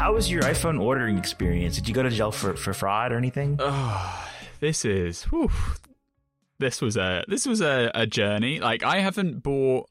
[0.00, 1.74] how was your iPhone ordering experience?
[1.74, 3.56] Did you go to jail for, for fraud or anything?
[3.58, 4.28] Oh,
[4.58, 5.50] this is whew,
[6.58, 8.60] this was a this was a, a journey.
[8.60, 9.90] Like I haven't bought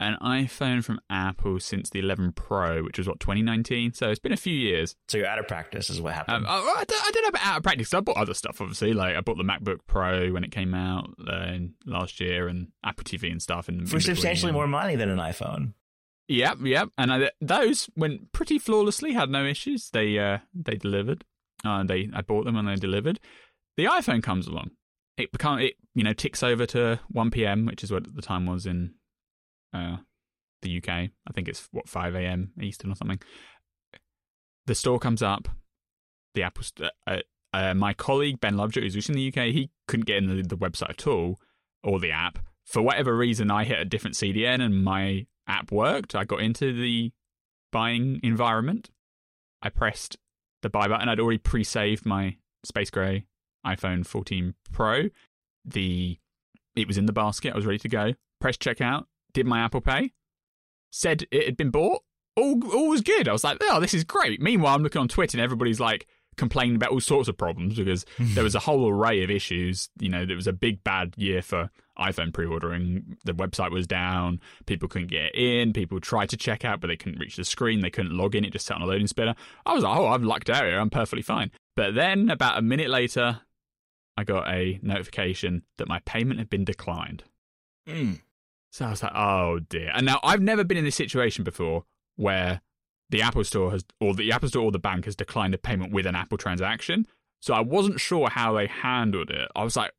[0.00, 3.92] an iPhone from Apple since the 11 Pro, which was what 2019.
[3.92, 4.96] So it's been a few years.
[5.08, 6.46] So you're out of practice, is what happened.
[6.46, 7.92] Um, I, I, I don't know about out of practice.
[7.92, 8.94] I bought other stuff, obviously.
[8.94, 13.04] Like I bought the MacBook Pro when it came out uh, last year, and Apple
[13.04, 13.68] TV and stuff.
[13.68, 15.74] And for substantially more money than an iPhone.
[16.28, 16.88] Yep, yep.
[16.96, 19.12] And I, uh, those went pretty flawlessly.
[19.12, 19.90] Had no issues.
[19.90, 21.24] They uh, they delivered.
[21.64, 23.20] Uh, they I bought them and they delivered.
[23.76, 24.70] The iPhone comes along.
[25.18, 28.46] It become it you know ticks over to one p.m., which is what the time
[28.46, 28.94] was in
[29.74, 29.98] uh,
[30.62, 30.88] the UK.
[30.88, 32.52] I think it's what five a.m.
[32.60, 33.20] Eastern or something.
[34.66, 35.48] The store comes up.
[36.34, 36.64] The Apple.
[36.64, 37.20] St- uh, uh,
[37.52, 40.56] uh my colleague Ben Lovejoy, who's in the UK, he couldn't get in the, the
[40.56, 41.38] website at all
[41.82, 43.50] or the app for whatever reason.
[43.50, 46.14] I hit a different CDN and my app worked.
[46.14, 47.12] I got into the
[47.72, 48.90] buying environment.
[49.62, 50.16] I pressed
[50.62, 51.08] the buy button.
[51.08, 53.26] I'd already pre saved my Space Gray
[53.66, 55.04] iPhone 14 Pro.
[55.64, 56.18] The
[56.76, 57.52] it was in the basket.
[57.52, 58.14] I was ready to go.
[58.40, 59.04] Pressed checkout.
[59.32, 60.12] Did my Apple Pay.
[60.92, 62.02] Said it had been bought.
[62.36, 63.28] All all was good.
[63.28, 64.40] I was like, oh, this is great.
[64.40, 68.04] Meanwhile, I'm looking on Twitter and everybody's like complaining about all sorts of problems because
[68.18, 69.88] there was a whole array of issues.
[70.00, 73.16] You know, there was a big bad year for iPhone pre ordering.
[73.24, 74.40] The website was down.
[74.66, 75.72] People couldn't get in.
[75.72, 77.80] People tried to check out, but they couldn't reach the screen.
[77.80, 78.44] They couldn't log in.
[78.44, 79.34] It just sat on a loading spinner.
[79.66, 80.78] I was like, oh, I've lucked out here.
[80.78, 81.50] I'm perfectly fine.
[81.76, 83.40] But then, about a minute later,
[84.16, 87.24] I got a notification that my payment had been declined.
[87.88, 88.20] Mm.
[88.70, 89.90] So I was like, oh dear.
[89.92, 91.84] And now I've never been in this situation before
[92.16, 92.60] where
[93.10, 95.92] the Apple Store has, or the Apple Store or the bank has declined a payment
[95.92, 97.06] with an Apple transaction.
[97.40, 99.48] So I wasn't sure how they handled it.
[99.54, 99.92] I was like,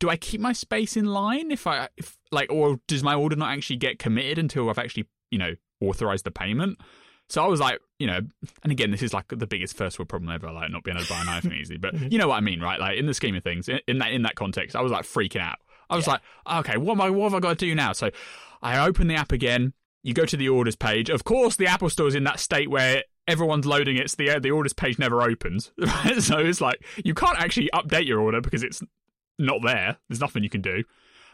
[0.00, 3.36] do I keep my space in line if I if like or does my order
[3.36, 6.80] not actually get committed until I've actually you know authorized the payment?
[7.30, 8.20] So I was like, you know,
[8.62, 11.06] and again, this is like the biggest first world problem ever, like not being able
[11.06, 11.78] to buy an iPhone easy.
[11.78, 12.78] But you know what I mean, right?
[12.78, 15.40] Like in the scheme of things, in, that in that context, I was like freaking
[15.40, 15.56] out.
[15.88, 16.14] I was yeah.
[16.46, 17.92] like, okay, what am I, what have I got to do now?
[17.92, 18.10] So
[18.62, 19.72] I open the app again.
[20.02, 21.08] You go to the orders page.
[21.08, 24.38] Of course, the Apple Store is in that state where everyone's loading it, so the
[24.38, 25.70] the orders page never opens.
[26.20, 28.82] so it's like you can't actually update your order because it's
[29.38, 29.96] not there.
[30.08, 30.84] There's nothing you can do.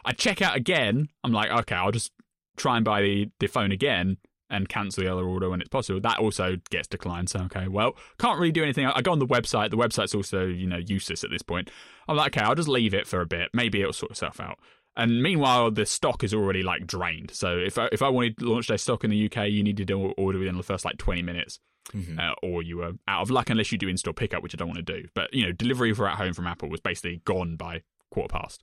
[0.05, 1.09] I check out again.
[1.25, 2.13] I'm like, okay, I'll just
[2.57, 4.17] try and buy the, the phone again
[4.49, 6.01] and cancel the other order when it's possible.
[6.01, 7.29] That also gets declined.
[7.31, 8.87] So, okay, well, can't really do anything.
[8.87, 9.71] I go on the website.
[9.71, 11.71] The website's also, you know, useless at this point.
[12.09, 13.51] I'm like, okay, I'll just leave it for a bit.
[13.53, 14.59] Maybe it'll sort itself out.
[14.97, 17.31] And meanwhile, the stock is already like drained.
[17.31, 19.95] So if I, if I wanted launch day stock in the UK, you needed to
[20.19, 21.61] order within the first like 20 minutes.
[21.89, 22.19] Mm-hmm.
[22.21, 24.69] Uh, or you were out of luck unless you do in-store pickup, which I don't
[24.69, 25.09] want to do.
[25.15, 28.63] But you know, delivery for at home from Apple was basically gone by quarter past.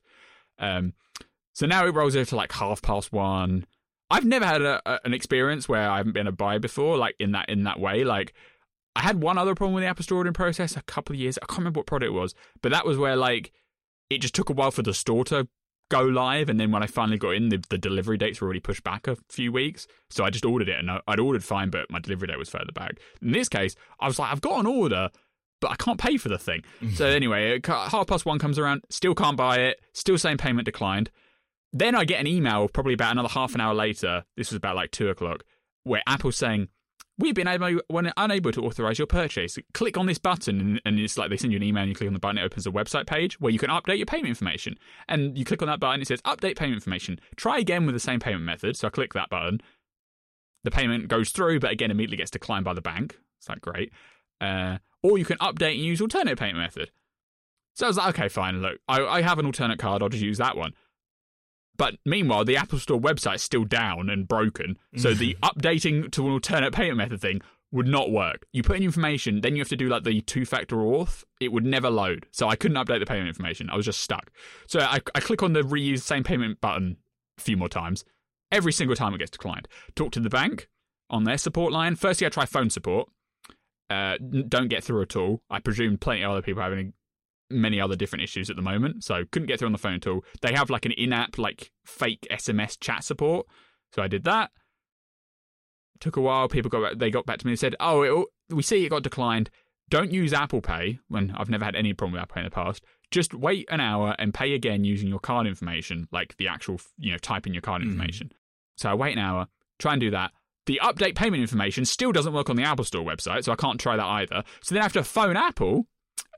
[0.58, 0.94] Um,
[1.52, 3.64] so now it rolls over to like half past one.
[4.10, 7.16] I've never had a, a, an experience where I haven't been a buy before, like
[7.18, 8.04] in that in that way.
[8.04, 8.34] Like
[8.96, 11.38] I had one other problem with the Apple Store ordering process a couple of years.
[11.42, 13.52] I can't remember what product it was, but that was where like
[14.08, 15.48] it just took a while for the store to
[15.88, 16.48] go live.
[16.48, 19.06] And then when I finally got in, the, the delivery dates were already pushed back
[19.06, 19.86] a few weeks.
[20.10, 22.48] So I just ordered it and I, would ordered fine, but my delivery date was
[22.50, 23.00] further back.
[23.22, 25.10] In this case, I was like, I've got an order,
[25.60, 26.62] but I can't pay for the thing.
[26.94, 31.10] so anyway, half past one comes around, still can't buy it, still saying payment declined.
[31.72, 34.24] Then I get an email probably about another half an hour later.
[34.36, 35.44] This was about like two o'clock,
[35.84, 36.68] where Apple's saying,
[37.18, 39.58] we've been able, when unable to authorize your purchase.
[39.74, 41.94] Click on this button, and, and, it's like they send you an email, and you
[41.94, 44.28] click on the button, it opens a website page where you can update your payment
[44.28, 44.76] information.
[45.08, 47.18] And you click on that button, it says update payment information.
[47.36, 48.76] Try again with the same payment method.
[48.76, 49.60] So I click that button.
[50.64, 53.18] The payment goes through, but again, immediately gets declined by the bank.
[53.38, 53.92] It's like, great.
[54.40, 56.90] Uh, or you can update and use alternate payment method.
[57.74, 60.22] So I was like, okay, fine, look, I, I have an alternate card, I'll just
[60.22, 60.72] use that one.
[61.78, 64.76] But meanwhile, the Apple Store website's still down and broken.
[64.96, 67.40] So the updating to an alternate payment method thing
[67.70, 68.46] would not work.
[68.52, 71.22] You put in information, then you have to do like the two factor auth.
[71.40, 72.26] It would never load.
[72.32, 73.70] So I couldn't update the payment information.
[73.70, 74.30] I was just stuck.
[74.66, 76.96] So I, I click on the reuse same payment button
[77.38, 78.04] a few more times.
[78.50, 79.68] Every single time it gets declined.
[79.94, 80.68] Talk to the bank
[81.10, 81.94] on their support line.
[81.94, 83.08] Firstly, I try phone support.
[83.88, 84.16] Uh,
[84.48, 85.42] don't get through at all.
[85.48, 86.94] I presume plenty of other people having
[87.50, 89.04] many other different issues at the moment.
[89.04, 90.24] So couldn't get through on the phone at all.
[90.42, 93.46] They have like an in-app like fake SMS chat support.
[93.92, 94.50] So I did that.
[96.00, 96.48] Took a while.
[96.48, 98.90] People got back, they got back to me and said, "Oh, it, we see it
[98.90, 99.50] got declined.
[99.88, 102.50] Don't use Apple Pay." When I've never had any problem with Apple Pay in the
[102.50, 102.84] past.
[103.10, 107.10] Just wait an hour and pay again using your card information, like the actual you
[107.10, 107.86] know type in your card mm.
[107.86, 108.30] information.
[108.76, 109.48] So I wait an hour,
[109.80, 110.30] try and do that.
[110.66, 113.80] The update payment information still doesn't work on the Apple Store website, so I can't
[113.80, 114.44] try that either.
[114.62, 115.86] So then I have to phone Apple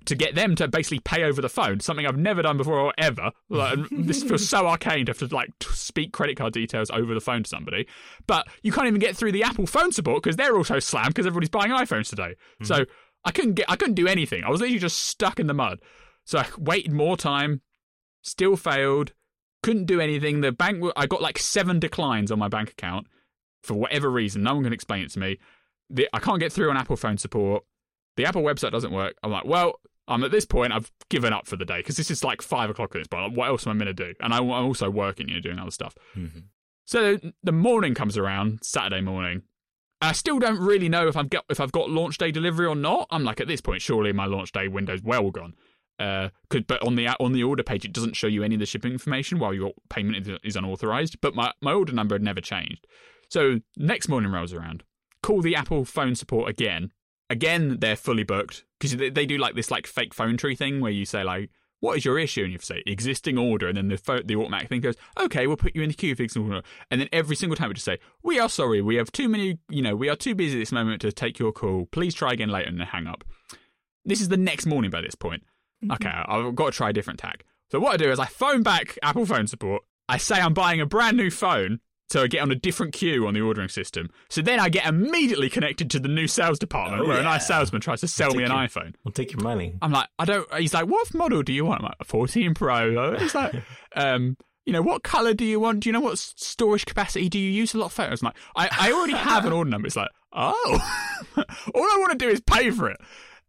[0.07, 2.95] to get them to basically pay over the phone, something I've never done before or
[2.97, 3.33] ever.
[3.51, 7.21] Like, this feels so arcane to have to like speak credit card details over the
[7.21, 7.87] phone to somebody.
[8.27, 11.27] But you can't even get through the Apple phone support because they're also slammed because
[11.27, 12.33] everybody's buying iPhones today.
[12.33, 12.65] Mm-hmm.
[12.65, 12.87] So
[13.25, 14.43] I couldn't get, I couldn't do anything.
[14.43, 15.81] I was literally just stuck in the mud.
[16.25, 17.61] So I waited more time,
[18.23, 19.13] still failed,
[19.63, 20.41] couldn't do anything.
[20.41, 23.07] The bank, I got like seven declines on my bank account
[23.63, 24.43] for whatever reason.
[24.43, 25.39] No one can explain it to me.
[25.91, 27.65] The, I can't get through on Apple phone support
[28.17, 29.17] the Apple website doesn't work.
[29.23, 32.11] I'm like, well, I'm at this point, I've given up for the day because this
[32.11, 33.35] is like five o'clock at this point.
[33.35, 34.15] what else am I going to do?
[34.21, 35.95] And I, am also working, you know, doing other stuff.
[36.17, 36.39] Mm-hmm.
[36.87, 39.43] So the morning comes around, Saturday morning.
[40.03, 42.75] And I still don't really know if I'm if I've got launch day delivery or
[42.75, 43.07] not.
[43.11, 45.55] I'm like at this point, surely my launch day window's well gone.
[45.99, 48.61] Uh, could, but on the on the order page, it doesn't show you any of
[48.61, 51.21] the shipping information while your payment is, is unauthorized.
[51.21, 52.87] But my, my order number had never changed.
[53.29, 54.83] So next morning rolls around,
[55.23, 56.91] call the Apple phone support again
[57.31, 60.81] again they're fully booked because they, they, do like this like fake phone tree thing
[60.81, 61.49] where you say like
[61.79, 64.81] what is your issue and you say existing order and then the the automatic thing
[64.81, 66.61] goes okay we'll put you in the queue for order
[66.91, 69.59] and then every single time we just say we are sorry we have too many
[69.71, 72.33] you know we are too busy at this moment to take your call please try
[72.33, 73.25] again later and then hang up
[74.05, 75.43] this is the next morning by this point
[75.83, 75.93] mm-hmm.
[75.93, 78.63] okay i've got to try a different tack so what i do is i phone
[78.63, 81.81] back apple phone support i say i'm buying a brand new phone
[82.11, 84.11] so I get on a different queue on the ordering system.
[84.29, 87.23] So then I get immediately connected to the new sales department oh, where yeah.
[87.23, 88.95] a nice salesman tries to sell me an your, iPhone.
[89.07, 89.77] I'll take your money.
[89.81, 90.53] I'm like, I don't.
[90.55, 91.83] He's like, what model do you want?
[91.83, 93.17] I'm like, 14 Pro.
[93.17, 93.55] He's like,
[93.95, 94.37] um,
[94.67, 95.81] you know, what color do you want?
[95.81, 97.75] Do you know what storage capacity do you use?
[97.75, 98.23] A lot of photos.
[98.23, 98.37] I'm like,
[98.73, 99.87] I, I already have an order number.
[99.87, 101.07] It's like, oh,
[101.37, 102.99] all I want to do is pay for it.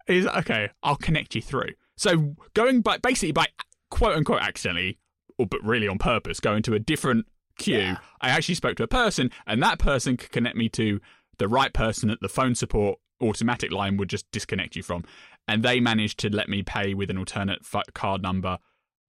[0.06, 1.72] He's like, okay, I'll connect you through.
[1.98, 3.48] So going by basically by
[3.90, 5.00] quote unquote accidentally,
[5.40, 7.26] or but really on purpose, going to a different
[7.62, 7.78] queue.
[7.78, 7.98] Yeah.
[8.20, 11.00] I actually spoke to a person, and that person could connect me to
[11.38, 15.04] the right person that the phone support automatic line would just disconnect you from.
[15.48, 18.58] And they managed to let me pay with an alternate f- card number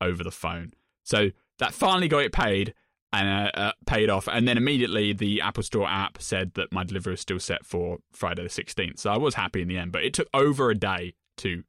[0.00, 0.72] over the phone.
[1.04, 2.74] So that finally got it paid
[3.12, 4.28] and uh, uh, paid off.
[4.28, 7.98] And then immediately the Apple Store app said that my delivery was still set for
[8.12, 8.98] Friday the 16th.
[9.00, 11.64] So I was happy in the end, but it took over a day to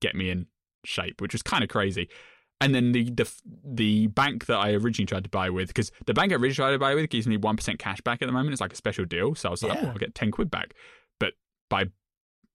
[0.00, 0.46] get me in
[0.84, 2.08] shape, which was kind of crazy
[2.64, 3.30] and then the the
[3.64, 6.70] the bank that I originally tried to buy with, because the bank I originally tried
[6.72, 8.52] to buy with gives me one percent cash back at the moment.
[8.52, 10.72] It's like a special deal, so I was like, oh, I'll get ten quid back.
[11.20, 11.34] But
[11.68, 11.84] by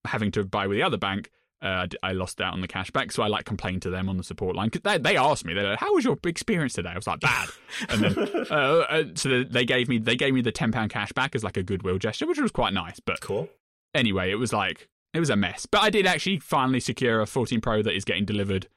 [0.07, 1.29] having to buy with the other bank,
[1.61, 3.11] uh, I lost out on the cash back.
[3.11, 5.53] So I like complained to them on the support line because they, they asked me,
[5.53, 7.50] they like, "How was your experience today?" I was like, "Bad."
[7.89, 8.17] And then
[8.50, 11.44] uh, uh, so they gave me they gave me the ten pound cash back as
[11.44, 13.00] like a goodwill gesture, which was quite nice.
[13.00, 13.47] But cool.
[13.94, 15.67] Anyway, it was like it was a mess.
[15.67, 18.67] But I did actually finally secure a 14 Pro that is getting delivered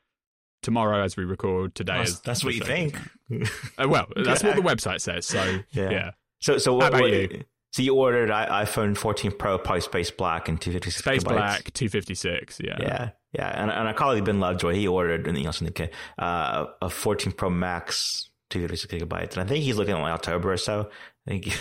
[0.63, 1.99] tomorrow as we record today.
[1.99, 2.97] That's, that's what you think.
[3.79, 4.55] uh, well, that's yeah.
[4.55, 5.27] what the website says.
[5.27, 5.91] So yeah.
[5.91, 6.11] yeah.
[6.41, 7.45] So so what How about what, you?
[7.73, 11.05] So you ordered iPhone 14 Pro, probably space black and 256.
[11.07, 11.35] Space gigabytes.
[11.35, 12.61] black, 256.
[12.63, 12.77] Yeah.
[12.79, 13.11] Yeah.
[13.33, 13.63] Yeah.
[13.63, 16.91] And, and our colleague Ben Lovejoy, he ordered anything else in the UK, uh, a
[16.91, 19.33] 14 Pro Max, 256 gigabytes.
[19.33, 20.91] And I think he's looking at like October or so.
[21.27, 21.59] I think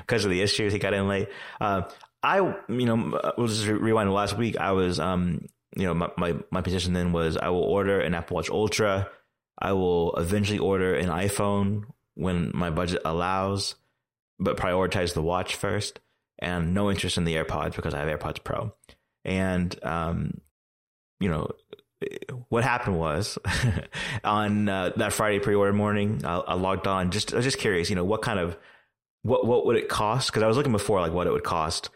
[0.00, 1.28] because of the issues he got in late.
[1.58, 1.82] Uh,
[2.22, 2.54] I, you
[2.86, 4.58] know, uh, we'll just rewind last week.
[4.58, 5.46] I was um,
[5.76, 9.08] you know, my, my, my position then was I will order an Apple Watch Ultra.
[9.58, 11.84] I will eventually order an iPhone
[12.14, 13.74] when my budget allows,
[14.40, 16.00] but prioritize the watch first.
[16.38, 18.74] And no interest in the AirPods because I have AirPods Pro.
[19.24, 20.40] And, um,
[21.18, 21.50] you know,
[22.50, 23.38] what happened was
[24.24, 27.10] on uh, that Friday pre-order morning, I, I, logged on.
[27.10, 28.54] Just I was just curious, you know, what kind of
[29.22, 30.28] what what would it cost?
[30.30, 31.88] Because I was looking before, like what it would cost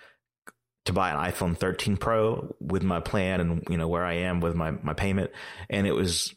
[0.87, 4.41] to buy an iPhone 13 Pro with my plan and you know where I am
[4.41, 5.31] with my my payment,
[5.69, 6.35] and it was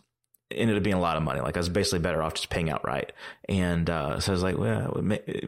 [0.51, 1.39] ended up being a lot of money.
[1.41, 3.11] Like I was basically better off just paying outright.
[3.49, 5.01] And uh, so I was like, well,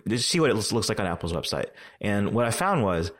[0.07, 1.67] just see what it looks like on Apple's website.
[2.01, 3.11] And what I found was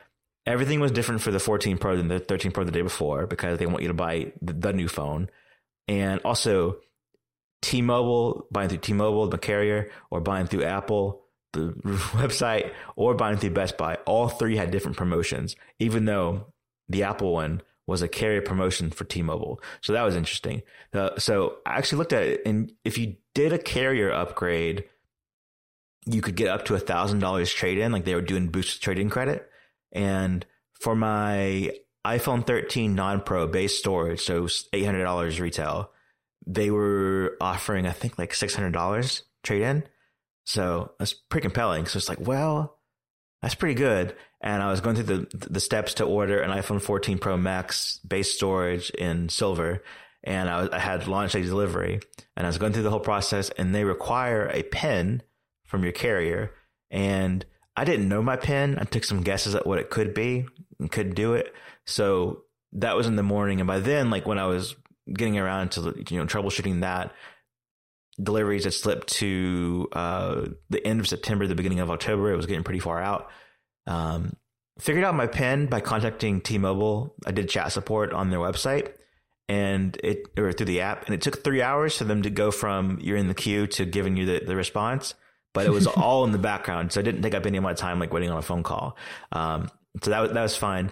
[0.46, 3.58] everything was different for the 14 Pro than the 13 Pro the day before because
[3.58, 5.28] they want you to buy the, the new phone,
[5.88, 6.76] and also
[7.62, 11.25] T-Mobile buying through T-Mobile the carrier or buying through Apple
[11.56, 11.72] the
[12.12, 16.52] website or buying through Best Buy, all three had different promotions, even though
[16.88, 19.60] the Apple one was a carrier promotion for T-Mobile.
[19.80, 20.62] So that was interesting.
[20.92, 24.84] Uh, so I actually looked at it, and if you did a carrier upgrade,
[26.04, 28.82] you could get up to a thousand dollars trade in, like they were doing boost
[28.82, 29.48] trade in credit.
[29.92, 30.44] And
[30.80, 31.72] for my
[32.06, 35.90] iPhone 13 non pro base storage, so $800 retail,
[36.46, 39.82] they were offering, I think, like $600 trade in.
[40.46, 41.86] So that's pretty compelling.
[41.86, 42.78] So it's like, well,
[43.42, 44.14] that's pretty good.
[44.40, 47.98] And I was going through the the steps to order an iPhone 14 Pro Max
[48.06, 49.82] base storage in silver,
[50.22, 51.98] and I, was, I had launch day delivery,
[52.36, 55.22] and I was going through the whole process, and they require a PIN
[55.64, 56.52] from your carrier,
[56.92, 57.44] and
[57.76, 58.78] I didn't know my PIN.
[58.78, 60.44] I took some guesses at what it could be
[60.78, 61.52] and couldn't do it.
[61.86, 62.42] So
[62.74, 64.76] that was in the morning, and by then, like when I was
[65.12, 67.12] getting around to you know troubleshooting that
[68.22, 72.32] deliveries had slipped to uh, the end of September, the beginning of October.
[72.32, 73.30] It was getting pretty far out.
[73.86, 74.34] Um,
[74.78, 77.14] figured out my PIN by contacting T-Mobile.
[77.26, 78.92] I did chat support on their website
[79.48, 82.50] and it or through the app, and it took three hours for them to go
[82.50, 85.14] from you're in the queue to giving you the, the response.
[85.54, 87.72] But it was all in the background, so it didn't take up any of my
[87.74, 88.96] time like waiting on a phone call.
[89.32, 89.70] Um,
[90.02, 90.90] so that was that was fine.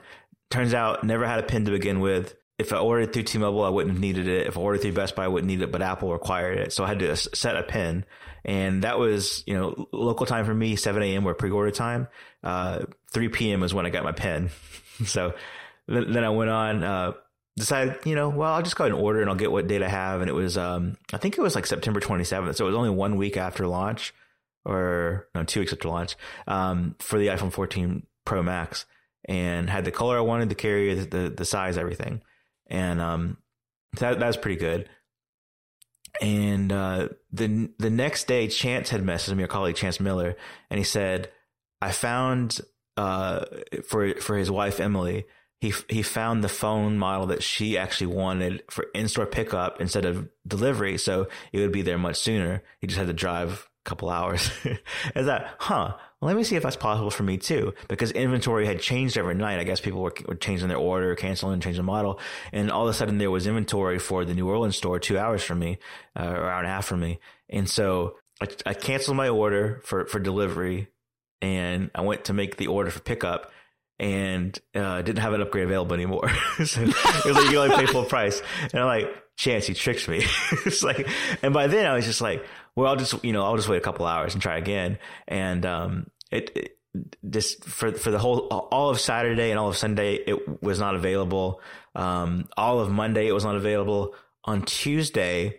[0.50, 3.68] Turns out, never had a PIN to begin with if I ordered through T-Mobile, I
[3.68, 4.46] wouldn't have needed it.
[4.46, 6.72] If I ordered through Best Buy, I wouldn't need it, but Apple required it.
[6.72, 8.04] So I had to set a pin
[8.44, 11.24] and that was, you know, local time for me, 7 a.m.
[11.24, 12.08] were pre-order time.
[12.42, 13.62] Uh, 3 p.m.
[13.62, 14.50] is when I got my pin.
[15.06, 15.32] so
[15.88, 17.12] th- then I went on, uh,
[17.56, 19.82] decided, you know, well, I'll just go ahead and order and I'll get what date
[19.82, 20.20] I have.
[20.20, 22.54] And it was, um, I think it was like September 27th.
[22.54, 24.14] So it was only one week after launch
[24.64, 28.86] or no, two weeks after launch, um, for the iPhone 14 Pro Max
[29.26, 32.20] and had the color I wanted, the carrier, the, the size, everything
[32.68, 33.36] and um,
[33.98, 34.88] that that was pretty good.
[36.20, 40.36] And uh, the the next day, Chance had messaged me, a colleague Chance Miller,
[40.70, 41.30] and he said,
[41.82, 42.60] "I found
[42.96, 43.44] uh,
[43.88, 45.26] for for his wife Emily."
[45.60, 50.28] He, he found the phone model that she actually wanted for in-store pickup instead of
[50.46, 52.62] delivery, so it would be there much sooner.
[52.80, 54.50] He just had to drive couple hours
[55.14, 55.94] is that, huh?
[56.22, 59.60] let me see if that's possible for me too, because inventory had changed every night.
[59.60, 62.18] I guess people were, were changing their order, canceling, changing the model.
[62.50, 65.42] And all of a sudden there was inventory for the New Orleans store two hours
[65.44, 65.78] from me,
[66.18, 67.20] uh, or hour and a half from me.
[67.50, 70.88] And so I, I canceled my order for, for delivery
[71.42, 73.52] and I went to make the order for pickup
[73.98, 76.28] and uh, didn't have an upgrade available anymore.
[76.64, 80.08] so it was like you only pay full price, and I'm like, Chance, he tricked
[80.08, 80.24] me.
[80.66, 81.06] it's like,
[81.42, 82.44] and by then I was just like,
[82.76, 84.98] well, I'll just, you know, I'll just wait a couple hours and try again.
[85.28, 86.78] And, um, it, it
[87.28, 90.94] just for for the whole all of Saturday and all of Sunday it was not
[90.94, 91.60] available.
[91.96, 94.14] Um, all of Monday it was not available.
[94.44, 95.58] On Tuesday,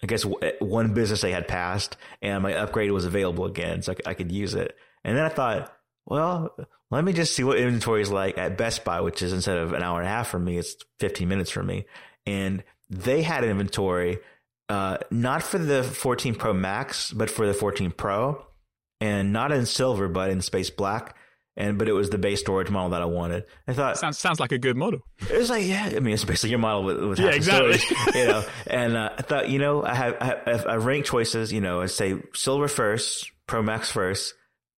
[0.00, 3.94] I guess eh, one business day had passed and my upgrade was available again, so
[4.06, 4.76] I, I could use it.
[5.02, 6.56] And then I thought, well,
[6.92, 9.72] let me just see what inventory is like at Best Buy, which is instead of
[9.72, 11.84] an hour and a half for me, it's fifteen minutes for me,
[12.26, 14.18] and they had inventory
[14.68, 18.44] uh, not for the 14 Pro Max, but for the 14 Pro,
[19.00, 21.16] and not in silver, but in space black.
[21.58, 23.44] And but it was the base storage model that I wanted.
[23.66, 25.00] I thought sounds sounds like a good model.
[25.30, 28.14] It was like yeah, I mean it's basically your model with, with yeah exactly storage,
[28.14, 28.44] you know.
[28.66, 31.54] And uh, I thought you know I have, I have I rank choices.
[31.54, 34.34] You know I say silver first, Pro Max first,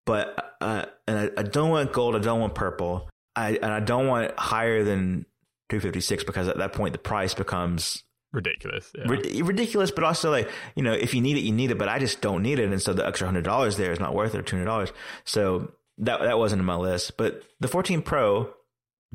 [0.06, 2.14] but uh, and I, I don't want gold.
[2.14, 3.08] I don't want purple.
[3.34, 5.26] I and I don't want higher than
[5.70, 8.92] 256 because at that point the price becomes ridiculous.
[8.96, 9.04] Yeah.
[9.06, 11.88] Rid- ridiculous, but also like, you know, if you need it, you need it, but
[11.88, 12.70] I just don't need it.
[12.70, 14.92] And so the extra hundred dollars there is not worth it or $200.
[15.24, 18.52] So that, that wasn't in my list, but the 14 pro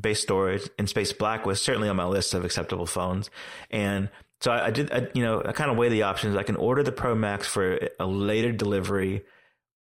[0.00, 3.30] base storage in space black was certainly on my list of acceptable phones.
[3.70, 4.08] And
[4.40, 6.36] so I, I did, I, you know, I kind of weigh the options.
[6.36, 9.22] I can order the pro max for a later delivery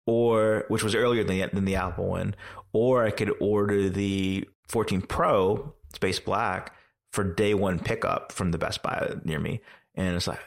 [0.07, 2.37] or which was earlier than the, than the Apple one,
[2.73, 6.76] or I could order the 14 pro space black
[7.17, 9.63] for day one pickup from the Best Buy near me.
[9.95, 10.39] And it's like,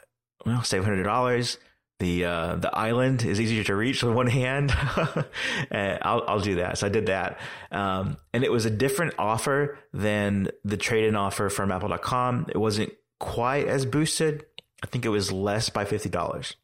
[0.45, 1.57] well, save hundred dollars.
[1.97, 4.71] The uh, the island is easier to reach with one hand.
[5.71, 6.77] I'll I'll do that.
[6.77, 7.39] So I did that,
[7.73, 12.45] um, and it was a different offer than the trade-in offer from Apple.com.
[12.49, 14.45] It wasn't quite as boosted.
[14.81, 16.55] I think it was less by fifty dollars.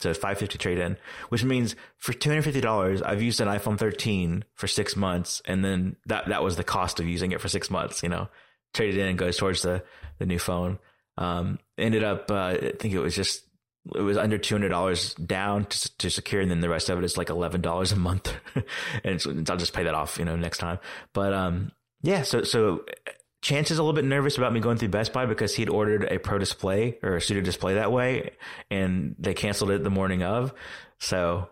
[0.00, 0.96] So five fifty trade-in,
[1.28, 5.40] which means for two hundred fifty dollars, I've used an iPhone 13 for six months,
[5.44, 8.02] and then that that was the cost of using it for six months.
[8.02, 8.28] You know,
[8.72, 9.82] traded in and goes towards the
[10.18, 10.78] the new phone.
[11.16, 13.42] Um, ended up, uh, I think it was just
[13.94, 16.98] it was under two hundred dollars down to, to, secure, and then the rest of
[16.98, 18.32] it is like eleven dollars a month,
[19.04, 20.78] and so I'll just pay that off, you know, next time.
[21.12, 21.72] But um,
[22.02, 22.84] yeah, so so
[23.42, 26.04] Chance is a little bit nervous about me going through Best Buy because he'd ordered
[26.10, 28.32] a Pro Display or a Studio Display that way,
[28.70, 30.52] and they canceled it the morning of.
[30.98, 31.48] So,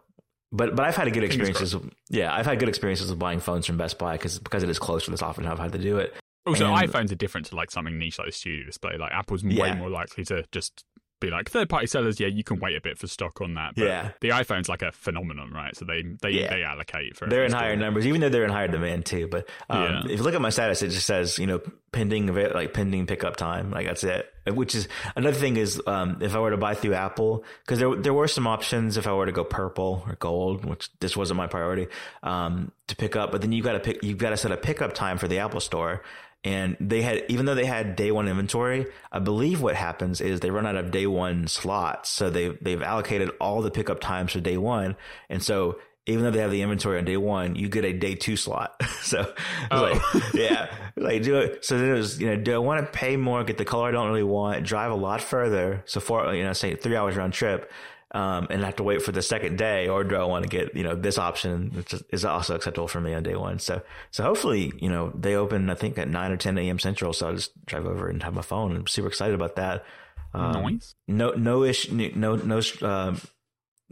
[0.52, 1.74] but but I've had good experiences.
[2.10, 4.78] Yeah, I've had good experiences with buying phones from Best Buy because because it is
[4.78, 5.22] close to this.
[5.22, 6.14] Often I've had to do it.
[6.48, 8.96] Also, and, um, iPhones are different to like something niche like the Studio Display.
[8.98, 9.62] Like Apple's yeah.
[9.62, 10.84] way more likely to just
[11.20, 12.18] be like third party sellers.
[12.20, 13.74] Yeah, you can wait a bit for stock on that.
[13.76, 15.76] But yeah, the iPhone's like a phenomenon, right?
[15.76, 16.50] So they they yeah.
[16.50, 17.28] they allocate for.
[17.28, 17.76] They're in higher store.
[17.76, 19.28] numbers, even though they're in higher demand too.
[19.28, 20.02] But um, yeah.
[20.06, 21.60] if you look at my status, it just says you know
[21.92, 23.70] pending like pending pickup time.
[23.70, 24.26] Like that's it.
[24.50, 27.94] Which is another thing is um, if I were to buy through Apple, because there
[27.94, 31.36] there were some options if I were to go purple or gold, which this wasn't
[31.36, 31.88] my priority
[32.22, 33.32] um, to pick up.
[33.32, 35.40] But then you got to pick you've got to set a pickup time for the
[35.40, 36.02] Apple Store.
[36.44, 40.38] And they had, even though they had day one inventory, I believe what happens is
[40.40, 42.10] they run out of day one slots.
[42.10, 44.96] So they, they've allocated all the pickup times to day one.
[45.28, 48.14] And so even though they have the inventory on day one, you get a day
[48.14, 48.80] two slot.
[49.02, 49.30] so
[49.72, 49.82] oh.
[50.10, 51.64] like, yeah, like do it.
[51.64, 53.88] So then it was, you know, do I want to pay more, get the color
[53.88, 55.82] I don't really want, drive a lot further?
[55.86, 57.70] So for you know, say three hours round trip
[58.14, 60.48] um, and I have to wait for the second day, or do I want to
[60.48, 63.58] get you know this option, which is also acceptable for me on day one?
[63.58, 66.78] So so hopefully you know they open I think at nine or ten a.m.
[66.78, 68.74] Central, so I'll just drive over and have my phone.
[68.74, 69.84] I'm super excited about that.
[70.32, 72.62] Um, No no ish no no.
[72.82, 73.20] Um,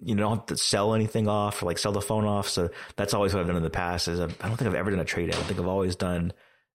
[0.02, 2.49] you don't have to sell anything off or like sell the phone off.
[2.50, 4.08] So that's always what I've done in the past.
[4.08, 5.35] Is I've, I do not think I've ever done a trade.
[5.35, 6.32] I think I've always done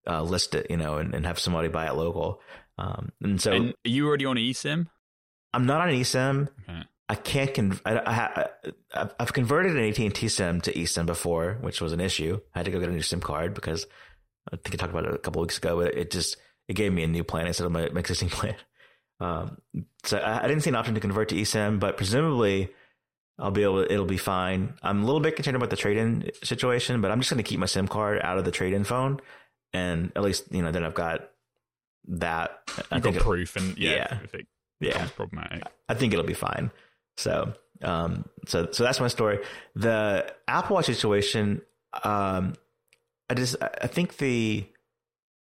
[0.08, 2.40] uh, list it, you know, and, and have somebody buy it local.
[2.80, 4.88] Um, and so and you already on eSIM?
[5.54, 6.48] I'm not on eSIM.
[6.68, 6.82] Okay.
[7.12, 8.46] I can't con- I,
[8.94, 12.40] I, have converted an AT&T SIM to eSIM before, which was an issue.
[12.56, 13.86] I had to go get a new SIM card because
[14.48, 16.38] I think I talked about it a couple weeks ago, but it just
[16.70, 18.56] it gave me a new plan instead of my, existing plan.
[19.20, 19.58] Um,
[20.06, 22.70] so I, I, didn't see an option to convert to eSIM, but presumably
[23.38, 23.84] I'll be able.
[23.84, 24.76] To, it'll be fine.
[24.82, 27.60] I'm a little bit concerned about the trade-in situation, but I'm just going to keep
[27.60, 29.20] my SIM card out of the trade-in phone,
[29.74, 31.30] and at least you know then I've got
[32.08, 32.62] that.
[32.90, 34.42] You've think got proof, and yeah, yeah,
[34.80, 35.08] yeah.
[35.14, 35.64] problematic.
[35.90, 36.72] I think it'll be fine.
[37.22, 39.40] So, um, so, so that's my story.
[39.76, 41.62] The Apple Watch situation,
[42.04, 42.54] um,
[43.30, 44.66] I just, I think the,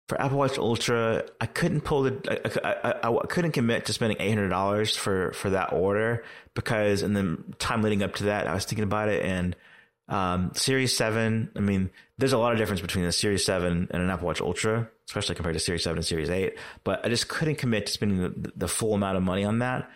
[0.08, 3.92] for Apple Watch Ultra, I couldn't pull the, I, I, I, I couldn't commit to
[3.92, 8.24] spending eight hundred dollars for for that order because, in the time leading up to
[8.24, 9.56] that, I was thinking about it and
[10.10, 11.50] um, Series Seven.
[11.56, 11.88] I mean,
[12.18, 15.36] there's a lot of difference between a Series Seven and an Apple Watch Ultra, especially
[15.36, 16.58] compared to Series Seven and Series Eight.
[16.84, 19.88] But I just couldn't commit to spending the, the full amount of money on that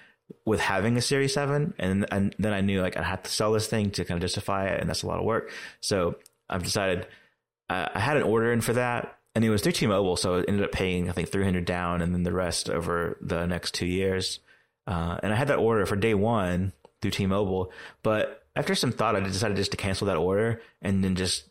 [0.45, 1.75] with having a Series 7.
[1.79, 4.23] And, and then I knew like I had to sell this thing to kind of
[4.23, 4.81] justify it.
[4.81, 5.51] And that's a lot of work.
[5.81, 6.17] So
[6.49, 7.07] I've decided
[7.69, 9.17] uh, I had an order in for that.
[9.35, 12.13] And it was through T-Mobile, so it ended up paying I think 300 down, and
[12.13, 14.41] then the rest over the next two years.
[14.85, 17.71] Uh, and I had that order for day one through T-Mobile,
[18.03, 21.45] but after some thought, I decided just to cancel that order and then just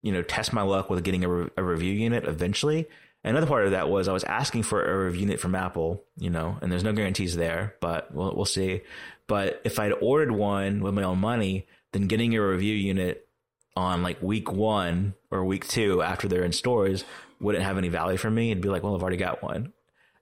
[0.00, 2.86] you know test my luck with getting a, re- a review unit eventually.
[3.28, 6.30] Another part of that was I was asking for a review unit from Apple, you
[6.30, 8.80] know, and there's no guarantees there, but we'll, we'll see.
[9.26, 13.28] But if I'd ordered one with my own money, then getting a review unit
[13.76, 17.04] on like week one or week two after they're in stores
[17.38, 18.50] wouldn't have any value for me.
[18.50, 19.74] It'd be like, well, I've already got one.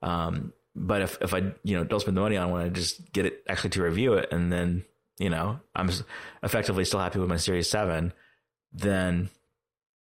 [0.03, 3.13] Um, but if, if I, you know, don't spend the money on one, I just
[3.13, 4.33] get it actually to review it.
[4.33, 4.85] And then,
[5.19, 5.91] you know, I'm
[6.43, 8.13] effectively still happy with my series seven,
[8.73, 9.29] then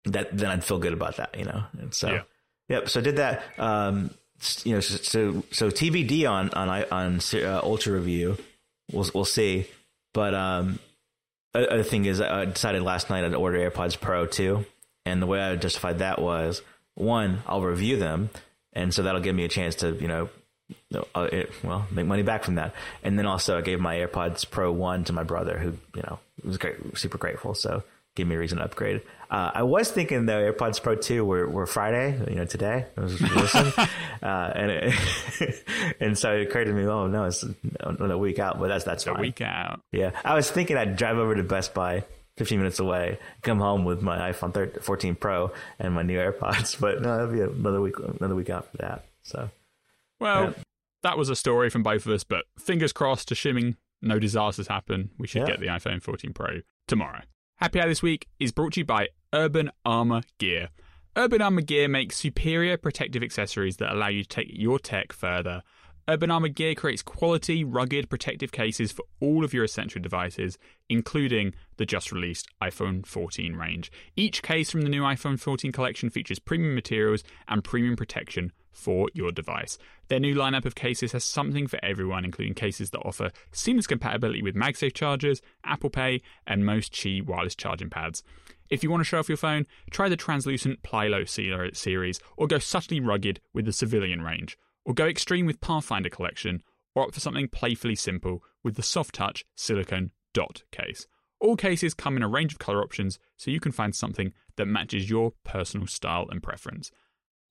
[0.04, 1.64] that, then I'd feel good about that, you know?
[1.80, 2.22] And so, yeah.
[2.68, 2.88] Yep.
[2.88, 3.42] So I did that.
[3.58, 4.10] Um,
[4.64, 8.36] you know, so so TBD on on on uh, Ultra Review.
[8.92, 9.66] We'll we'll see.
[10.14, 10.78] But um,
[11.54, 14.64] other thing is, I decided last night I'd order AirPods Pro too,
[15.06, 16.60] and the way I justified that was
[16.94, 18.30] one, I'll review them,
[18.72, 20.28] and so that'll give me a chance to you know,
[21.14, 21.28] uh,
[21.62, 22.74] well, make money back from that.
[23.02, 26.18] And then also, I gave my AirPods Pro one to my brother, who you know
[26.44, 27.54] was great, super grateful.
[27.54, 29.02] So give me a reason to upgrade.
[29.30, 32.86] Uh, I was thinking though, AirPods Pro two were, were Friday, you know, today.
[32.96, 33.72] I was listening,
[34.22, 35.64] uh, and it,
[36.00, 37.42] and so it occurred to me, oh no, it's
[37.82, 39.16] on a week out, but that's that's fine.
[39.16, 39.80] a week out.
[39.92, 42.04] Yeah, I was thinking I'd drive over to Best Buy,
[42.36, 46.78] fifteen minutes away, come home with my iPhone 13, 14 Pro and my new AirPods,
[46.80, 49.06] but no, that will be another week another week out for that.
[49.22, 49.48] So,
[50.20, 50.52] well, yeah.
[51.04, 55.08] that was a story from both of us, but fingers crossed, assuming no disasters happen,
[55.16, 55.48] we should yeah.
[55.48, 57.20] get the iPhone 14 Pro tomorrow.
[57.62, 60.70] Happy Hour this week is brought to you by Urban Armor Gear.
[61.16, 65.62] Urban Armor Gear makes superior protective accessories that allow you to take your tech further.
[66.08, 71.54] Urban Armor Gear creates quality, rugged protective cases for all of your essential devices, including
[71.76, 73.92] the just released iPhone 14 range.
[74.16, 79.08] Each case from the new iPhone 14 collection features premium materials and premium protection for
[79.14, 79.78] your device.
[80.08, 84.42] Their new lineup of cases has something for everyone, including cases that offer seamless compatibility
[84.42, 88.22] with MagSafe chargers, Apple Pay, and most Qi wireless charging pads.
[88.70, 91.28] If you want to show off your phone, try the translucent Plyo
[91.76, 96.62] series, or go subtly rugged with the Civilian range, or go extreme with Pathfinder collection,
[96.94, 101.06] or opt for something playfully simple with the soft touch silicone dot case.
[101.40, 104.66] All cases come in a range of color options, so you can find something that
[104.66, 106.90] matches your personal style and preference.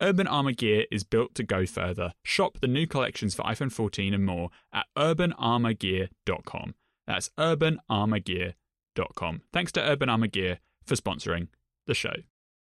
[0.03, 2.13] Urban Armor Gear is built to go further.
[2.23, 6.73] Shop the new collections for iPhone 14 and more at urbanarmorgear.com.
[7.05, 9.41] That's urbanarmorgear.com.
[9.53, 11.49] Thanks to Urban Armor Gear for sponsoring
[11.85, 12.13] the show.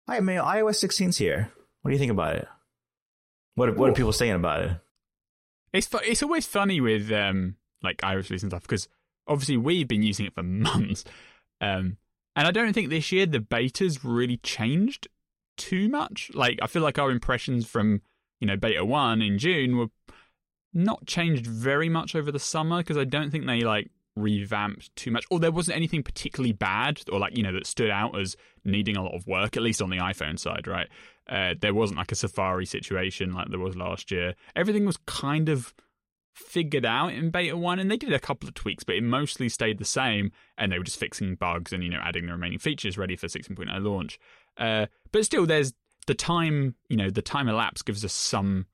[0.08, 0.46] Hi, Mail.
[0.46, 1.52] iOS 16's here.
[1.82, 2.48] What do you think about it?
[3.56, 4.72] What what are people saying about it?
[5.74, 8.88] It's fu- it's always funny with um like iOS release and stuff because
[9.28, 11.04] obviously we've been using it for months,
[11.62, 11.98] um,
[12.36, 15.08] and I don't think this year the betas really changed
[15.58, 16.32] too much.
[16.34, 18.02] Like I feel like our impressions from
[18.40, 19.88] you know beta one in June were
[20.74, 25.10] not changed very much over the summer because I don't think they like revamped too
[25.10, 28.36] much or there wasn't anything particularly bad or like you know that stood out as
[28.64, 30.88] needing a lot of work at least on the iphone side right
[31.30, 35.50] uh, there wasn't like a safari situation like there was last year everything was kind
[35.50, 35.74] of
[36.36, 39.50] figured out in beta 1 and they did a couple of tweaks but it mostly
[39.50, 42.60] stayed the same and they were just fixing bugs and you know adding the remaining
[42.60, 44.20] features ready for 6.0 launch
[44.58, 45.74] uh, but still, there's
[46.08, 46.76] the time.
[46.90, 48.66] You know, the time elapsed gives us some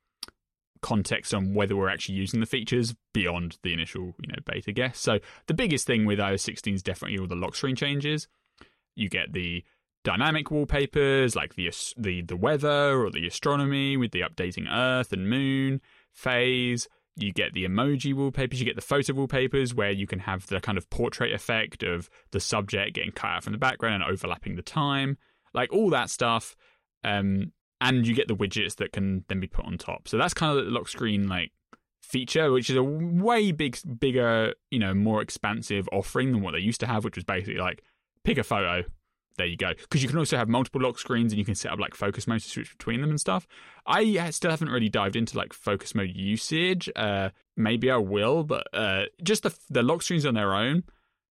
[0.82, 5.00] context on whether we're actually using the features beyond the initial you know beta guess.
[5.00, 8.28] So the biggest thing with iOS 16 is definitely all the lock screen changes.
[8.96, 9.64] You get the
[10.06, 15.30] dynamic wallpapers like the the the weather or the astronomy with the updating Earth and
[15.30, 16.88] Moon phase.
[17.16, 18.62] You get the emoji wallpapers.
[18.62, 22.10] You get the photo wallpapers where you can have the kind of portrait effect of
[22.32, 25.18] the subject getting cut out from the background and overlapping the time
[25.54, 26.56] like all that stuff.
[27.04, 30.08] Um, and you get the widgets that can then be put on top.
[30.10, 31.52] So that's kind of the lock screen like
[32.02, 36.60] feature, which is a way big, bigger, you know, more expansive offering than what they
[36.60, 37.82] used to have, which was basically like
[38.26, 38.84] pick a photo.
[39.38, 39.72] There you go.
[39.80, 42.28] Because you can also have multiple lock screens and you can set up like focus
[42.28, 43.48] mode to switch between them and stuff.
[43.88, 46.92] I still haven't really dived into like focus mode usage.
[46.98, 50.84] Uh, maybe I will, but uh, just the, the lock screens on their own,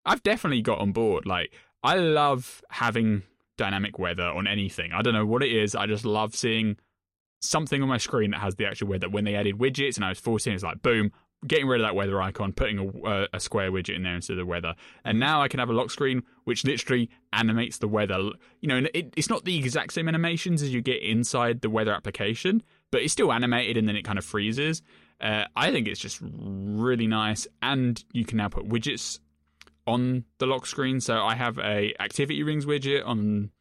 [0.07, 1.27] I've definitely got on board.
[1.27, 3.21] Like, I love having
[3.61, 4.91] dynamic weather on anything.
[4.91, 5.75] I don't know what it is.
[5.75, 6.77] I just love seeing
[7.41, 9.07] something on my screen that has the actual weather.
[9.07, 11.11] When they added widgets and iOS 14, it's like, boom,
[11.45, 14.33] getting rid of that weather icon, putting a, uh, a, square widget in there instead
[14.33, 14.73] of the weather.
[15.05, 18.31] And now I can have a lock screen which literally animates the weather.
[18.61, 21.93] You know, it, it's not the exact same animations as you get inside the weather
[21.93, 24.81] application, but it's still animated and then it kind of freezes.
[25.19, 27.45] Uh, I think it's just really nice.
[27.61, 29.19] And you can now put widgets
[29.87, 30.99] on the lock screen.
[31.01, 33.51] So I have a activity rings widget on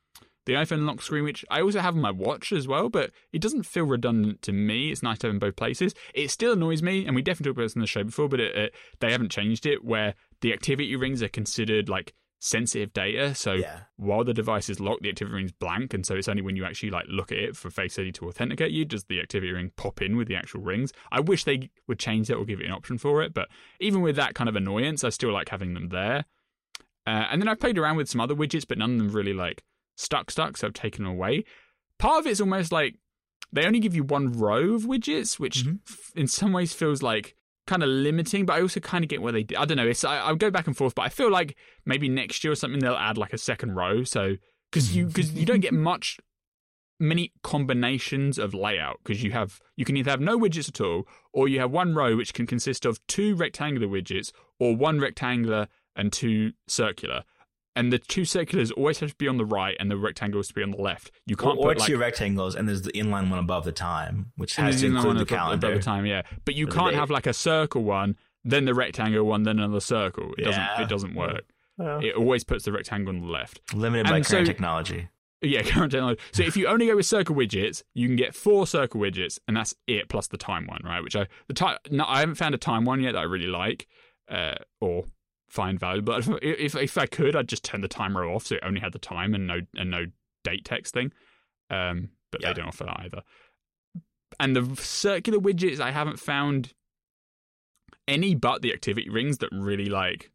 [0.46, 3.40] the iPhone lock screen, which I also have on my watch as well, but it
[3.40, 4.90] doesn't feel redundant to me.
[4.90, 5.94] It's nice to have in both places.
[6.14, 8.40] It still annoys me, and we definitely talked about this on the show before, but
[8.40, 13.34] it, it, they haven't changed it, where the activity rings are considered like sensitive data.
[13.34, 13.80] So yeah.
[13.96, 16.56] while the device is locked, the activity ring is blank, and so it's only when
[16.56, 19.52] you actually like look at it for Face ID to authenticate you does the activity
[19.52, 20.92] ring pop in with the actual rings.
[21.12, 23.48] I wish they would change that or give it an option for it, but
[23.78, 26.24] even with that kind of annoyance, I still like having them there.
[27.06, 29.34] Uh, and then I've played around with some other widgets, but none of them really
[29.34, 29.62] like
[29.96, 31.44] stuck stuck, so I've taken them away.
[31.98, 32.96] Part of it's almost like
[33.52, 36.18] they only give you one row of widgets, which mm-hmm.
[36.18, 37.36] in some ways feels like
[37.70, 39.86] kind of limiting, but I also kind of get where they I don't know.
[39.86, 41.56] It's I, i go back and forth, but I feel like
[41.86, 44.34] maybe next year or something they'll add like a second row, so
[44.70, 46.18] because you because you don't get much
[46.98, 51.04] many combinations of layout because you have you can either have no widgets at all
[51.32, 55.66] or you have one row which can consist of two rectangular widgets or one rectangular
[55.96, 57.22] and two circular
[57.76, 60.54] and the two circulars always have to be on the right and the rectangles to
[60.54, 61.10] be on the left.
[61.26, 63.72] You can't or, put or like, two rectangles and there's the inline one above the
[63.72, 65.68] time, which has to include the calendar.
[65.68, 66.22] Above the time, yeah.
[66.44, 70.32] But you can't have like a circle one, then the rectangle one, then another circle.
[70.36, 70.46] It yeah.
[70.46, 71.44] doesn't it doesn't work.
[71.78, 73.60] it always puts the rectangle on the left.
[73.72, 75.08] Limited and by so, current technology.
[75.42, 76.20] Yeah, current technology.
[76.32, 79.56] So if you only go with circle widgets, you can get four circle widgets, and
[79.56, 81.02] that's it plus the time one, right?
[81.02, 83.46] Which I the time no, I haven't found a time one yet that I really
[83.46, 83.86] like,
[84.28, 85.04] uh, or
[85.50, 86.00] find value.
[86.02, 88.92] But if, if I could, I'd just turn the timer off so it only had
[88.92, 90.06] the time and no and no
[90.44, 91.12] date text thing.
[91.68, 92.48] Um, but yeah.
[92.48, 93.22] they don't offer that either.
[94.38, 96.72] And the circular widgets, I haven't found
[98.08, 100.32] any but the activity rings that really like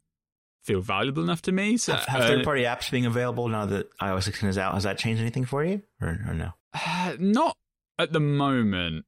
[0.64, 1.76] feel valuable enough to me.
[1.76, 4.82] So have, have uh, third-party apps being available now that iOS 16 is out, has
[4.84, 6.50] that changed anything for you, or, or no?
[6.74, 7.56] Uh, not
[7.98, 9.04] at the moment.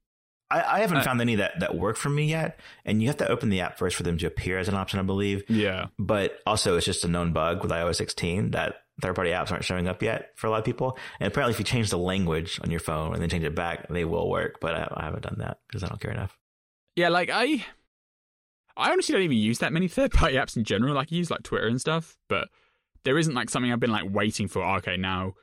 [0.51, 2.59] I, I haven't found any that that work for me yet.
[2.85, 4.99] And you have to open the app first for them to appear as an option,
[4.99, 5.43] I believe.
[5.49, 5.87] Yeah.
[5.99, 9.63] But also, it's just a known bug with iOS 16 that third party apps aren't
[9.63, 10.97] showing up yet for a lot of people.
[11.19, 13.87] And apparently, if you change the language on your phone and then change it back,
[13.89, 14.59] they will work.
[14.59, 16.35] But I, I haven't done that because I don't care enough.
[16.95, 17.63] Yeah, like I,
[18.75, 20.95] I honestly don't even use that many third party apps in general.
[20.95, 22.49] Like I use like Twitter and stuff, but
[23.05, 24.63] there isn't like something I've been like waiting for.
[24.77, 25.35] Okay, now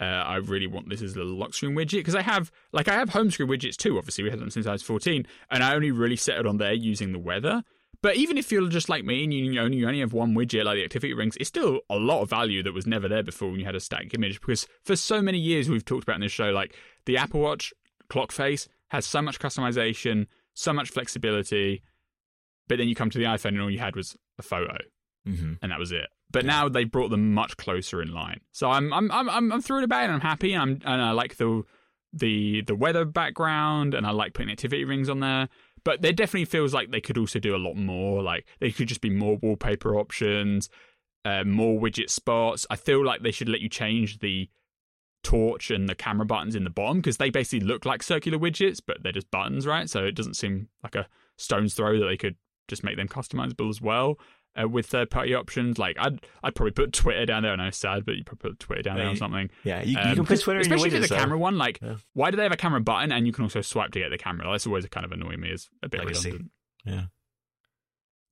[0.00, 2.88] uh, I really want this as a little lock screen widget because I have like
[2.88, 3.96] I have home screen widgets too.
[3.96, 7.12] Obviously, we had them since iOS fourteen, and I only really settled on there using
[7.12, 7.62] the weather.
[8.02, 10.64] But even if you're just like me and you only you only have one widget
[10.64, 13.50] like the activity rings, it's still a lot of value that was never there before
[13.50, 14.40] when you had a static image.
[14.40, 16.74] Because for so many years we've talked about in this show, like
[17.06, 17.72] the Apple Watch
[18.08, 21.82] clock face has so much customization, so much flexibility,
[22.68, 24.76] but then you come to the iPhone and all you had was a photo,
[25.26, 25.54] mm-hmm.
[25.62, 26.06] and that was it.
[26.34, 28.40] But now they brought them much closer in line.
[28.50, 30.12] So I'm I'm I'm I'm, I'm about it.
[30.12, 30.52] I'm happy.
[30.52, 31.62] And I'm and I like the
[32.12, 35.48] the the weather background, and I like putting activity rings on there.
[35.84, 38.20] But there definitely feels like they could also do a lot more.
[38.20, 40.68] Like they could just be more wallpaper options,
[41.24, 42.66] uh, more widget spots.
[42.68, 44.50] I feel like they should let you change the
[45.22, 48.80] torch and the camera buttons in the bottom because they basically look like circular widgets,
[48.84, 49.88] but they're just buttons, right?
[49.88, 51.06] So it doesn't seem like a
[51.38, 52.34] stone's throw that they could
[52.66, 54.18] just make them customizable as well
[54.60, 55.78] uh, with third party options.
[55.78, 57.52] Like I'd I'd probably put Twitter down there.
[57.52, 59.50] I know it's sad, but you probably put Twitter down there or something.
[59.64, 61.58] Yeah, you, um, you can put Twitter especially windows, the camera one.
[61.58, 61.96] Like, yeah.
[62.14, 64.18] why do they have a camera button and you can also swipe to get the
[64.18, 64.46] camera?
[64.50, 65.50] That's always kind of annoying me.
[65.50, 66.30] Is a bit Legacy.
[66.32, 66.50] redundant.
[66.84, 67.02] Yeah.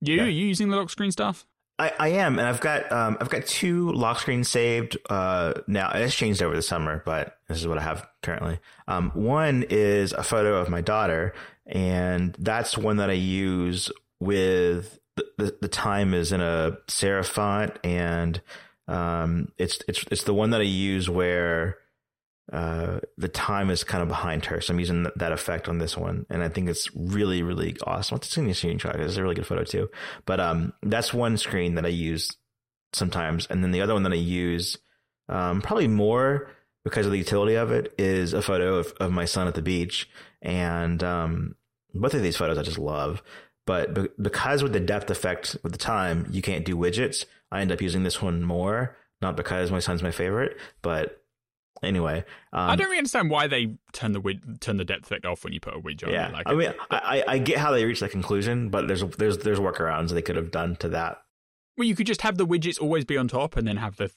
[0.01, 0.23] You yeah.
[0.25, 1.45] you using the lock screen stuff?
[1.79, 5.89] I, I am, and I've got um I've got two lock screens saved uh now.
[5.93, 8.59] It's changed over the summer, but this is what I have currently.
[8.87, 11.33] Um, one is a photo of my daughter,
[11.65, 17.77] and that's one that I use with the, the, time is in a serif font
[17.83, 18.41] and
[18.87, 21.77] um, it's it's it's the one that I use where
[22.51, 24.59] uh, the time is kind of behind her.
[24.59, 27.77] So I'm using th- that effect on this one, and I think it's really really
[27.87, 28.17] awesome.
[28.17, 28.95] It's in the screenshot.
[28.99, 29.89] It's a really good photo too.
[30.25, 32.29] But um, that's one screen that I use
[32.93, 34.77] sometimes, and then the other one that I use
[35.29, 36.49] um, probably more
[36.83, 39.61] because of the utility of it is a photo of, of my son at the
[39.61, 40.09] beach
[40.41, 41.55] and um
[41.95, 43.23] both of these photos I just love.
[43.65, 47.25] But be- because with the depth effect with the time, you can't do widgets.
[47.51, 51.23] I end up using this one more, not because my son's my favorite, but
[51.83, 52.19] anyway.
[52.51, 55.43] Um, I don't really understand why they turn the wid- turn the depth effect off
[55.43, 56.11] when you put a widget.
[56.11, 59.39] Yeah, like I mean, I, I get how they reached that conclusion, but there's there's
[59.39, 61.21] there's workarounds they could have done to that.
[61.77, 64.11] Well, you could just have the widgets always be on top, and then have the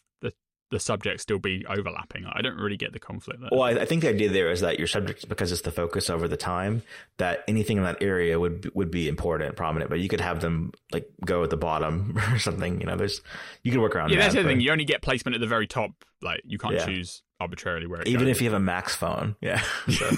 [0.70, 2.24] the subjects still be overlapping.
[2.26, 3.50] I don't really get the conflict there.
[3.52, 6.26] Well, I, think the idea there is that your subject, because it's the focus over
[6.26, 6.82] the time,
[7.18, 9.88] that anything in that area would would be important, prominent.
[9.90, 12.80] But you could have them like go at the bottom or something.
[12.80, 13.20] You know, there's
[13.62, 14.10] you can work around.
[14.10, 14.60] Yeah, that, that's the thing.
[14.60, 15.90] You only get placement at the very top.
[16.22, 16.86] Like you can't yeah.
[16.86, 18.02] choose arbitrarily where.
[18.02, 18.36] Even goes.
[18.36, 19.62] if you have a Max phone, yeah.
[19.88, 20.10] So,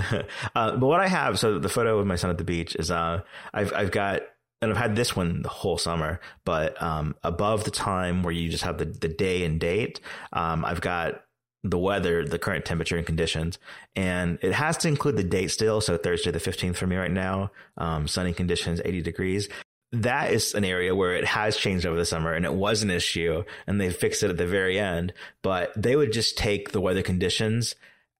[0.54, 2.90] uh, but what I have, so the photo of my son at the beach is,
[2.90, 4.22] uh, I've I've got
[4.62, 8.48] and I've had this one the whole summer, but um, above the time where you
[8.50, 10.00] just have the, the day and date,
[10.32, 11.24] um, I've got
[11.62, 13.58] the weather, the current temperature and conditions,
[13.96, 15.80] and it has to include the date still.
[15.80, 19.48] So Thursday the 15th for me right now, um, sunny conditions, 80 degrees.
[19.92, 22.90] That is an area where it has changed over the summer and it was an
[22.90, 26.80] issue and they fixed it at the very end, but they would just take the
[26.80, 27.74] weather conditions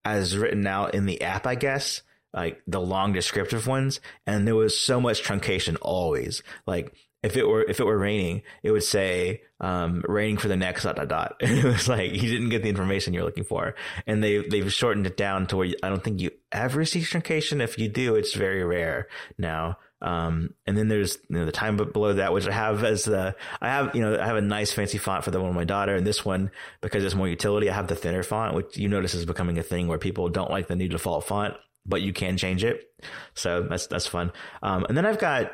[0.05, 4.55] as written out in the app, I guess, like the long descriptive ones and there
[4.55, 8.83] was so much truncation always like if it were if it were raining it would
[8.83, 12.49] say um, raining for the next dot dot dot and it was like you didn't
[12.49, 13.75] get the information you're looking for
[14.07, 17.01] and they they've shortened it down to where you, i don't think you ever see
[17.01, 21.53] truncation if you do it's very rare now um, and then there's you know, the
[21.53, 24.41] time below that, which I have as the, I have, you know, I have a
[24.41, 25.95] nice fancy font for the one with my daughter.
[25.95, 29.13] And this one, because it's more utility, I have the thinner font, which you notice
[29.13, 31.53] is becoming a thing where people don't like the new default font
[31.91, 32.89] but you can change it.
[33.35, 34.33] So that's that's fun.
[34.63, 35.53] Um, and then I've got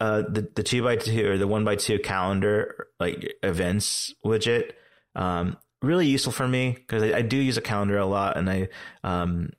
[0.00, 4.72] uh, the the two by two or the one by two calendar like events widget.
[5.14, 8.50] Um, really useful for me because I, I, do use a calendar a lot, and
[8.50, 8.68] I
[9.04, 9.50] um,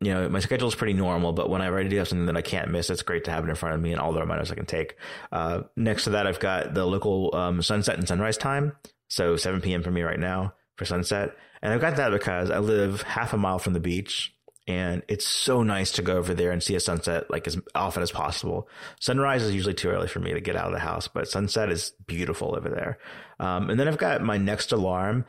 [0.00, 1.32] you know my schedule is pretty normal.
[1.32, 3.50] But whenever I do have something that I can't miss, it's great to have it
[3.50, 4.96] in front of me and all the reminders I can take.
[5.32, 8.72] Uh, next to that, I've got the local um, sunset and sunrise time,
[9.10, 9.82] so 7 p.m.
[9.82, 11.34] for me right now for sunset.
[11.62, 14.35] And I've got that because I live half a mile from the beach,
[14.68, 18.02] and it's so nice to go over there and see a sunset like as often
[18.02, 18.68] as possible.
[19.00, 21.70] Sunrise is usually too early for me to get out of the house, but sunset
[21.70, 22.98] is beautiful over there.
[23.38, 25.24] Um, and then I've got my next alarm,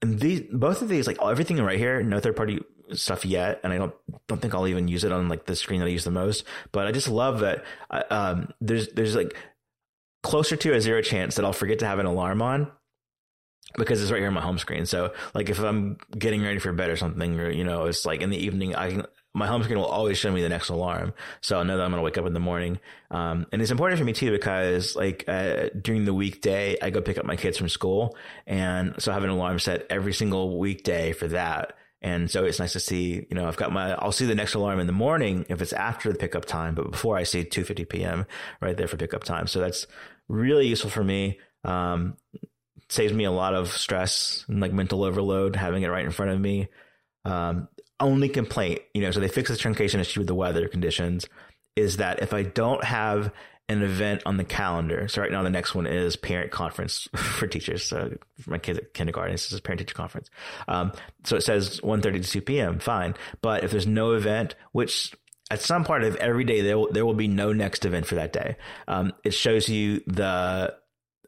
[0.00, 2.60] and these both of these like everything right here, no third party
[2.92, 3.94] stuff yet, and I don't
[4.28, 6.44] don't think I'll even use it on like the screen that I use the most.
[6.70, 9.34] But I just love that uh, um, there's there's like
[10.22, 12.70] closer to a zero chance that I'll forget to have an alarm on
[13.76, 14.86] because it's right here on my home screen.
[14.86, 18.20] So like if I'm getting ready for bed or something, or you know, it's like
[18.22, 21.12] in the evening, I can my home screen will always show me the next alarm,
[21.42, 22.78] so I know that I'm going to wake up in the morning.
[23.10, 27.02] Um, and it's important for me too because like uh, during the weekday, I go
[27.02, 30.58] pick up my kids from school, and so I have an alarm set every single
[30.58, 31.74] weekday for that.
[32.00, 34.54] And so it's nice to see, you know, I've got my, I'll see the next
[34.54, 37.88] alarm in the morning if it's after the pickup time, but before I see 2.50
[37.88, 38.26] PM
[38.60, 39.46] right there for pickup time.
[39.46, 39.86] So that's
[40.28, 41.40] really useful for me.
[41.64, 42.18] Um,
[42.88, 46.30] saves me a lot of stress and like mental overload having it right in front
[46.32, 46.68] of me.
[47.24, 47.68] Um,
[47.98, 51.26] only complaint, you know, so they fix the truncation issue with the weather conditions
[51.74, 53.32] is that if I don't have
[53.68, 57.46] an event on the calendar, so right now the next one is parent conference for
[57.46, 57.84] teachers.
[57.84, 60.30] So for my kids at kindergarten, this is parent teacher conference.
[60.68, 60.92] Um,
[61.24, 62.78] so it says 1.30 to 2 p.m.
[62.78, 63.14] Fine.
[63.42, 65.12] But if there's no event, which
[65.50, 68.14] at some part of every day, there will, there will be no next event for
[68.16, 68.56] that day.
[68.86, 70.74] Um, it shows you the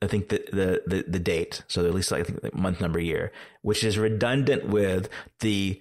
[0.02, 1.62] I think the, the, the, the date.
[1.68, 3.32] So at least like, I think like month, number, year,
[3.62, 5.08] which is redundant with
[5.40, 5.80] the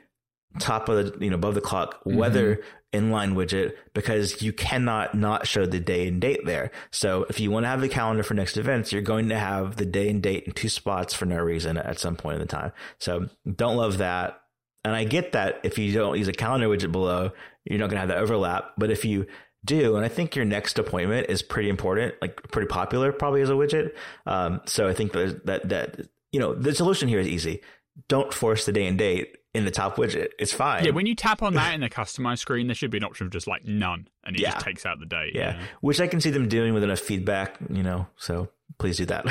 [0.60, 2.18] top of the, you know, above the clock mm-hmm.
[2.18, 2.62] weather
[2.94, 6.72] inline widget because you cannot not show the day and date there.
[6.92, 9.76] So if you want to have the calendar for next events, you're going to have
[9.76, 12.48] the day and date in two spots for no reason at some point in the
[12.48, 12.72] time.
[12.98, 14.42] So don't love that.
[14.84, 17.32] And I get that if you don't use a calendar widget below,
[17.66, 18.72] you're not going to have that overlap.
[18.78, 19.28] But if you
[19.68, 19.96] do.
[19.96, 23.54] And I think your next appointment is pretty important, like pretty popular probably as a
[23.54, 23.94] widget.
[24.26, 26.02] Um, so I think that, that, that,
[26.32, 27.62] you know, the solution here is easy.
[28.08, 30.30] Don't force the day and date in the top widget.
[30.40, 30.86] It's fine.
[30.86, 33.28] Yeah, when you tap on that in the customize screen, there should be an option
[33.28, 34.52] of just like none, and it yeah.
[34.54, 35.34] just takes out the date.
[35.36, 35.54] Yeah.
[35.54, 35.66] You know?
[35.82, 38.06] which I can see them doing with enough feedback, you know.
[38.18, 39.26] So please do that.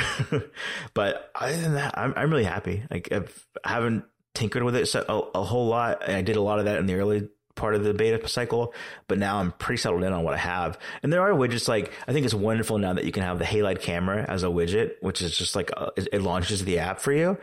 [0.93, 2.83] but other than that, I'm I'm really happy.
[2.91, 6.07] Like I've, I have not tinkered with it so, a, a, whole lot.
[6.07, 8.73] I did a lot of that in the early part of the beta cycle,
[9.09, 10.79] but now I'm pretty settled in on what I have.
[11.03, 13.45] And there are widgets like I think it's wonderful now that you can have the
[13.45, 17.01] Halide camera as a widget, which is just like a, uh, it launches the app
[17.01, 17.37] for you,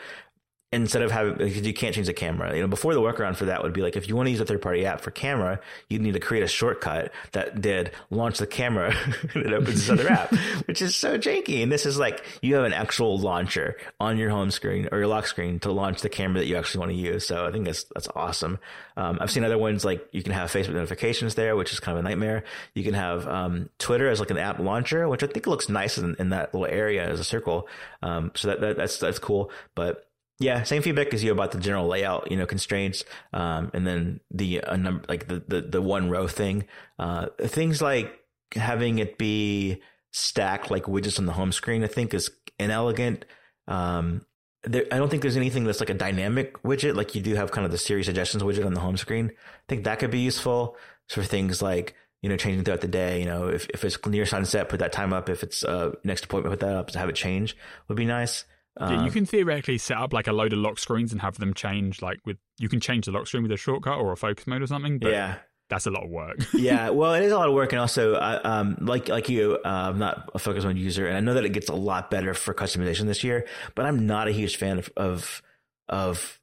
[0.74, 3.44] instead of having because you can't change the camera you know before the workaround for
[3.46, 5.60] that would be like if you want to use a third party app for camera
[5.88, 8.92] you'd need to create a shortcut that did launch the camera
[9.34, 10.34] and it opens this other app
[10.66, 14.30] which is so janky and this is like you have an actual launcher on your
[14.30, 16.96] home screen or your lock screen to launch the camera that you actually want to
[16.96, 18.58] use so i think that's that's awesome
[18.96, 21.96] um, i've seen other ones like you can have facebook notifications there which is kind
[21.96, 22.42] of a nightmare
[22.74, 25.98] you can have um, twitter as like an app launcher which i think looks nice
[25.98, 27.68] in, in that little area as a circle
[28.02, 30.08] um, so that, that that's that's cool but
[30.44, 34.20] yeah, same feedback as you about the general layout, you know, constraints, um, and then
[34.30, 36.66] the uh, number, like the, the the one row thing.
[36.98, 38.14] Uh, things like
[38.52, 39.80] having it be
[40.12, 43.24] stacked like widgets on the home screen, I think, is inelegant.
[43.68, 44.26] Um,
[44.64, 47.50] there, I don't think there's anything that's like a dynamic widget, like you do have
[47.50, 49.30] kind of the Siri suggestions widget on the home screen.
[49.34, 50.76] I think that could be useful
[51.08, 53.20] for things like you know, changing throughout the day.
[53.20, 55.28] You know, if, if it's near sunset, put that time up.
[55.30, 56.92] If it's uh, next appointment, put that up.
[56.94, 57.54] Have it change
[57.88, 58.44] would be nice
[58.80, 61.38] yeah, you uh, can theoretically set up like a load of lock screens and have
[61.38, 62.02] them change.
[62.02, 64.62] Like with you can change the lock screen with a shortcut or a focus mode
[64.62, 64.98] or something.
[64.98, 65.36] But yeah,
[65.68, 66.38] that's a lot of work.
[66.54, 69.68] yeah, well, it is a lot of work, and also, um, like like you, uh,
[69.68, 72.34] I'm not a focus mode user, and I know that it gets a lot better
[72.34, 75.42] for customization this year, but I'm not a huge fan of of,
[75.88, 76.40] of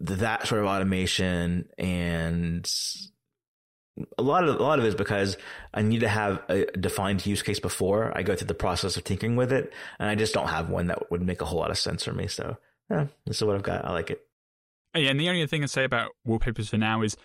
[0.00, 2.68] that sort of automation and
[4.16, 5.36] a lot of a lot of it is because
[5.74, 9.04] I need to have a defined use case before I go through the process of
[9.04, 11.70] tinkering with it, and I just don't have one that would make a whole lot
[11.70, 12.26] of sense for me.
[12.26, 12.56] So
[12.90, 13.84] yeah, this is what I've got.
[13.84, 14.22] I like it.
[14.94, 17.16] Yeah, and the only thing i say about wallpapers for now is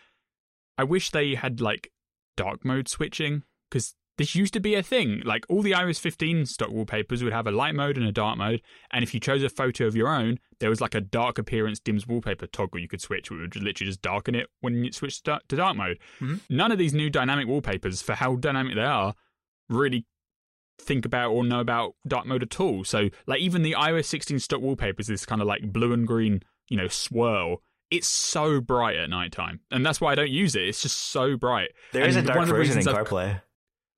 [0.78, 1.92] I wish they had like
[2.38, 5.22] dark mode switching because this used to be a thing.
[5.24, 8.38] Like all the iOS 15 stock wallpapers would have a light mode and a dark
[8.38, 8.62] mode.
[8.92, 11.80] And if you chose a photo of your own, there was like a dark appearance
[11.80, 13.30] dims wallpaper toggle you could switch.
[13.30, 16.00] It would literally just darken it when you switch to dark mode.
[16.20, 16.38] Mm-hmm.
[16.56, 19.14] None of these new dynamic wallpapers, for how dynamic they are,
[19.70, 20.06] really
[20.80, 22.84] think about or know about dark mode at all.
[22.84, 26.42] So like even the iOS 16 stock wallpapers, this kind of like blue and green,
[26.70, 27.62] you know, swirl.
[27.92, 30.64] It's so bright at nighttime, and that's why I don't use it.
[30.64, 31.70] It's just so bright.
[31.94, 33.36] There and is a dark version in CarPlay.
[33.36, 33.42] I've,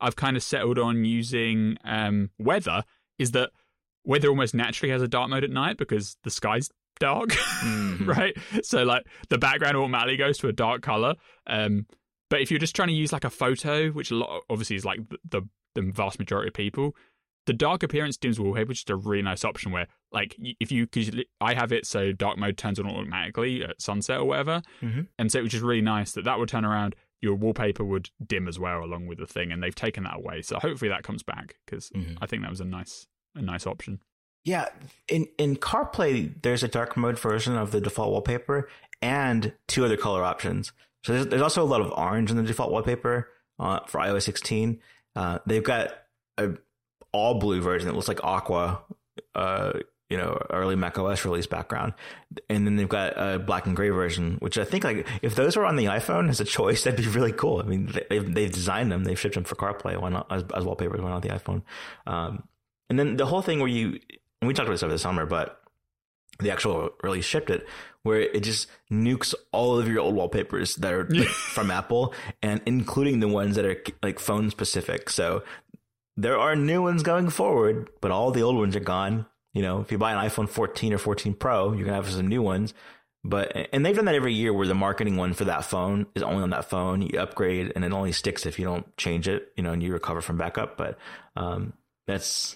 [0.02, 2.84] I've kind of settled on using um, weather
[3.18, 3.52] is that
[4.06, 8.10] weather almost naturally has a dark mode at night because the sky's dark, mm-hmm.
[8.10, 8.36] right?
[8.64, 11.16] So like the background automatically goes to a dark color.
[11.48, 11.86] Um,
[12.30, 14.86] but if you're just trying to use like a photo, which a lot obviously is
[14.86, 15.48] like the, the,
[15.82, 16.96] the vast majority of people,
[17.46, 20.86] the dark appearance dims wallpaper is just a really nice option where like if you
[20.86, 21.10] because
[21.42, 25.02] I have it so dark mode turns on automatically at sunset or whatever, mm-hmm.
[25.18, 28.48] and so which is really nice that that would turn around your wallpaper would dim
[28.48, 30.42] as well along with the thing, and they've taken that away.
[30.42, 32.16] So hopefully that comes back because mm-hmm.
[32.22, 34.00] I think that was a nice a nice option.
[34.46, 34.68] Yeah,
[35.08, 38.70] in in CarPlay, there's a dark mode version of the default wallpaper
[39.02, 40.72] and two other color options.
[41.04, 43.30] So there's, there's also a lot of orange in the default wallpaper
[43.60, 44.80] uh, for iOS 16.
[45.16, 45.92] Uh, they've got
[46.38, 46.54] a
[47.12, 48.82] all blue version that looks like aqua
[49.36, 49.74] uh,
[50.10, 51.94] you know, early Mac OS release background.
[52.50, 55.56] And then they've got a black and gray version, which I think like if those
[55.56, 57.60] were on the iPhone as a choice, that'd be really cool.
[57.60, 60.66] I mean, they've, they've designed them, they've shipped them for CarPlay why not, as, as
[60.66, 61.62] wallpapers, why not the iPhone?
[62.08, 62.44] Um,
[62.90, 64.00] and then the whole thing where you,
[64.42, 65.62] and we talked about this over the summer, but
[66.40, 67.68] the actual release shipped it,
[68.02, 72.62] where it just nukes all of your old wallpapers that are like, from Apple and
[72.66, 75.10] including the ones that are like phone specific.
[75.12, 75.44] So
[76.18, 79.28] there are new ones going forward, but all the old ones are gone.
[79.54, 82.28] You know, if you buy an iPhone 14 or 14 Pro, you're gonna have some
[82.28, 82.74] new ones.
[83.24, 86.24] But and they've done that every year where the marketing one for that phone is
[86.24, 87.02] only on that phone.
[87.02, 89.92] You upgrade and it only sticks if you don't change it, you know, and you
[89.92, 90.78] recover from backup.
[90.78, 90.98] But
[91.36, 91.74] um,
[92.08, 92.56] that's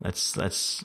[0.00, 0.84] that's that's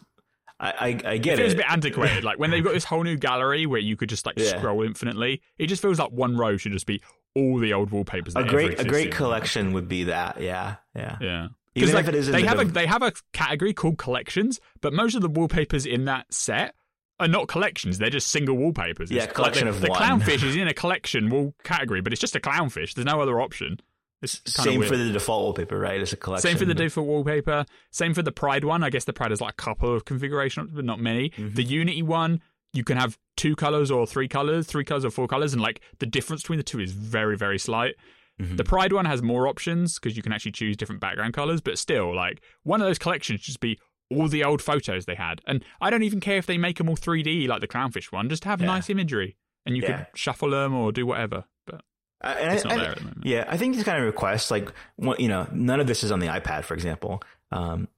[0.59, 0.67] I,
[1.05, 1.43] I, I get it.
[1.43, 2.23] Feels a bit antiquated.
[2.25, 4.57] like when they've got this whole new gallery where you could just like yeah.
[4.57, 5.41] scroll infinitely.
[5.57, 7.01] It just feels like one row should just be
[7.35, 8.35] all the old wallpapers.
[8.35, 10.41] A great a great collection would be that.
[10.41, 11.47] Yeah, yeah, yeah.
[11.79, 14.93] Because like, it is they the have a they have a category called collections, but
[14.93, 16.75] most of the wallpapers in that set
[17.19, 17.97] are not collections.
[17.97, 19.11] They're just single wallpapers.
[19.11, 20.01] Yeah, it's collection like the, of the one.
[20.21, 22.93] clownfish is in a collection wall category, but it's just a clownfish.
[22.93, 23.79] There's no other option.
[24.21, 25.99] It's same for the default wallpaper, right?
[26.01, 26.49] It's a collection.
[26.49, 27.65] Same for the default wallpaper.
[27.91, 28.83] Same for the Pride one.
[28.83, 31.29] I guess the Pride has like a couple of configuration options, but not many.
[31.29, 31.55] Mm-hmm.
[31.55, 32.41] The Unity one,
[32.73, 35.79] you can have two colors or three colors, three colors or four colors, and like
[35.99, 37.95] the difference between the two is very very slight.
[38.41, 38.55] Mm-hmm.
[38.55, 41.77] The Pride one has more options because you can actually choose different background colors, but
[41.77, 43.77] still, like one of those collections just be
[44.09, 45.41] all the old photos they had.
[45.45, 48.29] And I don't even care if they make them all 3D like the clownfish one,
[48.29, 48.67] just have yeah.
[48.67, 49.35] nice imagery
[49.65, 49.89] and you yeah.
[49.97, 51.43] can shuffle them or do whatever.
[51.67, 51.81] But
[52.21, 53.25] uh, it's not I, there at the moment.
[53.25, 54.71] Yeah, I think these kind of requests, like,
[55.17, 57.21] you know, none of this is on the iPad, for example.
[57.51, 57.89] Um,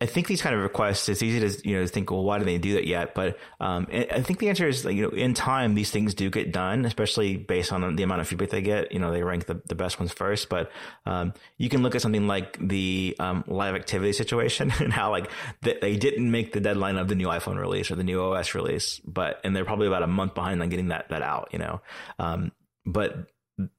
[0.00, 2.44] I think these kind of requests, it's easy to you know think, well, why do
[2.44, 3.14] they do that yet?
[3.14, 6.52] But um, I think the answer is you know in time these things do get
[6.52, 8.92] done, especially based on the amount of feedback they get.
[8.92, 10.70] You know they rank the, the best ones first, but
[11.06, 15.30] um, you can look at something like the um, live activity situation and how like
[15.62, 19.00] they didn't make the deadline of the new iPhone release or the new OS release,
[19.04, 21.48] but and they're probably about a month behind on getting that that out.
[21.52, 21.80] You know,
[22.18, 22.52] um,
[22.84, 23.28] but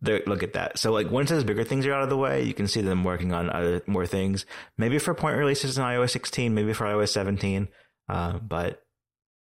[0.04, 0.80] look at that.
[0.80, 3.04] So like once those bigger things are out of the way, you can see them
[3.04, 4.46] working on other more things.
[4.78, 7.68] Maybe for point releases in iOS 16, maybe for iOS 17.
[8.10, 8.84] Uh, but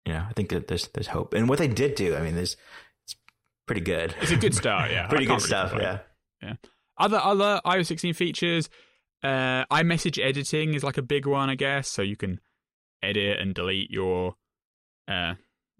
[0.05, 1.33] you know, I think that there's there's hope.
[1.33, 2.55] And what they did do, I mean, there's
[3.05, 3.15] it's
[3.65, 4.15] pretty good.
[4.21, 5.07] It's a good start, yeah.
[5.07, 5.99] pretty good stuff, yeah.
[6.43, 6.53] Yeah.
[6.97, 8.69] Other other iOS 16 features,
[9.23, 11.87] uh, iMessage editing is like a big one, I guess.
[11.89, 12.39] So you can
[13.01, 14.35] edit and delete your
[15.07, 15.35] uh,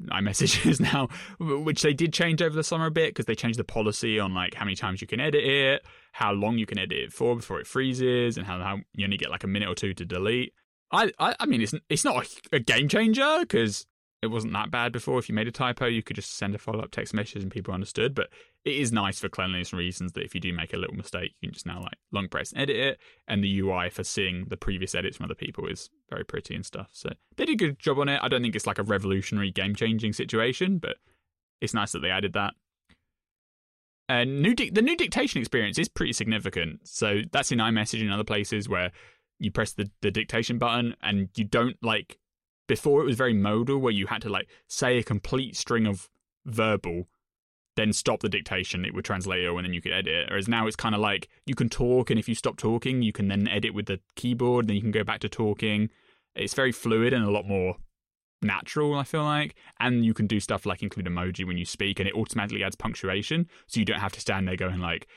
[0.05, 1.07] iMessages now,
[1.39, 4.33] which they did change over the summer a bit because they changed the policy on
[4.33, 5.81] like how many times you can edit it,
[6.13, 9.17] how long you can edit it for before it freezes, and how, how you only
[9.17, 10.53] get like a minute or two to delete.
[10.91, 13.85] I, I, I mean, it's it's not a, a game changer because
[14.21, 15.19] it wasn't that bad before.
[15.19, 17.51] If you made a typo, you could just send a follow up text message and
[17.51, 18.15] people understood.
[18.15, 18.29] But
[18.65, 21.49] it is nice for cleanliness reasons that if you do make a little mistake, you
[21.49, 22.99] can just now like long press and edit it.
[23.27, 26.65] And the UI for seeing the previous edits from other people is very pretty and
[26.65, 26.89] stuff.
[26.93, 28.19] So they did a good job on it.
[28.23, 30.97] I don't think it's like a revolutionary game changing situation, but
[31.61, 32.53] it's nice that they added that.
[34.09, 36.87] And new di- the new dictation experience is pretty significant.
[36.87, 38.91] So that's in iMessage and other places where
[39.37, 42.17] you press the, the dictation button and you don't like
[42.67, 46.09] before it was very modal, where you had to like say a complete string of
[46.45, 47.07] verbal,
[47.77, 50.67] then stop the dictation, it would translate it, and then you could edit Whereas now
[50.67, 53.47] it's kind of like you can talk, and if you stop talking, you can then
[53.47, 55.89] edit with the keyboard, then you can go back to talking.
[56.35, 57.77] It's very fluid and a lot more
[58.41, 59.55] natural, I feel like.
[59.79, 62.75] And you can do stuff like include emoji when you speak, and it automatically adds
[62.75, 63.47] punctuation.
[63.67, 65.07] So you don't have to stand there going, like,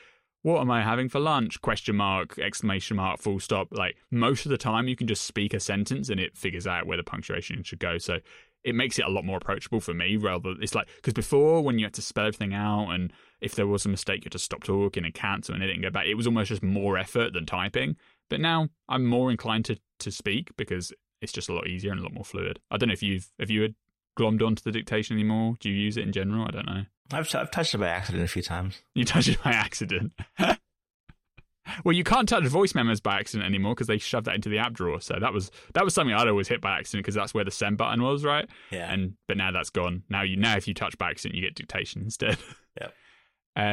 [0.43, 1.61] what am I having for lunch?
[1.61, 3.67] Question mark, exclamation mark, full stop.
[3.71, 6.87] Like most of the time, you can just speak a sentence and it figures out
[6.87, 7.97] where the punctuation should go.
[7.99, 8.17] So
[8.63, 11.79] it makes it a lot more approachable for me rather it's like because before when
[11.79, 14.37] you had to spell everything out and if there was a mistake you had to
[14.37, 17.33] stop talking and cancel and it didn't go back it was almost just more effort
[17.33, 17.95] than typing
[18.29, 22.01] but now i'm more inclined to to speak because it's just a lot easier and
[22.01, 23.73] a lot more fluid i don't know if you've have you
[24.15, 26.83] glommed onto the dictation anymore do you use it in general i don't know
[27.13, 28.81] I've, t- I've touched it by accident a few times.
[28.93, 30.13] You touched it by accident.
[31.85, 34.57] well, you can't touch voice memos by accident anymore because they shoved that into the
[34.57, 35.01] app drawer.
[35.01, 37.51] So that was that was something I'd always hit by accident because that's where the
[37.51, 38.47] send button was, right?
[38.71, 38.91] Yeah.
[38.91, 40.03] And but now that's gone.
[40.09, 42.37] Now you now if you touch by accident, you get dictation instead.
[42.79, 42.87] Yeah.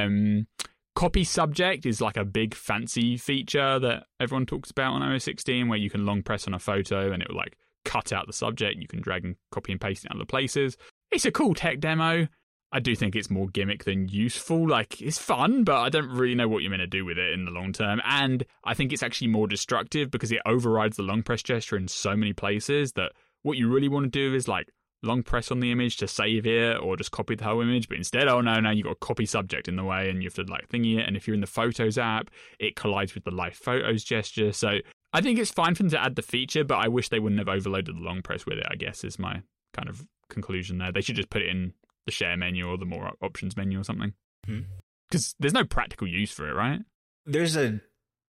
[0.03, 0.49] um,
[0.97, 5.69] copy subject is like a big fancy feature that everyone talks about on iOS 16,
[5.69, 8.33] where you can long press on a photo and it will like cut out the
[8.33, 8.81] subject.
[8.83, 10.77] You can drag and copy and paste it in other places.
[11.13, 12.27] It's a cool tech demo.
[12.71, 14.69] I do think it's more gimmick than useful.
[14.69, 17.33] Like it's fun, but I don't really know what you're meant to do with it
[17.33, 18.01] in the long term.
[18.05, 21.89] And I think it's actually more destructive because it overrides the long press gesture in
[21.89, 23.13] so many places that
[23.43, 24.69] what you really want to do is like
[25.03, 27.89] long press on the image to save it or just copy the whole image.
[27.89, 30.27] But instead, oh no, now you got a copy subject in the way and you
[30.27, 31.07] have to like thingy it.
[31.07, 34.53] And if you're in the photos app, it collides with the live photos gesture.
[34.53, 34.79] So
[35.15, 37.39] I think it's fine for them to add the feature, but I wish they wouldn't
[37.39, 39.41] have overloaded the long press with it, I guess is my
[39.73, 40.93] kind of conclusion there.
[40.93, 41.73] They should just put it in
[42.09, 44.15] the share menu or the more options menu or something.
[44.45, 45.15] Because hmm.
[45.17, 45.37] mm-hmm.
[45.41, 46.81] there's no practical use for it, right?
[47.27, 47.81] There's a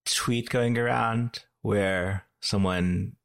[0.04, 3.16] tweet going around where someone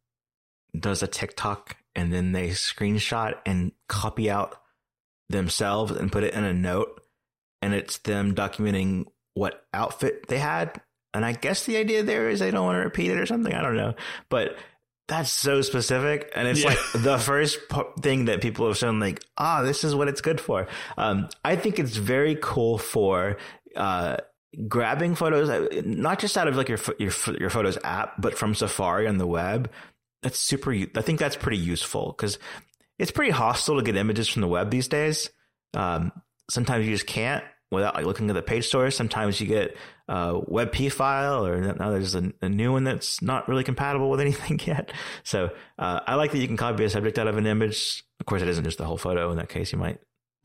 [0.77, 4.55] does a TikTok and then they screenshot and copy out
[5.27, 7.01] themselves and put it in a note.
[7.61, 10.79] And it's them documenting what outfit they had.
[11.13, 13.53] And I guess the idea there is they don't want to repeat it or something.
[13.53, 13.93] I don't know.
[14.29, 14.55] But
[15.07, 16.69] that's so specific and it's yeah.
[16.69, 17.59] like the first
[17.99, 21.55] thing that people have shown like ah this is what it's good for um, i
[21.55, 23.37] think it's very cool for
[23.75, 24.17] uh,
[24.67, 28.55] grabbing photos uh, not just out of like your your your photos app but from
[28.55, 29.69] safari on the web
[30.23, 32.39] that's super i think that's pretty useful cuz
[32.97, 35.29] it's pretty hostile to get images from the web these days
[35.75, 36.11] um,
[36.49, 38.91] sometimes you just can't without like looking at the page store.
[38.91, 39.75] Sometimes you get
[40.07, 44.19] a WebP file, or now there's a, a new one that's not really compatible with
[44.21, 44.91] anything yet.
[45.23, 45.49] So
[45.79, 48.03] uh, I like that you can copy a subject out of an image.
[48.19, 49.31] Of course, it isn't just the whole photo.
[49.31, 49.99] In that case, you might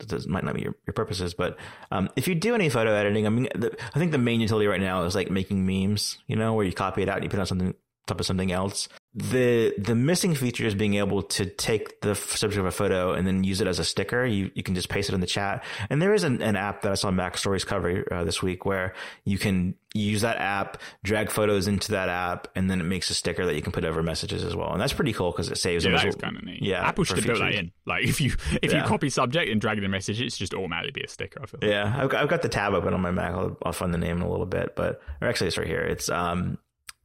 [0.07, 1.57] this might not be your, your purposes, but
[1.91, 4.65] um, if you do any photo editing, I mean, the, I think the main utility
[4.65, 7.29] right now is like making memes, you know, where you copy it out and you
[7.29, 7.75] put it on something
[8.07, 12.57] top of something else the the missing feature is being able to take the subject
[12.57, 14.25] of a photo and then use it as a sticker.
[14.25, 15.65] You you can just paste it in the chat.
[15.89, 18.93] And there is an, an app that I saw MacStories cover uh, this week where
[19.25, 23.13] you can use that app, drag photos into that app, and then it makes a
[23.13, 24.71] sticker that you can put over messages as well.
[24.71, 25.83] And that's pretty cool because it saves.
[25.83, 26.61] Yeah, that's kind of neat.
[26.61, 27.73] Yeah, Apple should have that in.
[27.85, 28.31] Like if you
[28.61, 28.77] if yeah.
[28.81, 31.41] you copy subject and drag it in a message, it's just automatically be a sticker.
[31.41, 31.59] I feel.
[31.61, 31.69] Like.
[31.69, 33.33] Yeah, I've got, I've got the tab open on my Mac.
[33.33, 35.81] I'll, I'll find the name in a little bit, but or actually it's right here.
[35.81, 36.57] It's um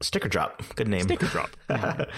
[0.02, 1.00] Sticker drop, good name.
[1.00, 1.48] Sticker drop.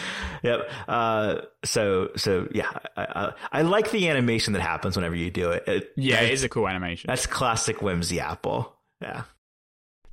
[0.43, 0.69] yep.
[0.89, 5.53] Uh, so so yeah, I, I, I, like the animation that happens whenever you do
[5.53, 5.63] it.
[5.69, 7.07] it yeah, it is a cool animation.
[7.07, 8.75] That's classic Whimsy Apple.
[9.01, 9.23] Yeah.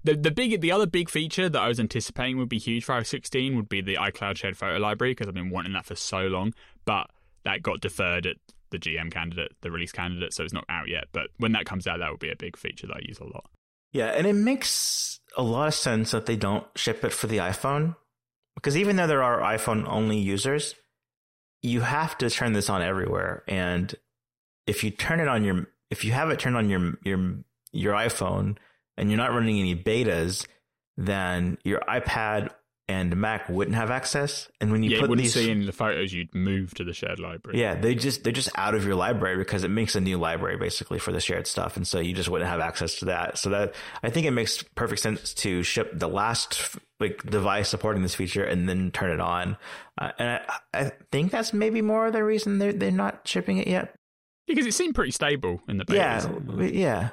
[0.03, 2.93] The the big the other big feature that I was anticipating would be huge for
[2.93, 5.95] iOS 16 would be the iCloud shared photo library because I've been wanting that for
[5.95, 6.53] so long,
[6.85, 7.09] but
[7.45, 8.35] that got deferred at
[8.69, 11.05] the GM candidate, the release candidate, so it's not out yet.
[11.11, 13.23] But when that comes out, that will be a big feature that I use a
[13.25, 13.45] lot.
[13.91, 17.37] Yeah, and it makes a lot of sense that they don't ship it for the
[17.37, 17.95] iPhone
[18.55, 20.75] because even though there are iPhone only users,
[21.61, 23.43] you have to turn this on everywhere.
[23.47, 23.93] And
[24.65, 27.35] if you turn it on your, if you have it turned on your your
[27.71, 28.55] your iPhone
[28.97, 30.47] and you're not running any betas,
[30.97, 32.49] then your iPad
[32.87, 34.49] and Mac wouldn't have access.
[34.61, 36.83] And when you yeah, put you these, see any of the photos, you'd move to
[36.83, 37.59] the shared library.
[37.59, 40.57] Yeah, they just they're just out of your library because it makes a new library
[40.57, 43.37] basically for the shared stuff, and so you just wouldn't have access to that.
[43.37, 48.03] So that I think it makes perfect sense to ship the last like device supporting
[48.03, 49.57] this feature and then turn it on.
[49.99, 53.57] Uh, and I, I, think that's maybe more of the reason they're they're not shipping
[53.57, 53.95] it yet.
[54.47, 56.31] Because it seemed pretty stable in the beta.
[56.57, 57.09] Yeah, yeah.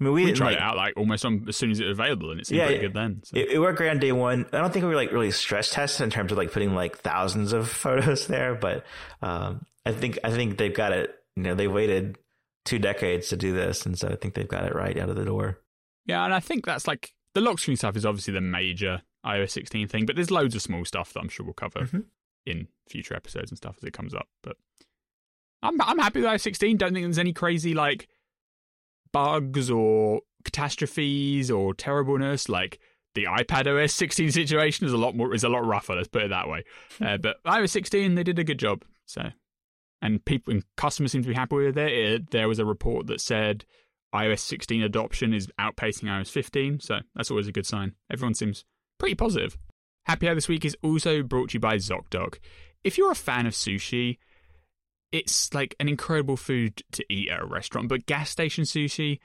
[0.00, 1.86] I mean, we, we tried like, it out like almost on, as soon as it
[1.86, 3.20] was available, and it seemed yeah, pretty good then.
[3.24, 3.36] So.
[3.36, 4.44] It, it, worked great on day one.
[4.52, 6.98] I don't think we were like really stress tested in terms of like putting like
[6.98, 8.84] thousands of photos there, but
[9.22, 11.14] um, I think I think they've got it.
[11.36, 12.18] You know, they waited
[12.64, 15.16] two decades to do this, and so I think they've got it right out of
[15.16, 15.60] the door.
[16.06, 19.50] Yeah, and I think that's like the lock screen stuff is obviously the major iOS
[19.50, 22.00] 16 thing, but there's loads of small stuff that I'm sure we'll cover mm-hmm.
[22.46, 24.26] in future episodes and stuff as it comes up.
[24.42, 24.56] But
[25.62, 26.78] I'm I'm happy with iOS 16.
[26.78, 28.08] Don't think there's any crazy like
[29.14, 32.78] bugs or catastrophes or terribleness, like
[33.14, 35.94] the iPad OS 16 situation is a lot more is a lot rougher.
[35.94, 36.64] Let's put it that way.
[37.04, 38.84] Uh, but iOS 16, they did a good job.
[39.06, 39.30] So,
[40.02, 41.92] and people and customers seem to be happy with it.
[41.92, 42.30] it.
[42.30, 43.64] There was a report that said
[44.14, 47.94] iOS 16 adoption is outpacing iOS 15, so that's always a good sign.
[48.12, 48.64] Everyone seems
[48.98, 49.56] pretty positive.
[50.06, 52.38] Happy Hour this week is also brought to you by ZocDoc.
[52.84, 54.18] If you're a fan of sushi,
[55.14, 59.20] it's like an incredible food to eat at a restaurant, but gas station sushi,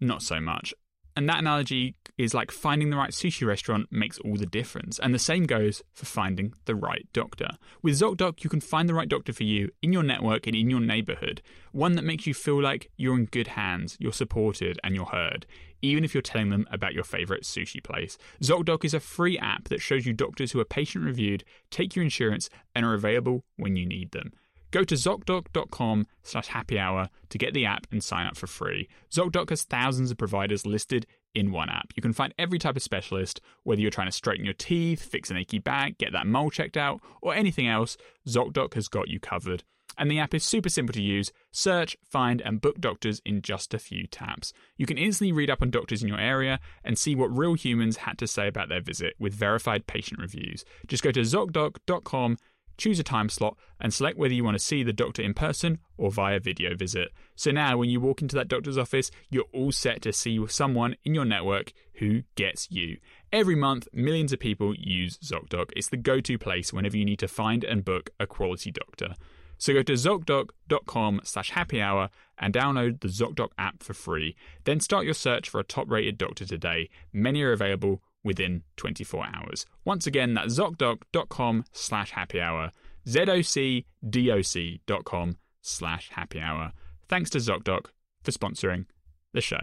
[0.00, 0.72] not so much.
[1.14, 4.98] And that analogy is like finding the right sushi restaurant makes all the difference.
[4.98, 7.48] And the same goes for finding the right doctor.
[7.82, 10.70] With ZocDoc, you can find the right doctor for you in your network and in
[10.70, 14.94] your neighborhood, one that makes you feel like you're in good hands, you're supported, and
[14.94, 15.44] you're heard,
[15.82, 18.16] even if you're telling them about your favorite sushi place.
[18.42, 22.02] ZocDoc is a free app that shows you doctors who are patient reviewed, take your
[22.04, 24.32] insurance, and are available when you need them.
[24.76, 28.90] Go to zocdoc.com slash happy hour to get the app and sign up for free.
[29.10, 31.92] Zocdoc has thousands of providers listed in one app.
[31.96, 35.30] You can find every type of specialist, whether you're trying to straighten your teeth, fix
[35.30, 37.96] an achy back, get that mole checked out, or anything else,
[38.28, 39.64] ZocDoc has got you covered.
[39.96, 41.32] And the app is super simple to use.
[41.52, 44.52] Search, find, and book doctors in just a few taps.
[44.76, 47.96] You can instantly read up on doctors in your area and see what real humans
[47.98, 50.66] had to say about their visit with verified patient reviews.
[50.86, 52.36] Just go to zocdoc.com
[52.76, 55.78] choose a time slot, and select whether you want to see the doctor in person
[55.96, 57.08] or via video visit.
[57.34, 60.96] So now, when you walk into that doctor's office, you're all set to see someone
[61.04, 62.98] in your network who gets you.
[63.32, 65.70] Every month, millions of people use ZocDoc.
[65.74, 69.14] It's the go to place whenever you need to find and book a quality doctor.
[69.58, 74.36] So go to ZocDoc.com slash happy hour and download the ZocDoc app for free.
[74.64, 76.90] Then start your search for a top rated doctor today.
[77.14, 79.64] Many are available within 24 hours.
[79.86, 82.72] Once again, that's zocdoc.com slash happy hour,
[83.06, 86.72] zocdoc.com slash happy hour.
[87.08, 87.86] Thanks to ZocDoc
[88.24, 88.86] for sponsoring
[89.32, 89.60] the show.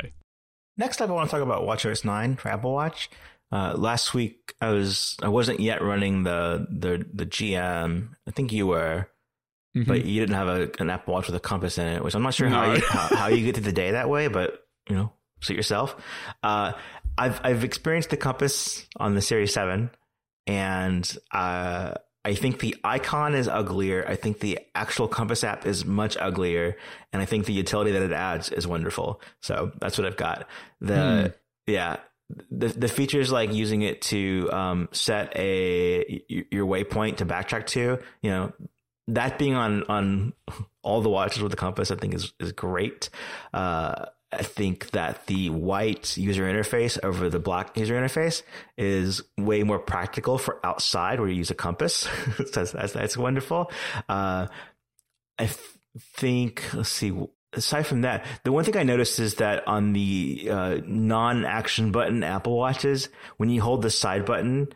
[0.77, 3.09] Next up, I want to talk about WatchOS 9 for Apple Watch.
[3.51, 8.07] Uh, last week, I was I wasn't yet running the the the GM.
[8.27, 9.09] I think you were,
[9.77, 9.87] mm-hmm.
[9.87, 12.23] but you didn't have a, an Apple Watch with a compass in it, which I'm
[12.23, 12.55] not sure no.
[12.55, 14.25] how, you, how, how you get through the day that way.
[14.27, 15.95] But you know, suit yourself.
[16.41, 16.71] Uh,
[17.17, 19.91] I've I've experienced the compass on the Series Seven,
[20.47, 21.93] and uh,
[22.25, 24.03] I think the icon is uglier.
[24.07, 26.75] I think the actual compass app is much uglier,
[27.11, 29.21] and I think the utility that it adds is wonderful.
[29.41, 30.47] So that's what I've got.
[30.81, 31.33] The
[31.67, 31.71] hmm.
[31.71, 31.97] yeah.
[32.49, 37.99] The, the features like using it to um, set a your waypoint to backtrack to,
[38.23, 38.51] you know,
[39.09, 40.33] that being on on
[40.81, 43.09] all the watches with the compass, I think is is great.
[43.53, 44.05] Uh,
[44.39, 48.41] I think that the white user interface over the black user interface
[48.77, 52.07] is way more practical for outside where you use a compass.
[52.53, 53.71] that's, that's, that's, wonderful.
[54.09, 54.47] Uh,
[56.17, 57.13] think, let's see,
[57.53, 61.91] aside from that, the one thing I noticed is that on the uh, non action
[61.91, 64.67] button Apple Watches, when you hold the side button,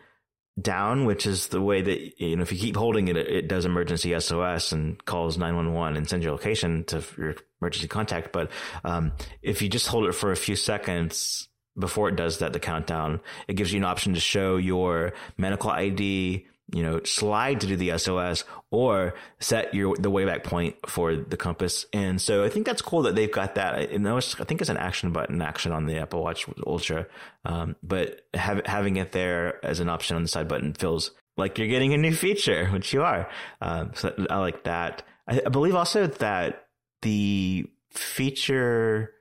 [0.59, 3.65] down, which is the way that, you know, if you keep holding it, it, does
[3.65, 8.31] emergency SOS and calls 911 and sends your location to your emergency contact.
[8.31, 8.49] But,
[8.83, 11.47] um, if you just hold it for a few seconds
[11.77, 15.69] before it does that, the countdown, it gives you an option to show your medical
[15.69, 21.15] ID, you know, slide to do the SOS or set your the wayback point for
[21.15, 21.86] the compass.
[21.93, 23.89] And so I think that's cool that they've got that.
[23.91, 27.07] And that was, I think it's an action button action on the Apple Watch Ultra,
[27.45, 31.57] um, but have, having it there as an option on the side button feels like
[31.57, 33.30] you're getting a new feature, which you are.
[33.61, 35.03] Um, so I like that.
[35.28, 36.68] I, I believe also that
[37.01, 39.13] the feature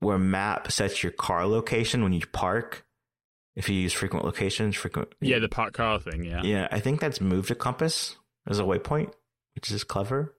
[0.00, 2.85] where map sets your car location when you park
[3.56, 6.68] if you use frequent locations, frequent yeah, the park car thing, yeah, yeah.
[6.70, 9.12] I think that's moved to compass as a waypoint,
[9.54, 10.34] which is clever.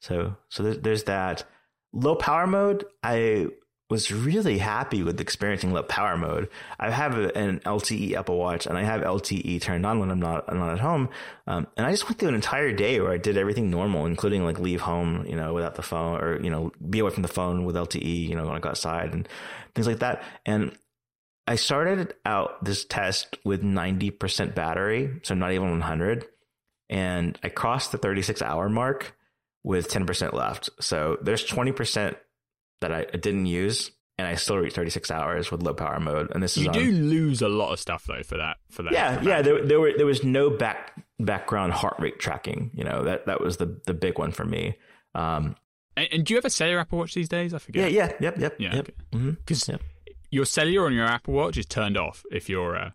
[0.00, 1.44] So so there's, there's that
[1.92, 2.84] low power mode.
[3.02, 3.48] I
[3.90, 6.48] was really happy with experiencing low power mode.
[6.78, 10.20] I have a, an LTE Apple Watch and I have LTE turned on when I'm
[10.20, 11.08] not I'm not at home,
[11.48, 14.44] um, and I just went through an entire day where I did everything normal, including
[14.44, 17.28] like leave home, you know, without the phone, or you know, be away from the
[17.28, 19.28] phone with LTE, you know, when I got outside and
[19.74, 20.22] things like that.
[20.46, 20.70] And
[21.46, 26.26] I started out this test with 90% battery, so not even 100.
[26.88, 29.16] And I crossed the 36 hour mark
[29.62, 30.70] with 10% left.
[30.80, 32.16] So there's 20%
[32.80, 36.30] that I didn't use and I still reach 36 hours with low power mode.
[36.34, 37.08] And this you is you do on...
[37.10, 38.92] lose a lot of stuff though for that for that.
[38.92, 39.42] Yeah, yeah.
[39.42, 42.70] There, there were there was no back background heart rate tracking.
[42.74, 44.76] You know that that was the the big one for me.
[45.14, 45.56] Um,
[45.96, 47.54] and, and do you ever sell your Apple Watch these days?
[47.54, 47.90] I forget.
[47.92, 48.70] Yeah, yeah, yep, yep, yeah.
[48.70, 48.84] Because yep.
[49.16, 49.28] okay.
[49.28, 49.70] mm-hmm.
[49.72, 49.82] yep
[50.30, 52.90] your cellular on your Apple Watch is turned off if you're uh,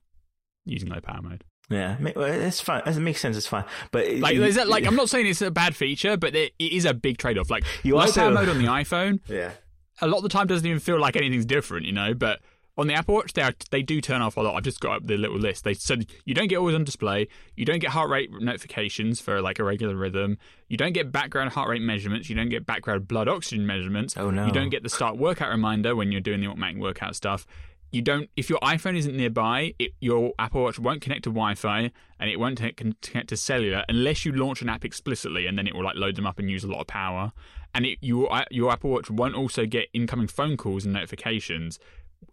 [0.66, 1.44] using low power mode.
[1.70, 2.84] Yeah, it's fine.
[2.86, 3.36] It makes sense.
[3.36, 6.36] It's fine, but it, is that, like I'm not saying it's a bad feature, but
[6.36, 7.50] it, it is a big trade-off.
[7.50, 9.52] Like you low also, power mode on the iPhone, yeah,
[10.00, 12.14] a lot of the time doesn't even feel like anything's different, you know.
[12.14, 12.40] But
[12.78, 14.56] on the Apple Watch, they are, they do turn off a lot.
[14.56, 15.64] I've just got up the little list.
[15.64, 17.28] They said you don't get always on display.
[17.56, 20.38] You don't get heart rate notifications for like a regular rhythm.
[20.68, 22.30] You don't get background heart rate measurements.
[22.30, 24.18] You don't get background blood oxygen measurements.
[24.18, 24.46] Oh no!
[24.46, 27.48] You don't get the start workout reminder when you're doing the automatic workout stuff.
[27.92, 28.30] You don't.
[28.36, 32.38] If your iPhone isn't nearby, it, your Apple Watch won't connect to Wi-Fi and it
[32.40, 35.96] won't connect to cellular unless you launch an app explicitly, and then it will like
[35.96, 37.32] load them up and use a lot of power.
[37.74, 41.80] And it, your your Apple Watch won't also get incoming phone calls and notifications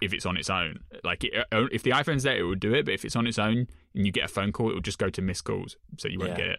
[0.01, 0.81] if it's on its own.
[1.05, 3.27] Like it, uh, if the iPhone's there, it will do it, but if it's on
[3.27, 5.77] its own and you get a phone call, it will just go to missed calls,
[5.99, 6.37] so you won't yeah.
[6.37, 6.59] get it.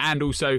[0.00, 0.58] And also,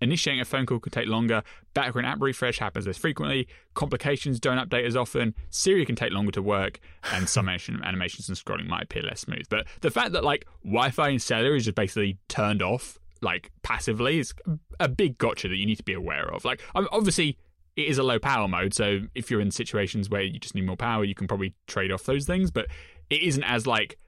[0.00, 1.42] initiating a phone call could take longer.
[1.74, 3.48] Background app refresh happens less frequently.
[3.74, 5.34] Complications don't update as often.
[5.50, 6.78] Siri can take longer to work,
[7.12, 9.46] and some animations and scrolling might appear less smooth.
[9.48, 14.18] But the fact that like Wi-Fi and cellular is just basically turned off like passively
[14.20, 14.34] is
[14.78, 16.44] a big gotcha that you need to be aware of.
[16.44, 17.36] Like obviously
[17.76, 18.74] it is a low power mode.
[18.74, 21.92] So if you're in situations where you just need more power, you can probably trade
[21.92, 22.50] off those things.
[22.50, 22.66] But
[23.10, 23.98] it isn't as like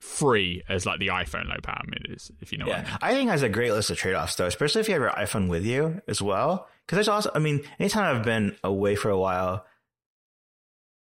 [0.00, 2.76] free as like the iPhone low power mode is, if you know yeah.
[2.76, 2.86] I, mean.
[3.02, 5.10] I think that's a great list of trade offs though, especially if you have your
[5.10, 6.68] iPhone with you as well.
[6.86, 9.64] Because there's also, I mean, anytime I've been away for a while,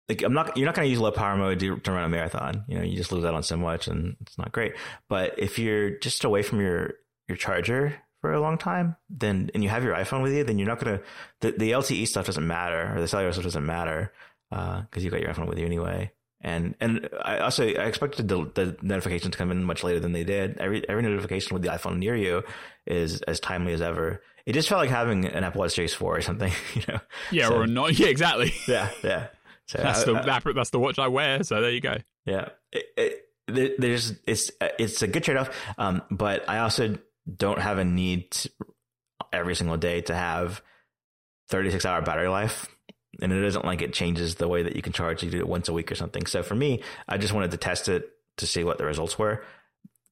[0.09, 2.09] like I'm not, you're not going to use low power mode to, to run a
[2.09, 2.65] marathon.
[2.67, 4.73] You know, you just lose out on so much, and it's not great.
[5.07, 6.93] But if you're just away from your
[7.29, 10.57] your charger, for a long time, then and you have your iPhone with you, then
[10.59, 11.01] you're not gonna
[11.41, 14.13] the, the LTE stuff doesn't matter or the cellular stuff doesn't matter
[14.49, 16.11] because uh, you got your iPhone with you anyway.
[16.39, 20.11] And and I also I expected the, the notifications to come in much later than
[20.11, 20.57] they did.
[20.59, 22.43] Every every notification with the iPhone near you
[22.85, 24.21] is as timely as ever.
[24.45, 26.99] It just felt like having an Apple Watch Series Four or something, you know.
[27.31, 27.97] Yeah, so, or not.
[27.97, 28.53] Yeah, exactly.
[28.67, 29.27] Yeah, yeah.
[29.67, 31.43] So that's I, the I, that's the watch I wear.
[31.43, 31.95] So there you go.
[32.25, 35.49] Yeah, it, it, there's it's it's a good trade off.
[35.77, 36.97] Um, but I also
[37.37, 38.51] don't have a need to,
[39.31, 40.61] every single day to have
[41.49, 42.67] 36 hour battery life.
[43.21, 45.21] And it isn't like it changes the way that you can charge.
[45.21, 46.25] You do it once a week or something.
[46.25, 49.43] So for me, I just wanted to test it to see what the results were.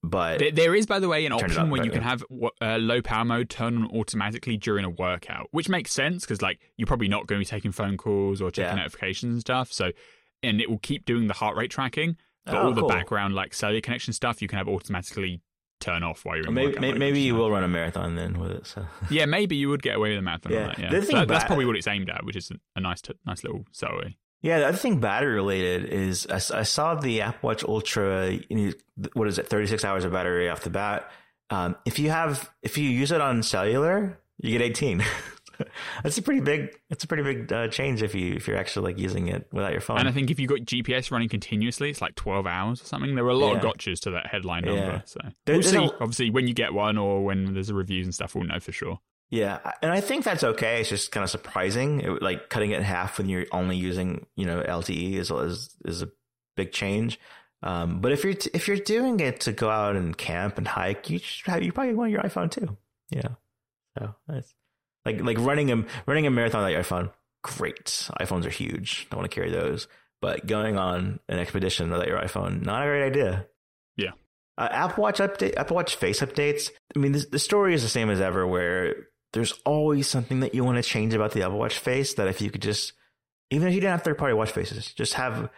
[0.01, 2.24] But there, there is, by the way, an option up, where you can have
[2.62, 6.60] uh, low power mode turn on automatically during a workout, which makes sense because like
[6.78, 8.84] you're probably not going to be taking phone calls or checking yeah.
[8.84, 9.74] notifications and stuff.
[9.74, 9.91] So,
[10.41, 12.88] and it will keep doing the heart rate tracking, but oh, all cool.
[12.88, 15.41] the background like cellular connection stuff you can have automatically
[15.80, 18.52] turn off while you're in maybe, maybe, maybe you will run a marathon then with
[18.52, 21.00] it so yeah maybe you would get away with a marathon yeah, that, yeah.
[21.02, 24.18] So that's probably what it's aimed at which is a nice t- nice little celery
[24.42, 28.40] yeah the other thing battery related is I, I saw the apple watch ultra
[29.14, 31.10] what is it 36 hours of battery off the bat
[31.50, 35.04] um, if you have if you use it on cellular you get 18
[36.03, 36.80] that's a pretty big.
[36.89, 39.72] It's a pretty big uh, change if you if you're actually like using it without
[39.72, 39.97] your phone.
[39.99, 43.16] And I think if you've got GPS running continuously, it's like twelve hours or something.
[43.16, 43.57] There are a lot yeah.
[43.57, 45.03] of gotchas to that headline number.
[45.05, 45.78] So there, we'll see.
[45.78, 45.82] A...
[45.99, 48.72] Obviously, when you get one or when there's a reviews and stuff, we'll know for
[48.72, 48.99] sure.
[49.30, 50.80] Yeah, and I think that's okay.
[50.82, 52.01] It's just kind of surprising.
[52.01, 55.76] It, like cutting it in half when you're only using you know LTE is is
[55.86, 56.10] is a
[56.55, 57.20] big change.
[57.62, 60.68] Um, but if you're t- if you're doing it to go out and camp and
[60.68, 62.78] hike, you should have, you probably want your iPhone too.
[63.12, 63.30] Yeah.
[63.97, 64.53] So that's
[65.12, 67.12] like like running a running a marathon on your iPhone,
[67.43, 67.86] great.
[68.20, 69.07] iPhones are huge.
[69.12, 69.88] I want to carry those.
[70.22, 73.47] But going on an expedition without your iPhone, not a great idea.
[73.95, 74.12] Yeah.
[74.57, 76.70] Uh, Apple Watch update, Apple Watch face updates.
[76.95, 78.95] I mean, this, the story is the same as ever, where
[79.32, 82.14] there's always something that you want to change about the Apple Watch face.
[82.16, 82.93] That if you could just,
[83.51, 85.49] even if you didn't have third party watch faces, just have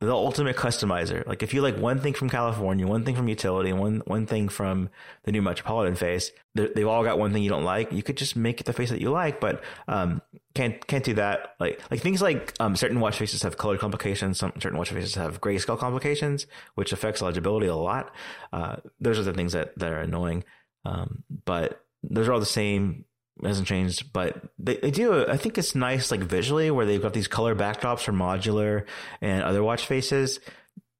[0.00, 1.26] the ultimate customizer.
[1.26, 4.48] Like if you like one thing from California, one thing from utility, one one thing
[4.48, 4.90] from
[5.24, 7.90] the new metropolitan face, they've all got one thing you don't like.
[7.90, 10.22] You could just make it the face that you like, but um,
[10.54, 11.56] can't can't do that.
[11.58, 14.38] Like like things like um, certain watch faces have color complications.
[14.38, 16.46] Some certain watch faces have grayscale complications,
[16.76, 18.14] which affects legibility a lot.
[18.52, 20.44] Uh, those are the things that that are annoying.
[20.84, 23.04] Um, but those are all the same
[23.46, 25.26] hasn't changed, but they, they do.
[25.26, 28.86] I think it's nice, like visually, where they've got these color backdrops for modular
[29.20, 30.40] and other watch faces.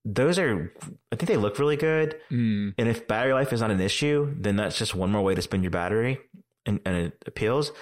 [0.04, 0.72] Those are,
[1.12, 2.16] I think they look really good.
[2.30, 2.74] Mm.
[2.78, 5.42] And if battery life is not an issue, then that's just one more way to
[5.42, 6.18] spend your battery,
[6.64, 7.72] and, and it appeals.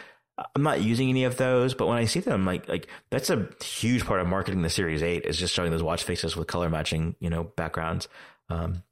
[0.55, 3.49] I'm not using any of those, but when I see them, like like that's a
[3.65, 6.69] huge part of marketing the Series Eight is just showing those watch faces with color
[6.69, 8.07] matching, you know, backgrounds.
[8.51, 8.83] Um,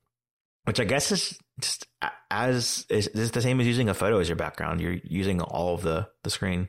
[0.64, 1.86] which I guess is just
[2.30, 4.80] as is, is the same as using a photo as your background.
[4.80, 6.68] You're using all of the the screen.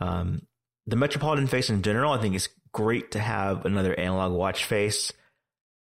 [0.00, 0.42] Um,
[0.86, 5.12] the Metropolitan face in general, I think, is great to have another analog watch face,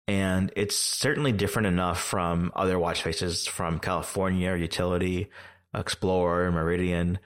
[0.06, 5.30] and it's certainly different enough from other watch faces from California Utility,
[5.74, 7.18] Explorer, Meridian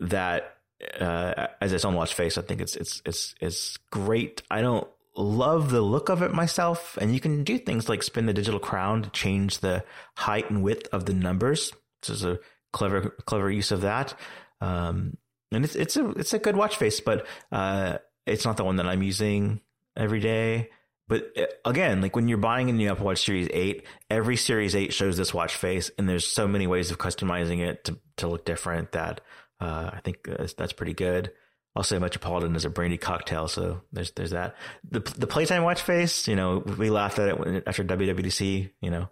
[0.00, 0.54] that
[1.00, 4.42] uh, as its own watch face, I think it's it's it's it's great.
[4.50, 4.88] I don't
[5.20, 6.96] love the look of it myself.
[7.00, 9.84] And you can do things like spin the digital crown to change the
[10.16, 11.72] height and width of the numbers.
[12.02, 12.38] This is a
[12.72, 14.14] clever, clever use of that.
[14.60, 15.16] Um,
[15.50, 18.76] and it's, it's a, it's a good watch face, but, uh, it's not the one
[18.76, 19.60] that I'm using
[19.96, 20.68] every day.
[21.08, 24.76] But uh, again, like when you're buying a new Apple Watch Series 8, every Series
[24.76, 28.26] 8 shows this watch face, and there's so many ways of customizing it to, to
[28.28, 29.22] look different that
[29.62, 31.32] uh, I think uh, that's pretty good
[31.78, 34.56] also Metropolitan is a brandy cocktail, so there's there's that.
[34.90, 38.70] The the playtime watch face, you know, we laughed at it after WWDC.
[38.82, 39.10] You know,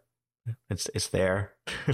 [0.68, 1.52] it's it's there.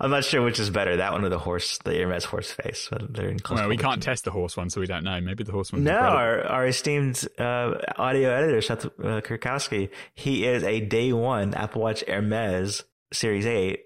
[0.00, 2.88] I'm not sure which is better, that one or the horse, the Hermes horse face.
[2.90, 5.20] But they're in close well, we can't test the horse one, so we don't know.
[5.20, 5.84] Maybe the horse one.
[5.84, 11.52] No, our, our, esteemed uh, audio editor Seth uh, Kirkowski, he is a day one
[11.54, 13.80] Apple Watch Hermes Series Eight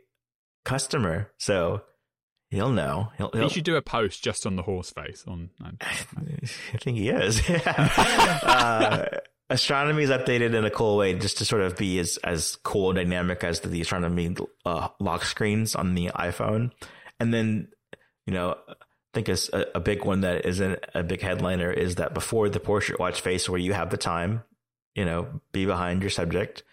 [0.64, 1.32] customer.
[1.38, 1.82] So
[2.50, 3.10] He'll know.
[3.16, 3.42] He'll, he'll...
[3.44, 5.24] He should do a post just on the horse face.
[5.26, 5.96] On I
[6.80, 7.46] think he is.
[7.48, 7.90] Yeah.
[8.42, 9.06] uh,
[9.50, 12.92] astronomy is updated in a cool way, just to sort of be as as cool
[12.92, 14.34] dynamic as the, astronomy
[14.64, 16.70] uh, lock screens on the iPhone,
[17.20, 17.68] and then
[18.26, 18.56] you know.
[18.68, 22.60] I think a, a big one that isn't a big headliner is that before the
[22.60, 24.42] portrait watch face where you have the time,
[24.94, 26.64] you know, be behind your subject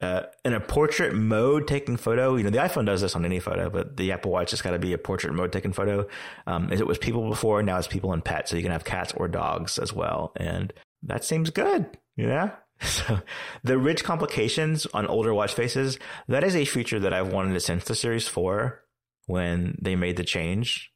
[0.00, 3.40] uh, in a portrait mode taking photo, you know, the iPhone does this on any
[3.40, 6.06] photo, but the Apple Watch has got to be a portrait mode taking photo.
[6.46, 8.50] Um, as it was people before, now it's people and pets.
[8.50, 10.32] So you can have cats or dogs as well.
[10.36, 10.72] And
[11.04, 11.86] that seems good.
[12.16, 12.50] Yeah.
[12.82, 13.20] So
[13.64, 17.84] the rich complications on older watch faces, that is a feature that I've wanted since
[17.84, 18.84] the Series 4
[19.24, 20.90] when they made the change.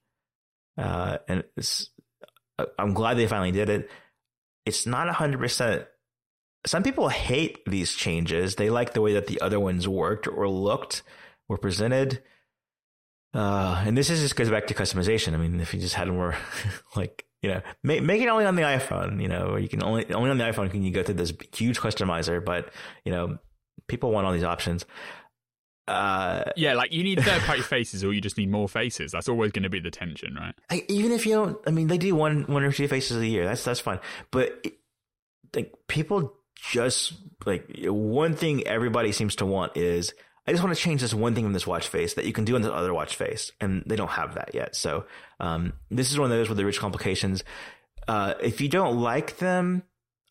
[0.76, 1.42] Uh, and
[2.78, 3.90] I'm glad they finally did it.
[4.66, 5.86] It's not 100%
[6.67, 8.57] some people hate these changes.
[8.57, 11.03] They like the way that the other ones worked or looked,
[11.49, 12.23] were presented.
[13.33, 15.33] Uh, and this is just goes back to customization.
[15.35, 16.35] I mean, if you just had more
[16.97, 19.23] like you know, make, make it only on the iPhone.
[19.23, 21.79] You know, you can only only on the iPhone can you go through this huge
[21.79, 22.45] customizer.
[22.45, 22.71] But
[23.07, 23.39] you know,
[23.87, 24.85] people want all these options.
[25.89, 29.13] Uh, yeah, like you need third party faces, or you just need more faces.
[29.13, 30.55] That's always going to be the tension, right?
[30.69, 33.27] I, even if you don't, I mean, they do one one or two faces a
[33.27, 33.47] year.
[33.47, 34.01] That's that's fine.
[34.31, 34.67] But
[35.57, 36.37] like people
[36.69, 37.15] just
[37.47, 40.13] like one thing everybody seems to want is
[40.47, 42.45] I just want to change this one thing in this watch face that you can
[42.45, 44.75] do on this other watch face, and they don't have that yet.
[44.75, 45.05] So
[45.39, 47.45] um, this is one of those with the rich complications.
[48.09, 49.83] Uh, if you don't like them,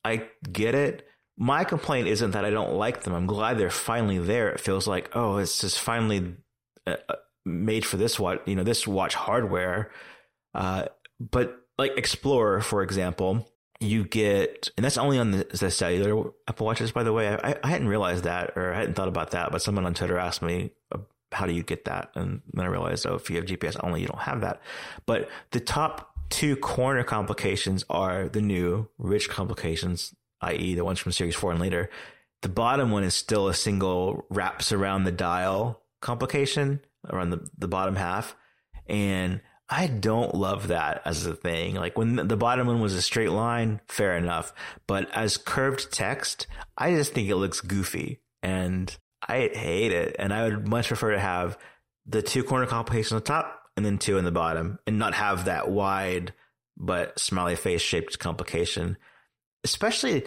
[0.04, 1.08] I get it.
[1.38, 3.14] My complaint isn't that I don't like them.
[3.14, 4.50] I'm glad they're finally there.
[4.52, 6.36] It feels like oh, it's just finally
[6.86, 7.16] uh, uh
[7.46, 8.40] made for this watch.
[8.46, 9.92] You know, this watch hardware.
[10.54, 10.86] Uh,
[11.20, 13.46] but like Explorer, for example,
[13.82, 17.30] you get, and that's only on the, the cellular Apple Watches, by the way.
[17.42, 20.18] I, I, hadn't realized that or I hadn't thought about that, but someone on Twitter
[20.18, 20.98] asked me, uh,
[21.32, 22.12] how do you get that?
[22.16, 24.62] And then I realized, oh, if you have GPS only, you don't have that.
[25.06, 31.12] But the top two corner complications are the new rich complications, i.e., the ones from
[31.14, 31.90] Series 4 and later.
[32.42, 37.68] The bottom one is still a single wraps around the dial complication around the, the
[37.68, 38.36] bottom half.
[38.88, 41.76] And I don't love that as a thing.
[41.76, 44.52] Like when the bottom one was a straight line, fair enough.
[44.88, 50.16] But as curved text, I just think it looks goofy and I hate it.
[50.18, 51.56] And I would much prefer to have
[52.08, 55.46] the two corner complications on top and then two in the bottom and not have
[55.46, 56.34] that wide
[56.82, 58.98] but smiley face shaped complication.
[59.64, 60.24] Especially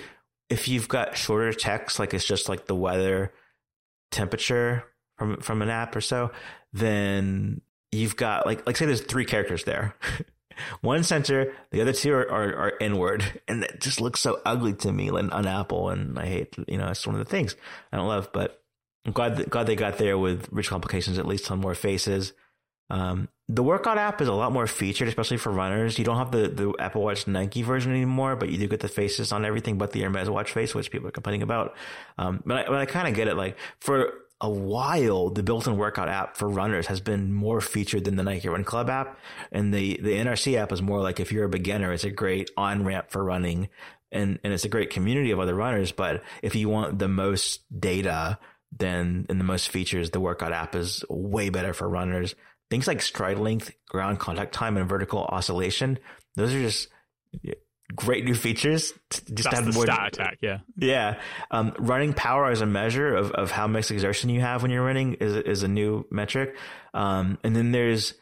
[0.50, 3.32] if you've got shorter text, like it's just like the weather
[4.12, 4.84] temperature
[5.16, 6.30] from from an app or so,
[6.74, 7.62] then
[7.92, 9.94] you've got like like say there's three characters there.
[10.82, 14.74] One center, the other two are, are, are, inward, and it just looks so ugly
[14.74, 15.88] to me, like on Apple.
[15.88, 17.56] And I hate, you know, it's one of the things
[17.90, 18.28] I don't love.
[18.32, 18.62] But
[19.06, 22.32] I'm glad glad they got there with rich complications, at least on more faces.
[22.90, 25.98] Um, the workout app is a lot more featured, especially for runners.
[25.98, 28.88] You don't have the, the Apple Watch Nike version anymore, but you do get the
[28.88, 31.74] faces on everything but the Hermes Watch face, which people are complaining about.
[32.18, 33.36] Um, but I, but I kind of get it.
[33.36, 34.12] Like for
[34.42, 38.48] a while, the built-in workout app for runners has been more featured than the Nike
[38.48, 39.16] Run Club app,
[39.52, 42.50] and the the NRC app is more like if you're a beginner, it's a great
[42.56, 43.68] on ramp for running,
[44.10, 45.92] and and it's a great community of other runners.
[45.92, 48.40] But if you want the most data,
[48.76, 52.34] then and the most features, the workout app is way better for runners.
[52.68, 56.00] Things like stride length, ground contact time, and vertical oscillation;
[56.34, 56.88] those are just
[57.94, 58.92] great new features.
[59.10, 60.38] just That's have more stat attack.
[60.40, 61.20] Yeah, yeah.
[61.50, 64.84] Um, running power as a measure of, of how much exertion you have when you're
[64.84, 66.56] running is is a new metric.
[66.94, 68.14] Um, and then there's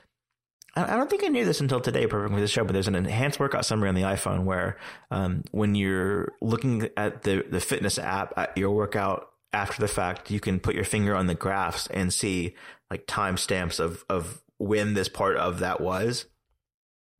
[0.77, 2.95] I don't think I knew this until today, preparing for this show, but there's an
[2.95, 4.79] enhanced workout summary on the iPhone where,
[5.11, 10.31] um, when you're looking at the, the fitness app at your workout after the fact,
[10.31, 12.55] you can put your finger on the graphs and see
[12.89, 16.27] like timestamps of, of when this part of that was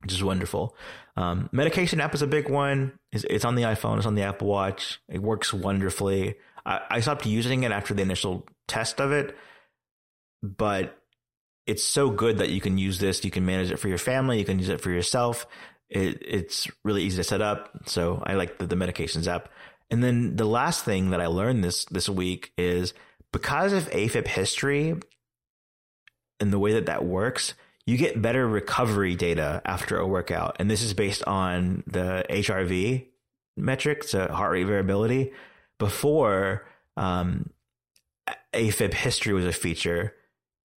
[0.01, 0.75] which is wonderful.
[1.15, 2.97] Um, medication app is a big one.
[3.11, 3.97] It's, it's, on the iPhone.
[3.97, 4.99] It's on the Apple Watch.
[5.07, 6.35] It works wonderfully.
[6.65, 9.37] I, I, stopped using it after the initial test of it,
[10.41, 10.97] but
[11.67, 13.23] it's so good that you can use this.
[13.23, 14.39] You can manage it for your family.
[14.39, 15.45] You can use it for yourself.
[15.89, 17.69] It, it's really easy to set up.
[17.89, 19.49] So I like the, the medications app.
[19.91, 22.93] And then the last thing that I learned this this week is
[23.33, 24.95] because of AFib history
[26.39, 27.53] and the way that that works–
[27.91, 30.55] you get better recovery data after a workout.
[30.59, 33.05] And this is based on the HRV
[33.57, 35.33] metric, so heart rate variability.
[35.77, 36.65] Before
[36.95, 37.49] um,
[38.53, 40.13] AFib history was a feature,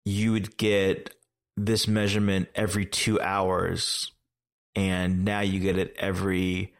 [0.03, 1.15] you would get
[1.55, 4.11] this measurement every two hours.
[4.75, 6.73] And now you get it every,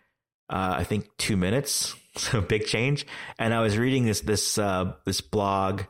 [0.50, 1.96] uh, I think, two minutes.
[2.18, 3.06] So big change.
[3.38, 5.82] And I was reading this, this, uh, this blog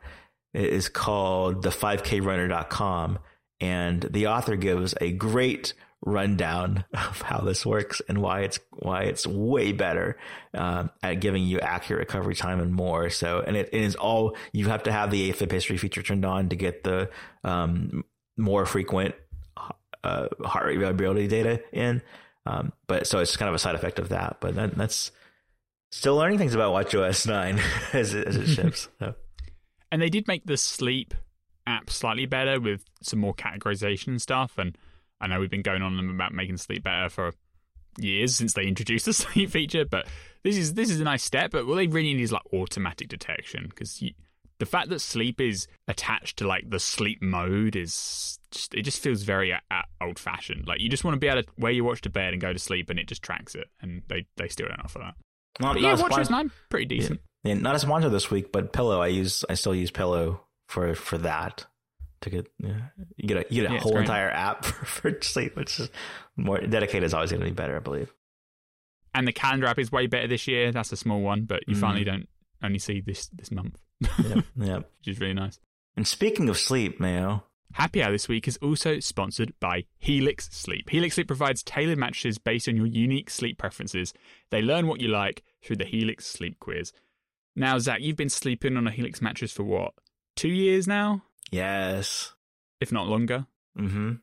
[0.56, 3.20] is called the 5krunner.com
[3.60, 5.74] and the author gives a great
[6.08, 10.18] rundown of how this works and why it's why it's way better
[10.54, 13.10] uh, at giving you accurate recovery time and more.
[13.10, 16.26] So, and it, it is all you have to have the AFib history feature turned
[16.26, 17.10] on to get the
[17.44, 18.04] um,
[18.38, 19.16] more frequent
[20.04, 22.02] uh, heart rate variability data in.
[22.46, 24.38] Um, but so it's kind of a side effect of that.
[24.42, 25.12] But that's
[25.92, 27.60] still learning things about WatchOS nine
[27.94, 28.90] as, it, as it ships.
[29.00, 29.16] So.
[29.92, 31.14] And they did make the sleep
[31.68, 34.58] app slightly better with some more categorization stuff.
[34.58, 34.78] And
[35.20, 37.32] I know we've been going on about making sleep better for
[37.98, 40.08] years since they introduced the sleep feature, but
[40.44, 41.52] this is this is a nice step.
[41.52, 44.04] But what they really need is like automatic detection because
[44.58, 49.02] the fact that sleep is attached to like the sleep mode is just, it just
[49.02, 50.68] feels very uh, uh old fashioned.
[50.68, 52.54] Like you just want to be able to where you watch to bed and go
[52.54, 53.68] to sleep, and it just tracks it.
[53.82, 55.16] And they they still don't offer that.
[55.60, 57.22] Not, but not yeah, watches, one, I'm pretty decent.
[57.46, 59.02] Yeah, yeah, not as Wanto this week, but Pillow.
[59.02, 61.66] I use I still use Pillow for for that
[62.22, 62.74] to get yeah,
[63.18, 65.90] you get a, you get a yeah, whole entire app for, for sleep, which is
[66.36, 68.12] more dedicated is always going to be better, I believe.
[69.14, 70.72] And the calendar app is way better this year.
[70.72, 71.80] That's a small one, but you mm.
[71.80, 72.28] finally don't
[72.64, 73.80] only see this this month.
[74.58, 74.86] yep.
[75.00, 75.60] which is really nice.
[75.96, 77.44] And speaking of sleep, Mayo.
[77.74, 80.90] Happy Hour this week is also sponsored by Helix Sleep.
[80.92, 84.14] Helix Sleep provides tailored mattresses based on your unique sleep preferences.
[84.50, 86.94] They learn what you like through the Helix Sleep Quiz.
[87.56, 89.92] Now, Zac, you've been sleeping on a Helix mattress for what?
[90.36, 91.24] two years now.
[91.52, 92.34] Yes,
[92.82, 93.46] if not longer.
[93.78, 94.14] Mm-hmm.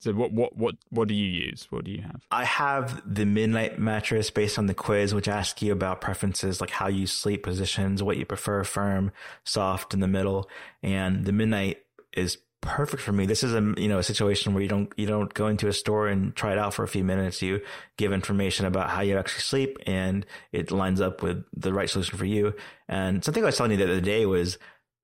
[0.00, 1.66] So what what what what do you use?
[1.70, 2.22] What do you have?
[2.30, 6.70] I have the midnight mattress based on the quiz, which asks you about preferences like
[6.70, 9.12] how you sleep, positions, what you prefer, firm,
[9.44, 10.48] soft, in the middle,
[10.82, 11.82] and the midnight
[12.16, 13.26] is perfect for me.
[13.26, 15.72] This is a you know a situation where you don't you don't go into a
[15.72, 17.40] store and try it out for a few minutes.
[17.40, 17.60] You
[17.96, 22.18] give information about how you actually sleep, and it lines up with the right solution
[22.18, 22.54] for you.
[22.88, 24.58] And something I was telling you the other day was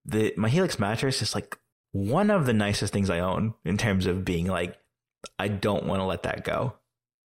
[0.04, 1.58] the my Helix mattress is like
[1.92, 4.76] one of the nicest things I own in terms of being like
[5.38, 6.74] I don't want to let that go.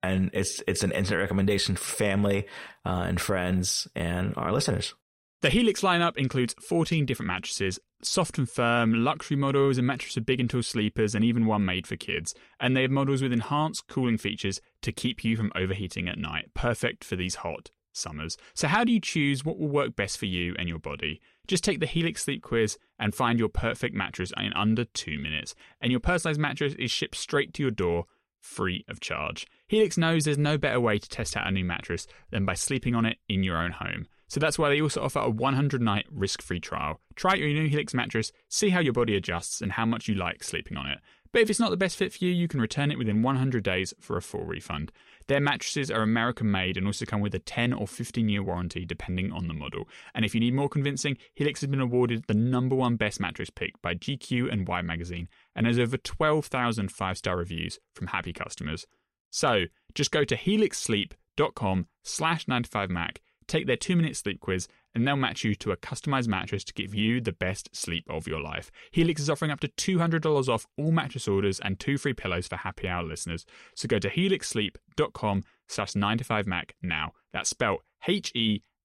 [0.01, 2.47] And it's it's an instant recommendation for family
[2.86, 4.93] uh, and friends and our listeners.
[5.41, 10.21] The Helix lineup includes 14 different mattresses, soft and firm, luxury models, a mattress for
[10.21, 12.34] big and tall sleepers, and even one made for kids.
[12.61, 16.53] And they have models with enhanced cooling features to keep you from overheating at night,
[16.53, 18.38] perfect for these hot summers.
[18.53, 21.19] So, how do you choose what will work best for you and your body?
[21.46, 25.56] Just take the Helix Sleep Quiz and find your perfect mattress in under two minutes.
[25.82, 28.06] And your personalized mattress is shipped straight to your door
[28.39, 29.46] free of charge.
[29.68, 32.96] Helix knows there's no better way to test out a new mattress than by sleeping
[32.96, 34.06] on it in your own home.
[34.28, 37.02] So that's why they also offer a 100 night risk free trial.
[37.16, 40.44] Try your new Helix mattress, see how your body adjusts and how much you like
[40.44, 41.00] sleeping on it.
[41.32, 43.64] But if it's not the best fit for you, you can return it within 100
[43.64, 44.91] days for a full refund.
[45.28, 48.86] Their mattresses are American made and also come with a 10 or 15 year warranty
[48.86, 49.88] depending on the model.
[50.13, 53.49] And if you need more convincing, Helix has been awarded the number one best mattress
[53.49, 58.34] pick by GQ and Wired magazine and has over 12,000 five star reviews from happy
[58.34, 58.86] customers.
[59.30, 59.65] So
[59.95, 63.17] just go to helixsleep.com slash 9to5mac,
[63.47, 66.74] take their two minute sleep quiz and they'll match you to a customized mattress to
[66.74, 68.72] give you the best sleep of your life.
[68.91, 72.58] Helix is offering up to $200 off all mattress orders and two free pillows for
[72.58, 73.46] happy hour listeners.
[73.76, 77.14] So go to helixsleep.com slash 9to5mac now.
[77.32, 78.80] That's spelled H-E-L-I-X-S-L-E-E-P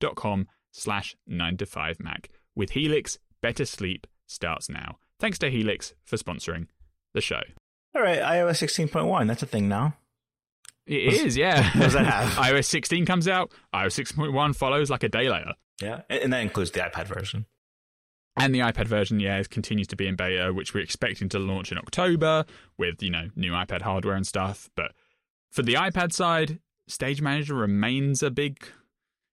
[0.00, 2.26] dot com slash 9to5mac.
[2.54, 4.98] With Helix, better sleep starts now.
[5.18, 6.66] Thanks to Helix for sponsoring
[7.14, 7.40] the show.
[7.94, 9.94] All right, iOS 16.1, that's a thing now.
[10.86, 11.62] It what is, yeah.
[11.78, 12.28] What does that have?
[12.54, 13.52] iOS 16 comes out.
[13.74, 15.52] iOS 6.1 follows like a day later.
[15.82, 17.46] Yeah, and that includes the iPad version.
[18.36, 21.72] And the iPad version, yeah, continues to be in beta, which we're expecting to launch
[21.72, 22.44] in October
[22.78, 24.70] with you know new iPad hardware and stuff.
[24.76, 24.92] But
[25.50, 28.62] for the iPad side, Stage Manager remains a big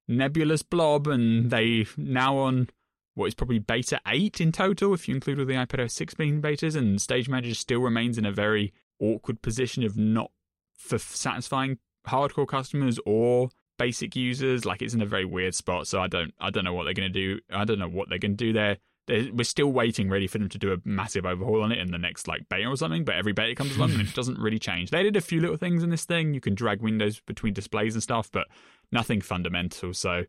[0.07, 2.69] nebulous blob, and they now on
[3.13, 6.13] what is probably beta 8 in total, if you include all the iPad OS 6
[6.15, 10.29] being betas, and Stage Manager still remains in a very awkward position of not
[10.77, 14.65] for satisfying hardcore customers or basic users.
[14.65, 15.87] Like it's in a very weird spot.
[15.87, 17.39] So I don't I don't know what they're going to do.
[17.51, 18.77] I don't know what they're going to do there.
[19.07, 21.91] They're, we're still waiting really for them to do a massive overhaul on it in
[21.91, 23.05] the next like beta or something.
[23.05, 24.91] But every beta comes along and it doesn't really change.
[24.91, 26.33] They did a few little things in this thing.
[26.33, 28.47] You can drag windows between displays and stuff, but
[28.91, 29.93] nothing fundamental.
[29.93, 30.23] So.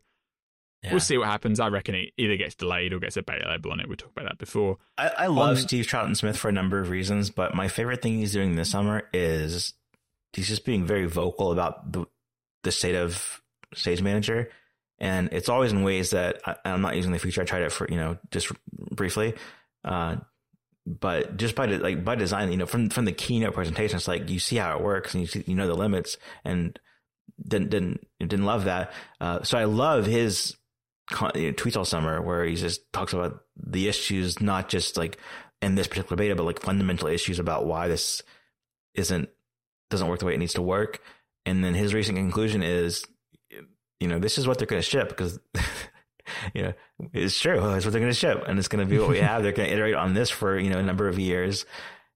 [0.81, 0.91] Yeah.
[0.91, 1.59] We'll see what happens.
[1.59, 3.89] I reckon it either gets delayed or gets a beta label on it.
[3.89, 4.77] We talked about that before.
[4.97, 8.13] I, I love on, Steve Troughton-Smith for a number of reasons, but my favorite thing
[8.15, 9.73] he's doing this summer is
[10.33, 12.05] he's just being very vocal about the
[12.63, 13.41] the state of
[13.73, 14.49] Stage Manager,
[14.99, 17.41] and it's always in ways that I, am not using the feature.
[17.41, 18.51] I tried it for you know just
[18.91, 19.33] briefly,
[19.85, 20.17] uh,
[20.85, 24.07] but just by de- like by design, you know, from from the keynote presentation, it's
[24.07, 26.79] like you see how it works and you see, you know the limits, and
[27.47, 28.91] didn't didn't didn't love that.
[29.21, 30.55] Uh, so I love his
[31.11, 34.97] con- you know, tweets all summer where he just talks about the issues, not just
[34.97, 35.17] like
[35.61, 38.21] in this particular beta, but like fundamental issues about why this
[38.95, 39.29] isn't
[39.89, 41.01] doesn't work the way it needs to work.
[41.45, 43.05] And then his recent conclusion is,
[43.99, 45.39] you know, this is what they're going to ship because,
[46.53, 46.73] you know,
[47.13, 47.57] it's true.
[47.59, 49.43] Oh, it's what they're going to ship and it's going to be what we have.
[49.43, 51.65] they're going to iterate on this for, you know, a number of years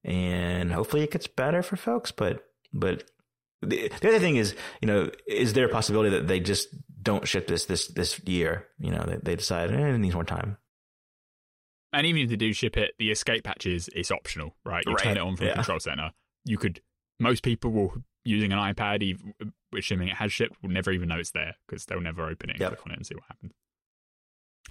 [0.05, 2.11] and hopefully it gets better for folks.
[2.11, 2.43] But,
[2.74, 3.03] but
[3.61, 6.69] the, the other thing is, you know, is there a possibility that they just
[7.01, 8.67] don't ship this, this, this year?
[8.80, 10.57] You know, they, they decide eh, it needs more time.
[11.91, 14.84] And even if they do ship it, the escape patches, it's optional, right?
[14.86, 15.03] You right.
[15.03, 15.51] turn it on from yeah.
[15.53, 16.11] the control center.
[16.43, 16.82] You could
[17.24, 19.34] most people will using an iPad, even,
[19.78, 22.53] assuming it has shipped, will never even know it's there because they'll never open it
[22.53, 22.69] and yep.
[22.71, 23.51] click on it and see what happens.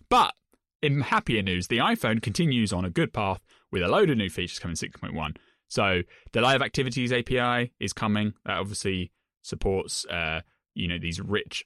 [0.09, 0.33] But
[0.81, 3.41] in happier news, the iPhone continues on a good path
[3.73, 5.37] with a load of new features coming 6.1.
[5.69, 8.33] So the Live Activities API is coming.
[8.47, 9.11] That obviously
[9.45, 10.43] supports uh,
[10.75, 11.65] you know these rich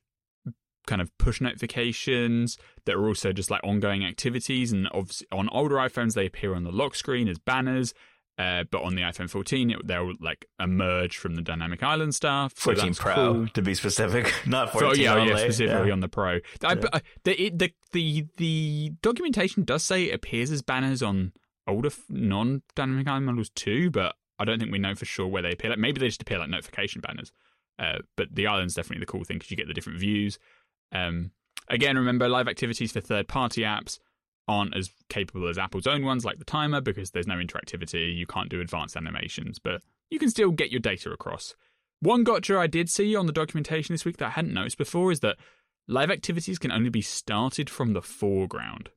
[0.86, 2.56] kind of push notifications
[2.86, 6.62] that are also just like ongoing activities and obviously on older iPhones they appear on
[6.64, 7.92] the lock screen as banners
[8.38, 12.52] uh, but on the iPhone 14, it, they'll like emerge from the dynamic island stuff.
[12.54, 13.48] 14 Pro, cool.
[13.48, 15.92] to be specific, not 14 so, yeah, yeah, specifically yeah.
[15.92, 16.40] on the Pro.
[16.62, 16.74] yeah.
[16.92, 21.32] I, the, it, the, the the documentation does say it appears as banners on
[21.66, 25.40] older non dynamic island models too, but I don't think we know for sure where
[25.42, 25.70] they appear.
[25.70, 27.32] Like maybe they just appear like notification banners.
[27.78, 30.38] Uh, but the island's definitely the cool thing because you get the different views.
[30.92, 31.30] Um,
[31.70, 33.98] again, remember live activities for third party apps
[34.48, 38.14] aren't as capable as Apple's own ones, like the timer, because there's no interactivity.
[38.16, 41.54] You can't do advanced animations, but you can still get your data across.
[42.00, 45.10] One gotcha I did see on the documentation this week that I hadn't noticed before
[45.10, 45.36] is that
[45.88, 48.90] live activities can only be started from the foreground,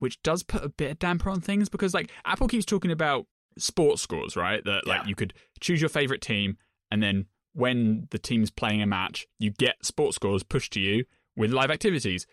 [0.00, 3.26] which does put a bit of damper on things because, like, Apple keeps talking about
[3.56, 4.62] sports scores, right?
[4.64, 5.08] That, like, yeah.
[5.08, 6.56] you could choose your favorite team
[6.90, 11.04] and then when the team's playing a match, you get sports scores pushed to you
[11.36, 12.26] with live activities.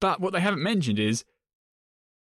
[0.00, 1.24] But what they haven't mentioned is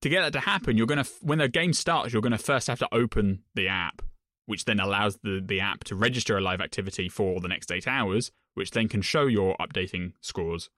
[0.02, 2.80] to get that to happen, you're gonna when the game starts, you're gonna first have
[2.80, 4.02] to open the app,
[4.48, 7.88] which then allows the the app to register a live activity for the next eight
[7.88, 10.70] hours, which then can show your updating scores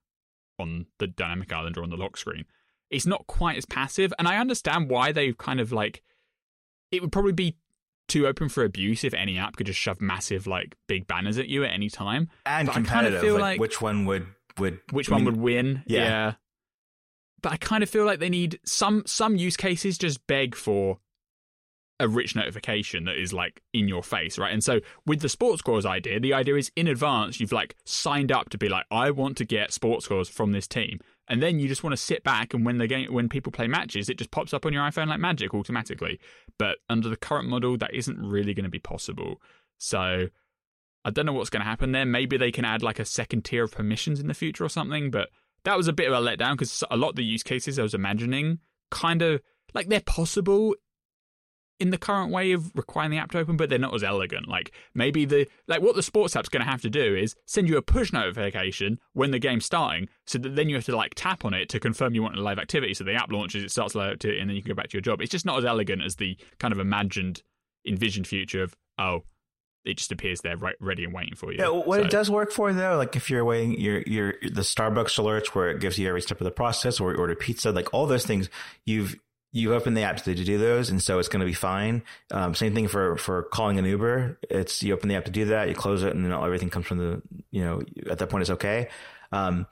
[0.58, 2.44] on the dynamic island or on the lock screen.
[2.90, 6.02] It's not quite as passive, and I understand why they kind of like
[6.92, 7.56] it would probably be
[8.08, 11.48] too open for abuse if any app could just shove massive like big banners at
[11.48, 12.28] you at any time.
[12.44, 14.26] And but competitive, I kind of feel like, like which one would
[14.58, 15.82] would which I mean, one would win?
[15.86, 16.00] Yeah.
[16.02, 16.32] yeah
[17.44, 20.98] but I kind of feel like they need some some use cases just beg for
[22.00, 24.50] a rich notification that is like in your face, right?
[24.52, 28.32] And so with the sports scores idea, the idea is in advance you've like signed
[28.32, 31.00] up to be like, I want to get sports scores from this team.
[31.28, 33.66] And then you just want to sit back and when the game when people play
[33.66, 36.18] matches, it just pops up on your iPhone like magic automatically.
[36.58, 39.42] But under the current model, that isn't really going to be possible.
[39.76, 40.28] So
[41.04, 42.06] I don't know what's going to happen there.
[42.06, 45.10] Maybe they can add like a second tier of permissions in the future or something,
[45.10, 45.28] but
[45.64, 47.82] that was a bit of a letdown because a lot of the use cases I
[47.82, 48.58] was imagining
[48.90, 49.40] kind of
[49.74, 50.74] like they're possible
[51.80, 54.46] in the current way of requiring the app to open, but they're not as elegant.
[54.46, 57.68] Like maybe the like what the sports app's going to have to do is send
[57.68, 61.14] you a push notification when the game's starting, so that then you have to like
[61.16, 62.94] tap on it to confirm you want a live activity.
[62.94, 64.96] So the app launches, it starts live activity, and then you can go back to
[64.96, 65.20] your job.
[65.20, 67.42] It's just not as elegant as the kind of imagined,
[67.84, 69.24] envisioned future of oh,
[69.84, 71.58] it just appears there right ready and waiting for you.
[71.58, 72.04] Yeah, what so.
[72.06, 75.70] it does work for though, like if you're waiting your your the Starbucks alerts where
[75.70, 78.48] it gives you every step of the process or order pizza, like all those things,
[78.86, 79.16] you've
[79.52, 82.02] you open the app to do those, and so it's going to be fine.
[82.32, 84.38] Um, same thing for for calling an Uber.
[84.50, 86.86] It's you open the app to do that, you close it, and then everything comes
[86.86, 88.88] from the you know at that point it's okay.
[89.32, 89.66] Um,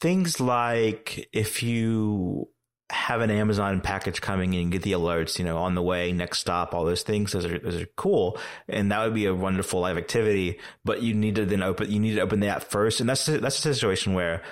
[0.00, 2.48] things like if you
[2.90, 6.38] have an Amazon package coming in, get the alerts, you know, on the way, next
[6.38, 7.32] stop, all those things.
[7.32, 8.38] Those are, those are cool.
[8.68, 11.98] And that would be a wonderful live activity, but you need to then open, you
[11.98, 13.00] need to open the app first.
[13.00, 14.42] And that's, that's a situation where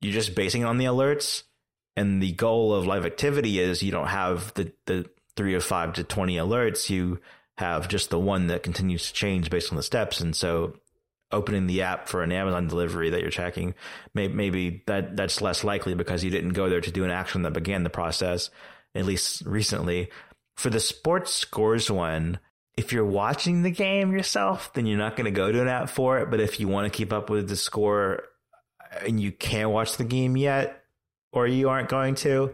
[0.00, 1.42] you're just basing it on the alerts.
[1.96, 5.94] And the goal of live activity is you don't have the, the three or five
[5.94, 6.90] to 20 alerts.
[6.90, 7.20] You
[7.58, 10.20] have just the one that continues to change based on the steps.
[10.20, 10.74] And so
[11.34, 13.74] opening the app for an Amazon delivery that you're checking,
[14.14, 17.42] may, maybe that that's less likely because you didn't go there to do an action
[17.42, 18.50] that began the process,
[18.94, 20.08] at least recently.
[20.56, 22.38] For the sports scores one,
[22.76, 25.90] if you're watching the game yourself, then you're not going to go to an app
[25.90, 26.30] for it.
[26.30, 28.22] But if you want to keep up with the score
[28.80, 30.80] uh, and you can't watch the game yet,
[31.32, 32.52] or you aren't going to,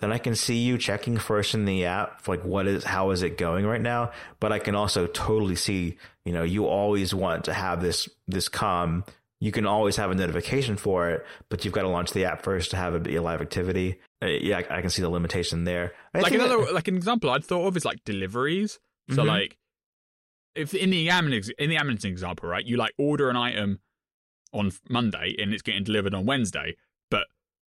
[0.00, 3.22] then I can see you checking first in the app, like what is, how is
[3.22, 4.10] it going right now?
[4.40, 8.48] But I can also totally see you know, you always want to have this, this
[8.48, 9.04] come.
[9.40, 12.42] You can always have a notification for it, but you've got to launch the app
[12.42, 14.00] first to have it be a live activity.
[14.20, 15.92] Uh, yeah, I, I, can see the limitation there.
[16.12, 18.80] I like another, that- like an example I'd thought of is like deliveries.
[19.10, 19.28] So mm-hmm.
[19.28, 19.56] like,
[20.56, 23.78] if in the Amazon in the Amazon example, right, you like order an item
[24.52, 26.74] on Monday and it's getting delivered on Wednesday.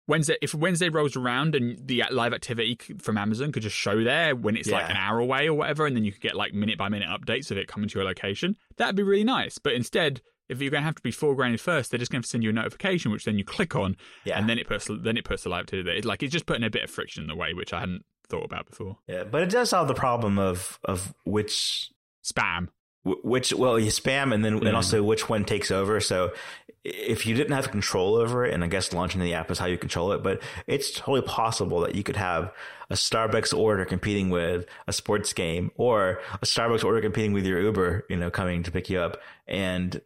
[0.08, 4.34] Wednesday, if Wednesday rolls around and the live activity from Amazon could just show there
[4.34, 4.76] when it's yeah.
[4.76, 7.08] like an hour away or whatever, and then you could get like minute by minute
[7.08, 9.58] updates of it coming to your location, that'd be really nice.
[9.58, 12.28] But instead, if you're going to have to be foregrounded first, they're just going to
[12.28, 14.38] send you a notification, which then you click on, yeah.
[14.38, 15.98] and then it puts then it puts the live activity.
[15.98, 18.04] It's like it's just putting a bit of friction in the way, which I hadn't
[18.28, 18.98] thought about before.
[19.06, 21.90] Yeah, but it does solve the problem of of which
[22.24, 22.68] spam
[23.04, 24.66] which well you spam and then mm-hmm.
[24.66, 25.06] and also mm.
[25.06, 26.32] which one takes over so
[26.84, 29.66] if you didn't have control over it and i guess launching the app is how
[29.66, 32.52] you control it but it's totally possible that you could have
[32.90, 37.60] a starbucks order competing with a sports game or a starbucks order competing with your
[37.60, 40.00] uber you know coming to pick you up and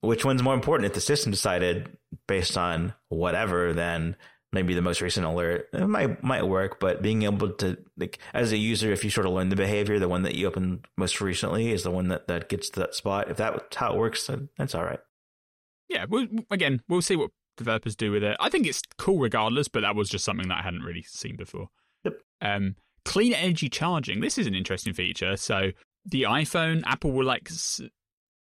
[0.00, 1.96] which one's more important if the system decided
[2.28, 4.14] based on whatever then
[4.52, 8.52] maybe the most recent alert it might might work, but being able to like as
[8.52, 11.20] a user, if you sort of learn the behavior, the one that you opened most
[11.20, 13.30] recently is the one that that gets to that spot.
[13.30, 15.00] If that's how it works, then that's all right.
[15.88, 18.36] Yeah, we'll, again, we'll see what developers do with it.
[18.40, 21.36] I think it's cool regardless, but that was just something that I hadn't really seen
[21.36, 21.68] before.
[22.04, 22.14] Yep.
[22.40, 24.20] Um, clean energy charging.
[24.20, 25.36] This is an interesting feature.
[25.36, 25.72] So
[26.06, 27.48] the iPhone, Apple will like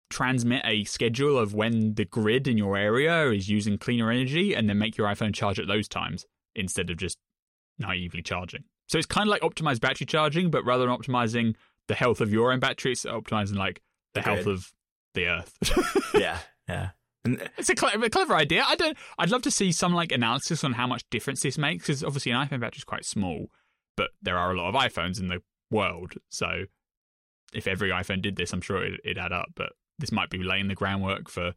[0.09, 4.69] transmit a schedule of when the grid in your area is using cleaner energy and
[4.69, 7.19] then make your iPhone charge at those times instead of just
[7.79, 8.65] naively charging.
[8.89, 11.55] So it's kind of like optimized battery charging, but rather than optimizing
[11.89, 13.83] the health of your own battery, it's optimizing like
[14.15, 14.73] the health of
[15.15, 15.57] the earth.
[16.15, 16.39] yeah,
[16.69, 16.91] yeah.
[17.25, 18.65] it's a clever, a clever idea.
[18.67, 18.97] I don't.
[19.19, 22.31] I'd love to see some like analysis on how much difference this makes, because obviously
[22.31, 23.47] an iPhone battery is quite small,
[23.97, 26.13] but there are a lot of iPhones in the world.
[26.29, 26.65] So
[27.53, 29.49] if every iPhone did this, I'm sure it, it'd add up.
[29.57, 31.55] But this might be laying the groundwork for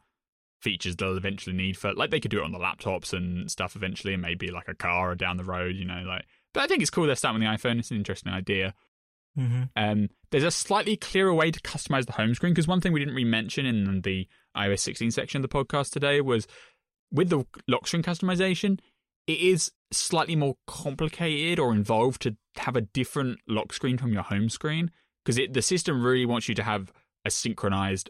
[0.61, 3.78] features they'll eventually need for like they could do it on the laptops and stuff
[3.78, 6.68] eventually and maybe like a car or down the road you know like but i
[6.68, 8.74] think it's cool they're starting with the iphone it's an interesting idea
[9.38, 9.64] mm-hmm.
[9.78, 12.99] um, there's a slightly clearer way to customize the home screen because one thing we
[12.99, 16.45] didn't really mention in the ios 16 section of the podcast today was
[17.10, 18.80] with the lock screen customization
[19.28, 24.24] it is slightly more complicated or involved to have a different lock screen from your
[24.24, 24.91] home screen
[25.24, 26.91] because the system really wants you to have
[27.24, 28.10] a synchronized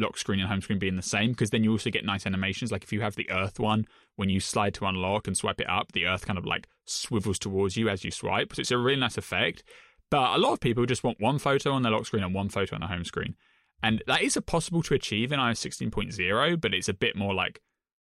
[0.00, 2.72] lock screen and home screen being the same because then you also get nice animations.
[2.72, 3.86] Like if you have the Earth one,
[4.16, 7.38] when you slide to unlock and swipe it up, the Earth kind of like swivels
[7.38, 8.54] towards you as you swipe.
[8.54, 9.62] So it's a really nice effect.
[10.10, 12.48] But a lot of people just want one photo on their lock screen and one
[12.48, 13.36] photo on the home screen.
[13.82, 17.62] And that is possible to achieve in iOS 16.0, but it's a bit more like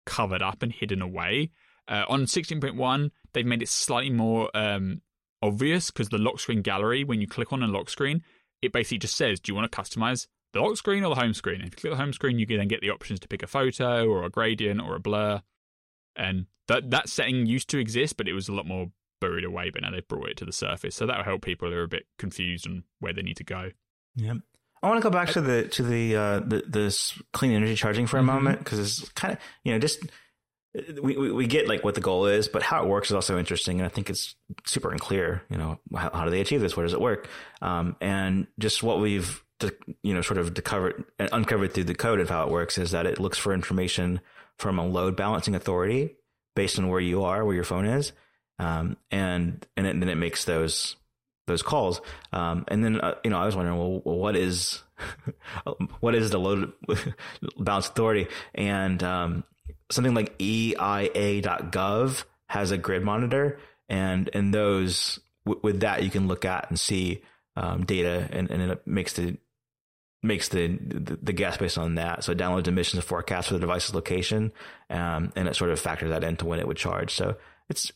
[0.05, 1.51] covered up and hidden away.
[1.87, 5.01] Uh, on 16.1, they've made it slightly more um,
[5.41, 8.23] obvious because the lock screen gallery, when you click on a lock screen,
[8.61, 11.33] it basically just says, Do you want to customize the lock screen or the home
[11.33, 11.59] screen.
[11.61, 13.47] If you click the home screen, you can then get the options to pick a
[13.47, 15.41] photo or a gradient or a blur.
[16.15, 19.69] And that that setting used to exist, but it was a lot more buried away.
[19.69, 21.83] But now they've brought it to the surface, so that will help people who are
[21.83, 23.71] a bit confused on where they need to go.
[24.15, 24.35] Yeah,
[24.81, 28.07] I want to go back to the to the uh, the this clean energy charging
[28.07, 28.27] for a mm-hmm.
[28.27, 30.03] moment because it's kind of you know just
[31.01, 33.37] we, we, we get like what the goal is, but how it works is also
[33.37, 35.43] interesting, and I think it's super unclear.
[35.49, 36.77] You know, how, how do they achieve this?
[36.77, 37.27] Where does it work?
[37.61, 39.73] Um, and just what we've to,
[40.03, 43.05] you know, sort of discovered and through the code of how it works is that
[43.05, 44.19] it looks for information
[44.57, 46.15] from a load balancing authority
[46.55, 48.11] based on where you are, where your phone is,
[48.59, 50.95] um, and and then it makes those
[51.47, 52.01] those calls.
[52.33, 54.81] Um, and then uh, you know I was wondering, well, what is
[55.99, 56.73] what is the load
[57.57, 58.27] balance authority?
[58.53, 59.43] And um,
[59.91, 63.59] something like EIA.gov has a grid monitor,
[63.89, 67.21] and and those w- with that you can look at and see
[67.57, 69.37] um, data, and, and it makes the
[70.25, 72.23] makes the, the, the guess based on that.
[72.23, 74.51] So it downloads emissions forecast for the device's location,
[74.89, 77.13] um, and it sort of factors that into when it would charge.
[77.13, 77.35] So
[77.69, 77.91] it's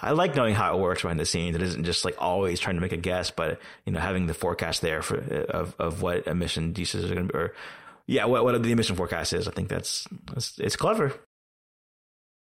[0.00, 1.56] I like knowing how it works behind the scenes.
[1.56, 4.34] It isn't just like always trying to make a guess, but you know having the
[4.34, 7.38] forecast there for of of what emission uses are going to be.
[7.38, 7.54] Or,
[8.06, 9.48] yeah, what what the emission forecast is.
[9.48, 10.06] I think that's,
[10.58, 11.12] it's clever.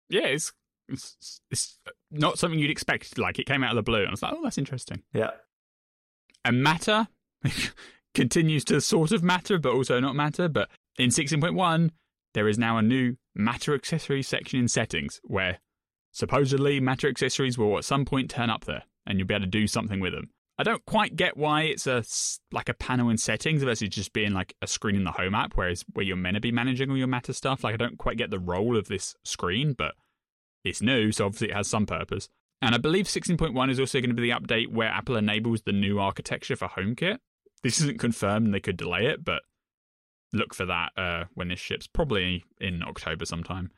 [0.09, 0.51] Yeah, it's,
[0.89, 1.79] it's it's
[2.11, 3.17] not something you'd expect.
[3.17, 5.03] Like it came out of the blue, and I was like, oh, that's interesting.
[5.13, 5.31] Yeah.
[6.45, 7.07] And matter
[8.13, 10.47] continues to sort of matter, but also not matter.
[10.47, 11.89] But in 16.1,
[12.33, 15.59] there is now a new matter accessories section in settings where
[16.11, 19.49] supposedly matter accessories will at some point turn up there and you'll be able to
[19.49, 20.29] do something with them.
[20.57, 22.03] I don't quite get why it's a
[22.55, 25.53] like a panel in settings versus just being like a screen in the home app,
[25.55, 27.63] whereas where you're meant to be managing all your matter stuff.
[27.63, 29.95] Like I don't quite get the role of this screen, but
[30.63, 32.29] it's new, so obviously it has some purpose.
[32.61, 35.73] And I believe 16.1 is also going to be the update where Apple enables the
[35.73, 37.17] new architecture for HomeKit
[37.63, 39.41] this isn't confirmed and they could delay it, but
[40.33, 43.71] look for that uh, when this ships, probably in October sometime.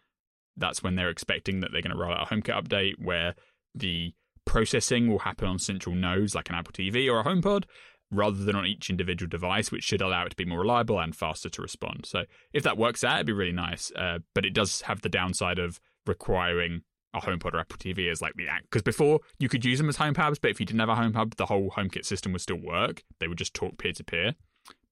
[0.57, 3.35] That's when they're expecting that they're going to roll out a HomeKit update where
[3.75, 4.13] the
[4.45, 7.65] processing will happen on central nodes like an Apple TV or a HomePod
[8.11, 11.15] rather than on each individual device, which should allow it to be more reliable and
[11.15, 12.05] faster to respond.
[12.05, 13.91] So if that works out, it'd be really nice.
[13.95, 16.81] Uh, but it does have the downside of requiring
[17.15, 18.63] a HomePod or Apple TV is like the act.
[18.69, 20.95] Because before you could use them as home hubs, but if you didn't have a
[20.95, 23.03] hub, the whole HomeKit system would still work.
[23.19, 24.33] They would just talk peer to peer,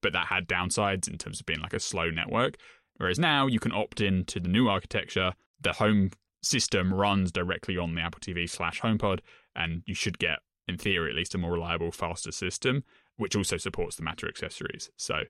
[0.00, 2.56] but that had downsides in terms of being like a slow network.
[2.96, 5.32] Whereas now you can opt in to the new architecture.
[5.60, 6.10] The home
[6.42, 9.20] system runs directly on the Apple TV slash HomePod,
[9.56, 10.38] and you should get,
[10.68, 12.84] in theory at least, a more reliable, faster system,
[13.16, 14.90] which also supports the Matter accessories.
[14.96, 15.22] So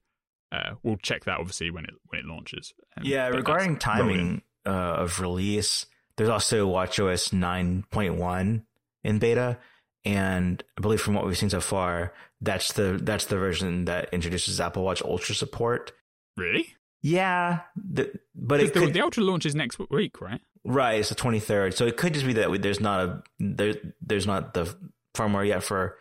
[0.53, 2.75] uh, we'll check that obviously when it when it launches.
[2.97, 8.63] Um, yeah, regarding timing uh, of release, there's also WatchOS 9.1
[9.03, 9.59] in beta.
[10.05, 12.13] And I believe from what we've seen so far,
[12.43, 15.93] that's the that's the version that introduces Apple Watch Ultra support.
[16.37, 16.75] Really?
[17.01, 20.41] Yeah, the, but it could, the, Ultra launch is next week, right?
[20.63, 21.73] Right, it's the twenty third.
[21.73, 24.75] So it could just be that there's not a there there's not the
[25.17, 25.97] firmware yet for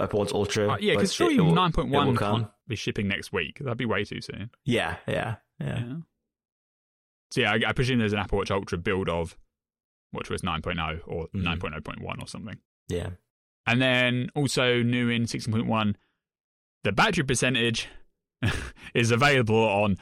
[0.00, 0.70] Apple Watch Ultra.
[0.70, 3.60] Uh, yeah, because surely nine point one can't be shipping next week.
[3.60, 4.50] That'd be way too soon.
[4.64, 5.78] Yeah, yeah, yeah.
[5.86, 5.94] yeah
[7.30, 9.36] so yeah, I, I, presume there's an Apple Watch Ultra build of
[10.14, 11.28] watchOS 9.0 or mm.
[11.42, 11.66] Mm-hmm.
[11.66, 12.56] 9.0.1 or something.
[12.88, 13.10] Yeah.
[13.66, 15.94] And then also new in 16.1,
[16.84, 17.88] the battery percentage
[18.94, 19.96] is available on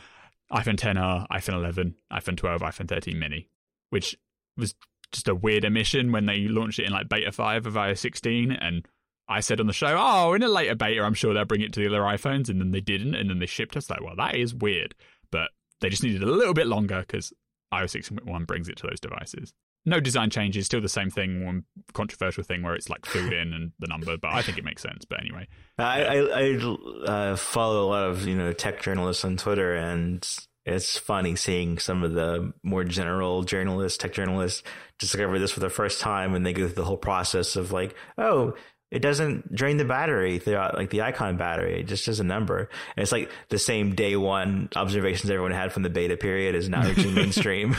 [0.53, 3.49] iPhone 10R, iPhone 11, iPhone 12, iPhone 13 mini,
[3.91, 4.17] which
[4.57, 4.75] was
[5.11, 8.53] just a weird omission when they launched it in like beta 5 of iOS 16
[8.53, 8.87] and
[9.29, 11.73] I said on the show, oh, in a later beta, I'm sure they'll bring it
[11.73, 12.49] to the other iPhones.
[12.49, 13.17] And then they didn't.
[13.17, 13.91] And then they shipped us.
[13.91, 14.95] Like, well, that is weird.
[15.33, 15.49] But
[15.81, 17.33] they just needed a little bit longer because
[17.73, 19.53] iOS 6.1 brings it to those devices.
[19.85, 23.53] No design changes, still the same thing, one controversial thing where it's like filled in
[23.53, 25.05] and the number, but I think it makes sense.
[25.05, 25.47] But anyway.
[25.79, 30.27] I, I, I uh, follow a lot of, you know, tech journalists on Twitter and
[30.65, 34.65] it's funny seeing some of the more general journalists, tech journalists
[34.99, 37.95] discover this for the first time and they go through the whole process of like,
[38.19, 38.55] oh,
[38.91, 41.81] it doesn't drain the battery throughout like the icon battery.
[41.81, 42.59] It just is a number.
[42.95, 46.69] And it's like the same day one observations everyone had from the beta period is
[46.69, 47.77] now reaching mainstream.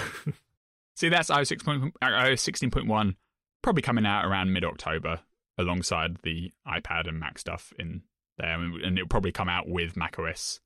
[0.96, 3.16] See, that's iOS, 6 point, uh, iOS 16.1
[3.64, 5.20] probably coming out around mid October
[5.58, 8.02] alongside the iPad and Mac stuff in
[8.38, 8.54] there.
[8.60, 10.60] And it'll probably come out with macOS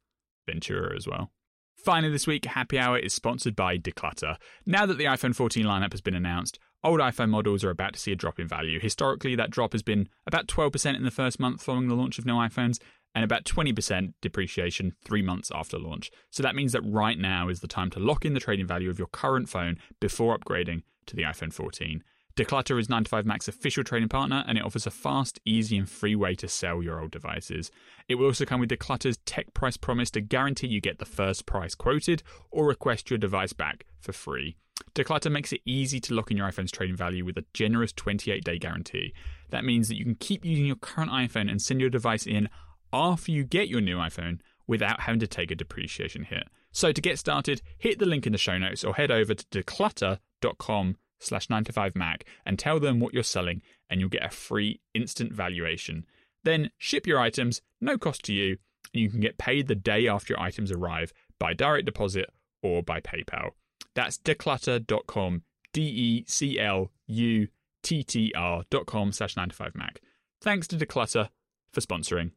[0.47, 1.31] Ventura as well.
[1.77, 4.37] Finally, this week, Happy Hour is sponsored by Decluttr.
[4.67, 7.99] Now that the iPhone 14 lineup has been announced, Old iPhone models are about to
[7.99, 8.79] see a drop in value.
[8.79, 12.25] Historically, that drop has been about 12% in the first month following the launch of
[12.25, 12.79] new iPhones
[13.13, 16.09] and about 20% depreciation three months after launch.
[16.31, 18.89] So that means that right now is the time to lock in the trading value
[18.89, 22.03] of your current phone before upgrading to the iPhone 14.
[22.35, 26.15] Decluttr is 9to5 Mac's official trading partner and it offers a fast, easy, and free
[26.15, 27.69] way to sell your old devices.
[28.07, 31.45] It will also come with Decluttr's tech price promise to guarantee you get the first
[31.45, 34.55] price quoted or request your device back for free.
[34.95, 38.43] Decluttr makes it easy to lock in your iPhone's trading value with a generous 28
[38.43, 39.13] day guarantee.
[39.49, 42.49] That means that you can keep using your current iPhone and send your device in
[42.93, 46.43] after you get your new iPhone without having to take a depreciation hit.
[46.71, 49.45] So to get started, hit the link in the show notes or head over to
[49.45, 55.33] decluttr.com slash 9to5mac and tell them what you're selling and you'll get a free instant
[55.33, 56.05] valuation.
[56.43, 58.57] Then ship your items, no cost to you,
[58.93, 62.29] and you can get paid the day after your items arrive by direct deposit
[62.63, 63.51] or by PayPal.
[63.95, 65.43] That's decluttr.com,
[65.73, 67.47] D E C L U
[67.83, 69.99] T T R.com slash 9to5 mac
[70.41, 71.29] Thanks to Decluttr
[71.73, 72.31] for sponsoring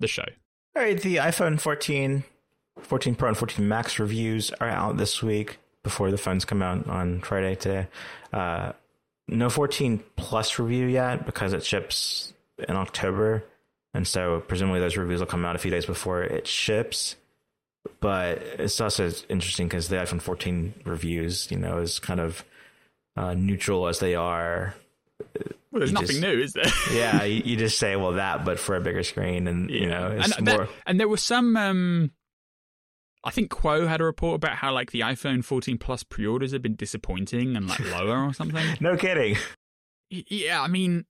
[0.00, 0.24] the show.
[0.76, 2.24] All right, the iPhone 14,
[2.80, 6.86] 14 Pro, and 14 Max reviews are out this week before the phones come out
[6.88, 7.86] on Friday today.
[8.32, 8.72] Uh,
[9.28, 12.32] no 14 Plus review yet because it ships
[12.68, 13.44] in October.
[13.92, 17.14] And so presumably those reviews will come out a few days before it ships.
[18.00, 22.44] But it's also interesting because the iPhone 14 reviews, you know, is kind of
[23.16, 24.74] uh, neutral as they are.
[25.38, 26.64] Well, there's you nothing just, new, is there?
[26.92, 29.80] yeah, you, you, just say, well, that, but for a bigger screen, and yeah.
[29.80, 30.58] you know, it's and more.
[30.58, 31.56] There, and there was some.
[31.56, 32.12] Um,
[33.22, 36.60] I think Kuo had a report about how like the iPhone 14 Plus pre-orders have
[36.62, 38.62] been disappointing and like lower or something.
[38.80, 39.36] no kidding.
[40.10, 41.06] Yeah, I mean,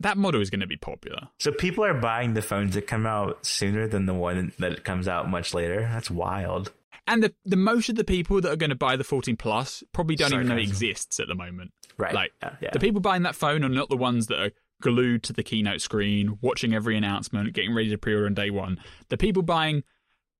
[0.00, 1.28] that model is going to be popular.
[1.38, 5.06] So people are buying the phones that come out sooner than the one that comes
[5.08, 5.82] out much later.
[5.90, 6.72] That's wild.
[7.06, 9.84] And the the most of the people that are going to buy the 14 Plus
[9.92, 10.46] probably don't Sarcasm.
[10.46, 11.72] even know it exists at the moment.
[11.98, 12.14] Right.
[12.14, 12.70] Like yeah, yeah.
[12.72, 14.50] the people buying that phone are not the ones that are
[14.80, 18.80] glued to the keynote screen, watching every announcement, getting ready to pre-order on day one.
[19.10, 19.84] The people buying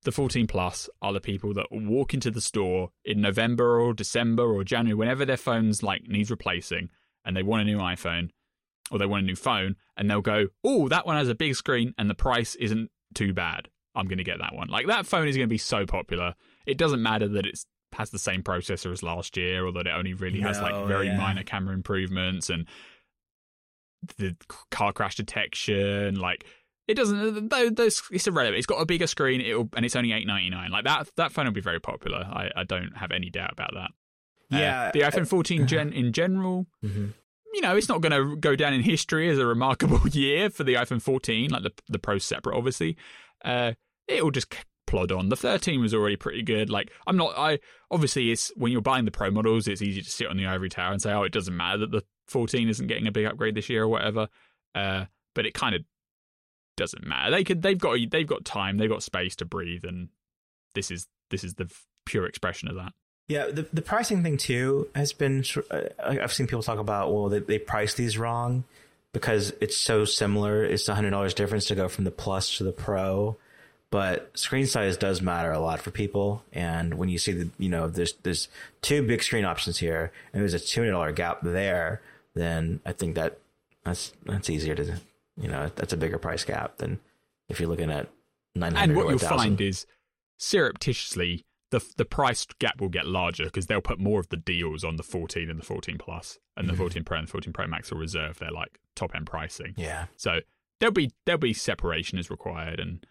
[0.03, 4.43] the 14 Plus are the people that walk into the store in November or December
[4.43, 6.89] or January, whenever their phones like needs replacing,
[7.27, 8.31] and they want a new iPhone
[8.91, 11.55] or they want a new phone and they'll go, oh, that one has a big
[11.55, 13.69] screen and the price isn't too bad.
[13.95, 14.69] I'm going to get that one.
[14.69, 16.35] Like that phone is going to be so popular.
[16.67, 17.59] It doesn't matter that it
[17.93, 20.87] has the same processor as last year or that it only really no, has like
[20.87, 21.17] very yeah.
[21.17, 22.67] minor camera improvements and
[24.19, 24.37] the
[24.71, 26.17] car crash detection.
[26.17, 26.45] Like
[26.89, 27.49] it doesn't.
[27.77, 28.57] Those it's irrelevant.
[28.59, 29.41] It's got a bigger screen.
[29.41, 30.71] It'll and it's only eight ninety nine.
[30.73, 32.19] Like that that phone will be very popular.
[32.19, 33.91] I, I don't have any doubt about that.
[34.55, 36.67] Uh, yeah, uh, the iPhone 14 gen in general.
[36.85, 37.11] Mm-hmm
[37.55, 40.65] you know, it's not going to go down in history as a remarkable year for
[40.65, 42.97] the iPhone 14, like the the Pro separate, obviously.
[43.45, 43.73] Uh,
[44.09, 44.53] it'll just
[44.87, 45.29] plod on.
[45.29, 46.69] The 13 was already pretty good.
[46.69, 47.39] Like, I'm not.
[47.39, 47.61] I
[47.91, 50.69] obviously it's when you're buying the Pro models, it's easy to sit on the ivory
[50.69, 53.55] tower and say, oh, it doesn't matter that the 14 isn't getting a big upgrade
[53.55, 54.29] this year or whatever.
[54.75, 55.05] Uh,
[55.35, 55.83] but it kind of
[56.77, 57.31] doesn't matter.
[57.31, 57.63] They could.
[57.63, 57.99] They've got.
[58.11, 58.77] They've got time.
[58.79, 60.09] They've got space to breathe, and
[60.75, 61.71] this is this is the
[62.05, 62.93] pure expression of that.
[63.29, 65.45] Yeah, the, the pricing thing too has been.
[65.71, 68.65] Uh, I've seen people talk about well, they, they price these wrong
[69.13, 70.63] because it's so similar.
[70.65, 73.37] It's a hundred dollars difference to go from the plus to the pro,
[73.91, 76.45] but screen size does matter a lot for people.
[76.53, 78.49] And when you see the you know there's there's
[78.83, 82.03] two big screen options here, and there's a two hundred dollar gap there,
[82.35, 83.39] then I think that
[83.87, 85.01] that's that's easier to
[85.41, 87.01] you know that's a bigger price gap than
[87.49, 88.07] if you're looking at
[88.55, 88.99] nine hundred.
[88.99, 89.87] And what you'll find is
[90.37, 94.85] surreptitiously the the price gap will get larger because they'll put more of the deals
[94.85, 96.83] on the 14 and the 14 plus, and the mm-hmm.
[96.83, 99.75] 14 Pro and the 14 Pro Max will reserve their like top end pricing.
[99.77, 100.05] Yeah.
[100.17, 100.39] So
[100.79, 103.05] there'll be there'll be separation is required and.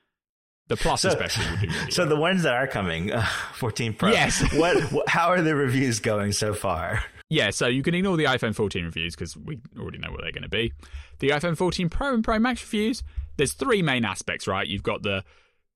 [0.69, 1.67] The plus so, especially would do.
[1.75, 2.15] Really so well.
[2.15, 3.25] the ones that are coming, uh,
[3.57, 4.11] 14 Pro.
[4.11, 4.41] Yes.
[4.55, 5.09] what?
[5.09, 7.03] How are the reviews going so far?
[7.29, 10.31] Yeah, so you can ignore the iPhone 14 reviews because we already know what they're
[10.31, 10.71] going to be.
[11.19, 13.03] The iPhone 14 Pro and Pro Max reviews.
[13.35, 14.65] There's three main aspects, right?
[14.65, 15.25] You've got the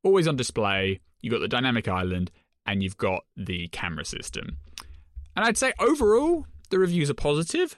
[0.05, 2.31] always on display, you've got the dynamic island,
[2.67, 4.57] and you've got the camera system.
[5.35, 7.77] And I'd say overall, the reviews are positive,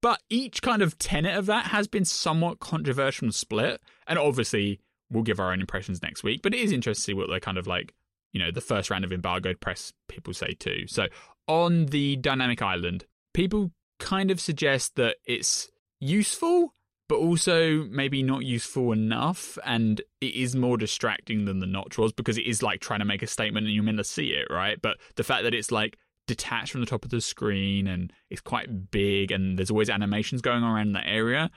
[0.00, 3.80] but each kind of tenet of that has been somewhat controversial and split.
[4.06, 4.80] And obviously,
[5.10, 7.38] we'll give our own impressions next week, but it is interesting to see what the
[7.38, 7.92] kind of like,
[8.32, 10.86] you know, the first round of embargoed press people say too.
[10.86, 11.06] So
[11.46, 13.04] on the Dynamic Island,
[13.34, 16.74] people kind of suggest that it's useful,
[17.10, 19.58] but also maybe not useful enough.
[19.66, 23.04] And it is more distracting than the notch was because it is like trying to
[23.04, 24.80] make a statement and you're meant to see it, right?
[24.80, 28.40] But the fact that it's like detached from the top of the screen and it's
[28.40, 31.50] quite big and there's always animations going around that area,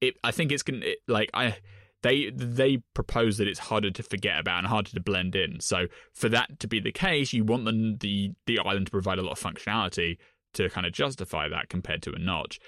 [0.00, 1.56] it I think it's gonna it, like I
[2.02, 5.58] they they propose that it's harder to forget about and harder to blend in.
[5.58, 9.18] So for that to be the case, you want the the, the island to provide
[9.18, 10.18] a lot of functionality
[10.54, 12.60] to kind of justify that compared to a notch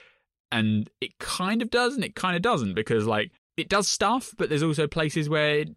[0.53, 4.33] and it kind of does and it kind of doesn't because like it does stuff
[4.37, 5.70] but there's also places where it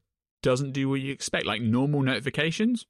[0.43, 2.85] doesn't do what you expect like normal notifications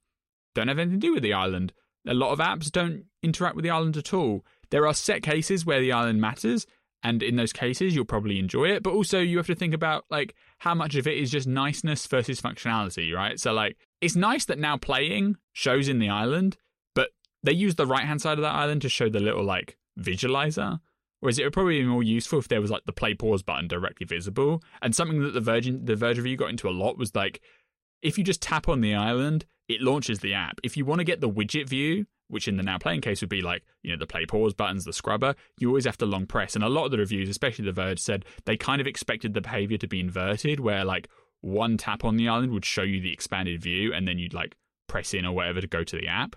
[0.54, 1.72] don't have anything to do with the island
[2.06, 5.64] a lot of apps don't interact with the island at all there are set cases
[5.64, 6.66] where the island matters
[7.02, 10.04] and in those cases you'll probably enjoy it but also you have to think about
[10.10, 14.44] like how much of it is just niceness versus functionality right so like it's nice
[14.44, 16.56] that now playing shows in the island
[16.94, 17.10] but
[17.42, 20.78] they use the right hand side of that island to show the little like visualizer
[21.26, 23.66] Whereas it would probably be more useful if there was like the play pause button
[23.66, 24.62] directly visible.
[24.80, 27.40] And something that the Virgin the Verge review got into a lot was like
[28.00, 30.60] if you just tap on the island, it launches the app.
[30.62, 33.28] If you want to get the widget view, which in the now playing case would
[33.30, 36.26] be like, you know, the play pause buttons, the scrubber, you always have to long
[36.26, 36.54] press.
[36.54, 39.40] And a lot of the reviews, especially The Verge, said they kind of expected the
[39.40, 41.08] behavior to be inverted, where like
[41.40, 44.54] one tap on the island would show you the expanded view and then you'd like
[44.88, 46.36] press in or whatever to go to the app.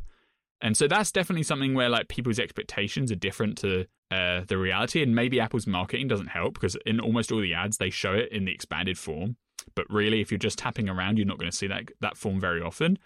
[0.62, 5.04] And so that's definitely something where like people's expectations are different to uh, the reality.
[5.04, 8.30] And maybe Apple's marketing doesn't help because in almost all the ads, they show it
[8.32, 9.36] in the expanded form.
[9.76, 12.40] But really, if you're just tapping around, you're not going to see that, that form
[12.40, 12.98] very often.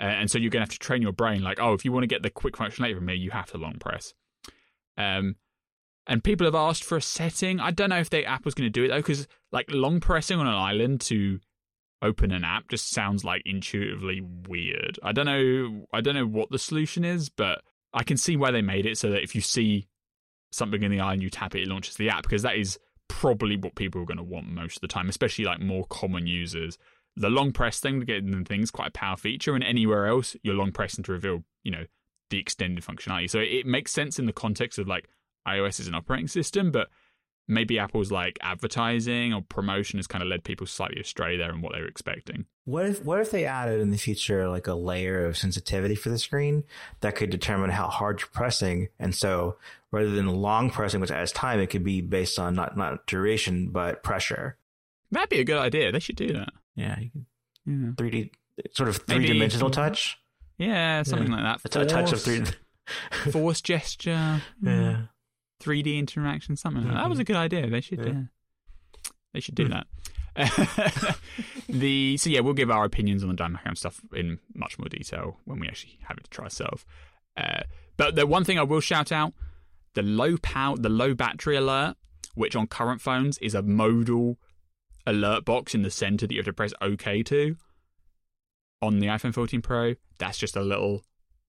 [0.00, 1.92] Uh, and so you're going to have to train your brain like, oh, if you
[1.92, 4.14] want to get the quick functionality from me, you have to long press.
[4.96, 5.36] Um,
[6.08, 7.60] and people have asked for a setting.
[7.60, 10.40] I don't know if they Apple's going to do it though, because like long pressing
[10.40, 11.38] on an island to
[12.02, 14.98] open an app just sounds like intuitively weird.
[15.04, 15.86] I don't know.
[15.92, 17.62] I don't know what the solution is, but
[17.94, 19.87] I can see why they made it so that if you see
[20.50, 22.78] something in the eye and you tap it, it launches the app because that is
[23.08, 26.26] probably what people are going to want most of the time, especially like more common
[26.26, 26.78] users.
[27.16, 30.36] The long press thing to get in things quite a power feature, and anywhere else
[30.42, 31.84] you're long pressing to reveal, you know,
[32.30, 33.28] the extended functionality.
[33.28, 35.08] So it, it makes sense in the context of like
[35.46, 36.88] iOS is an operating system, but
[37.48, 41.62] maybe Apple's like advertising or promotion has kind of led people slightly astray there in
[41.62, 42.44] what they were expecting.
[42.66, 46.10] What if what if they added in the future like a layer of sensitivity for
[46.10, 46.64] the screen
[47.00, 49.56] that could determine how hard you're pressing, and so
[49.90, 53.70] rather than long pressing, which adds time, it could be based on not not duration
[53.70, 54.58] but pressure.
[55.10, 55.90] That'd be a good idea.
[55.90, 56.50] They should do that.
[56.76, 56.98] Yeah,
[57.96, 58.30] three D
[58.72, 60.18] sort of three dimensional touch.
[60.58, 61.50] Yeah, something yeah.
[61.52, 61.76] like that.
[61.76, 62.44] A, t- a touch of three.
[63.30, 64.42] Force gesture.
[64.62, 65.02] Yeah.
[65.60, 66.84] 3D interaction, something.
[66.86, 66.94] that.
[66.94, 67.32] that was a mm-hmm.
[67.32, 67.68] good idea.
[67.70, 68.04] They should, yeah.
[69.02, 69.72] Uh, they should do hmm.
[69.72, 69.84] that.
[71.68, 74.88] the so yeah, we'll give our opinions on the Dynamic Island stuff in much more
[74.88, 76.84] detail when we actually have it to try ourselves.
[77.36, 77.62] Uh,
[77.96, 79.32] but the one thing I will shout out:
[79.94, 81.96] the low power, the low battery alert,
[82.36, 84.36] which on current phones is a modal
[85.04, 87.56] alert box in the center that you have to press OK to.
[88.80, 91.02] On the iPhone 14 Pro, that's just a little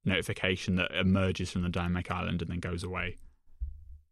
[0.03, 3.17] notification that emerges from the Dynamic Island and then goes away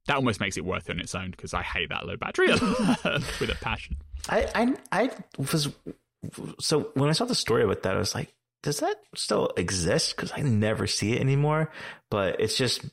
[0.07, 2.47] that almost makes it worth it on its own because I hate that low battery
[2.49, 3.97] with a passion.
[4.29, 4.47] I,
[4.91, 5.69] I I was
[6.59, 10.15] so when I saw the story about that, I was like, does that still exist?
[10.15, 11.71] Because I never see it anymore.
[12.09, 12.83] But it's just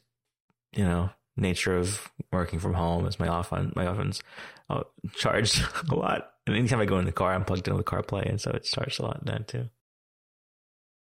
[0.75, 4.21] you know nature of working from home is my off on my oven's
[4.69, 4.83] uh,
[5.15, 6.31] charged a lot.
[6.47, 8.65] And anytime I go in the car, I'm plugged into the CarPlay, and so it
[8.65, 9.69] charged a lot then too.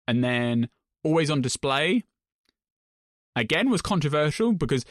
[0.07, 0.67] And then
[1.05, 2.03] always on display
[3.35, 4.85] again was controversial because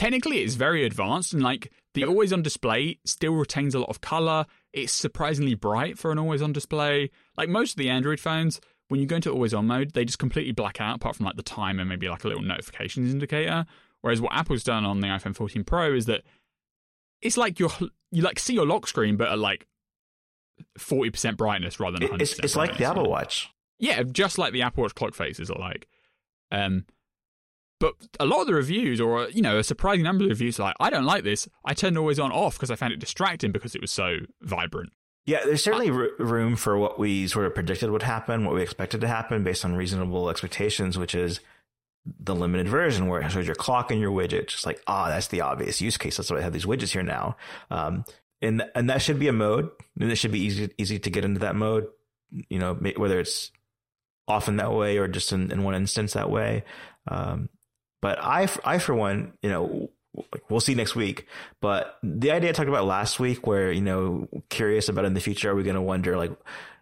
[0.00, 4.00] technically it's very advanced and like the always on display still retains a lot of
[4.00, 8.62] color it's surprisingly bright for an always on display like most of the android phones
[8.88, 11.36] when you go into always on mode they just completely black out apart from like
[11.36, 13.66] the time and maybe like a little notifications indicator
[14.00, 16.22] whereas what apple's done on the iphone 14 pro is that
[17.20, 17.68] it's like you're
[18.10, 19.66] you like see your lock screen but at like
[20.78, 24.62] 40% brightness rather than 100% it's, it's like the apple watch yeah just like the
[24.62, 25.86] apple watch clock faces are like
[26.50, 26.86] um
[27.80, 30.60] but a lot of the reviews, or uh, you know, a surprising number of reviews,
[30.60, 31.48] are like I don't like this.
[31.64, 34.92] I turned always on off because I found it distracting because it was so vibrant.
[35.24, 38.60] Yeah, there's certainly uh, room for what we sort of predicted would happen, what we
[38.62, 41.40] expected to happen based on reasonable expectations, which is
[42.04, 44.48] the limited version where it shows your clock and your widget.
[44.48, 46.18] Just like, ah, oh, that's the obvious use case.
[46.18, 47.36] That's why I have these widgets here now.
[47.70, 48.04] Um,
[48.42, 51.24] and and that should be a mode, and it should be easy easy to get
[51.24, 51.86] into that mode.
[52.30, 53.50] You know, whether it's
[54.28, 56.62] often that way or just in, in one instance that way.
[57.08, 57.48] Um,
[58.02, 59.90] but I, I for one, you know,
[60.48, 61.26] we'll see next week.
[61.60, 65.20] But the idea I talked about last week, where you know, curious about in the
[65.20, 66.32] future, are we going to wonder like,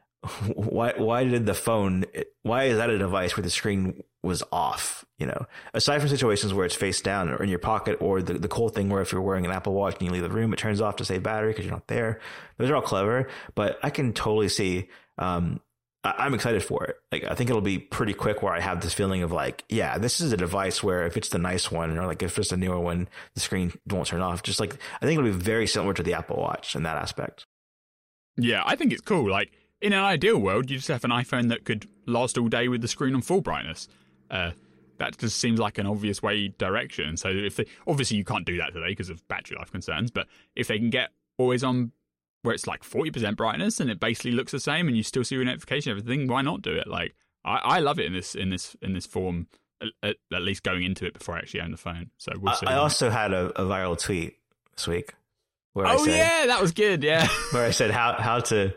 [0.54, 2.04] why why did the phone?
[2.42, 5.04] Why is that a device where the screen was off?
[5.18, 8.34] You know, aside from situations where it's face down or in your pocket, or the
[8.34, 10.52] the cool thing where if you're wearing an Apple Watch and you leave the room,
[10.52, 12.20] it turns off to save battery because you're not there.
[12.58, 14.88] Those are all clever, but I can totally see
[15.18, 15.60] um,
[16.04, 16.96] I'm excited for it.
[17.10, 19.98] Like, I think it'll be pretty quick where I have this feeling of like, yeah,
[19.98, 22.56] this is a device where if it's the nice one or like if it's the
[22.56, 24.44] newer one, the screen won't turn off.
[24.44, 27.46] Just like, I think it'll be very similar to the Apple Watch in that aspect.
[28.36, 29.28] Yeah, I think it's cool.
[29.28, 29.50] Like,
[29.80, 32.80] in an ideal world, you just have an iPhone that could last all day with
[32.80, 33.88] the screen on full brightness.
[34.30, 34.52] Uh,
[34.98, 37.16] that just seems like an obvious way direction.
[37.16, 40.28] So if they, obviously you can't do that today because of battery life concerns, but
[40.54, 41.90] if they can get always on
[42.42, 45.34] where it's like 40% brightness and it basically looks the same and you still see
[45.34, 48.50] your notification everything why not do it like I, I love it in this in
[48.50, 49.48] this in this form
[50.02, 52.74] at, at least going into it before I actually own the phone so we'll I,
[52.74, 54.36] I also had a, a, viral tweet
[54.74, 55.14] this week
[55.72, 58.72] where oh said, yeah that was good yeah where I said how how to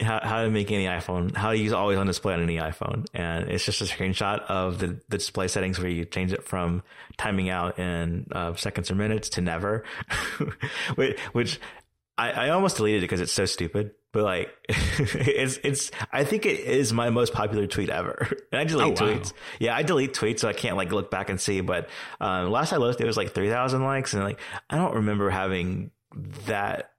[0.00, 3.06] how, how to make any iPhone how to use always on display on any iPhone
[3.12, 6.82] and it's just a screenshot of the, the display settings where you change it from
[7.18, 9.82] timing out in uh, seconds or minutes to never
[10.94, 11.58] which, which
[12.20, 16.44] I, I almost deleted it because it's so stupid, but like it's it's I think
[16.44, 18.28] it is my most popular tweet ever.
[18.52, 19.12] And I oh, delete oh, wow.
[19.14, 19.32] tweets.
[19.58, 21.62] Yeah, I delete tweets so I can't like look back and see.
[21.62, 21.88] But
[22.20, 24.38] um, last I looked, it was like three thousand likes, and like
[24.68, 25.92] I don't remember having
[26.46, 26.90] that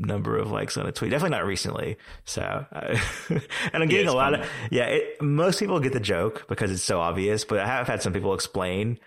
[0.00, 1.12] number of likes on a tweet.
[1.12, 1.96] Definitely not recently.
[2.24, 2.98] So, uh,
[3.72, 4.42] and I'm getting yeah, a lot funny.
[4.42, 4.86] of yeah.
[4.86, 8.12] It, most people get the joke because it's so obvious, but I have had some
[8.12, 8.98] people explain.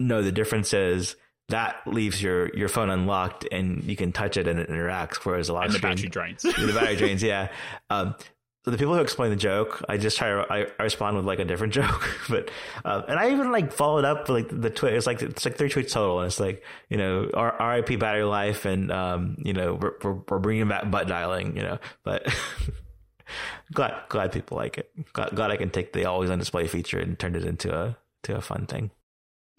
[0.00, 1.14] No, the difference is
[1.48, 5.16] that leaves your your phone unlocked and you can touch it and it interacts.
[5.24, 6.42] Whereas a lot and of the screen, battery drains.
[6.42, 7.22] the battery drains.
[7.22, 7.48] Yeah.
[7.90, 8.14] Um,
[8.64, 10.30] so the people who explain the joke, I just try.
[10.30, 12.50] I, I respond with like a different joke, but
[12.84, 14.92] uh, and I even like followed up with like the tweet.
[14.92, 17.96] It's like it's like three tweets total, and it's like you know R.I.P.
[17.96, 21.78] battery life, and um, you know we're, we're, we're bringing back butt dialing, you know.
[22.04, 22.26] But
[23.72, 24.90] glad glad people like it.
[25.14, 27.96] Glad, glad I can take the always on display feature and turn it into a
[28.24, 28.90] to a fun thing.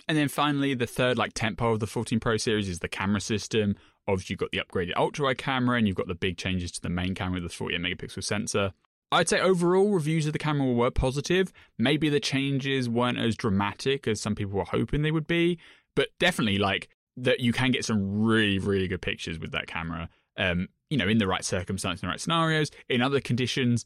[0.09, 3.21] And then finally, the third like tempo of the 14 Pro series is the camera
[3.21, 3.75] system.
[4.07, 6.81] Obviously, you've got the upgraded ultra wide camera, and you've got the big changes to
[6.81, 8.73] the main camera with the 48 megapixel sensor.
[9.11, 11.53] I'd say overall reviews of the camera were positive.
[11.77, 15.59] Maybe the changes weren't as dramatic as some people were hoping they would be,
[15.95, 20.09] but definitely like that you can get some really really good pictures with that camera.
[20.37, 23.85] Um, you know, in the right circumstances, in the right scenarios, in other conditions.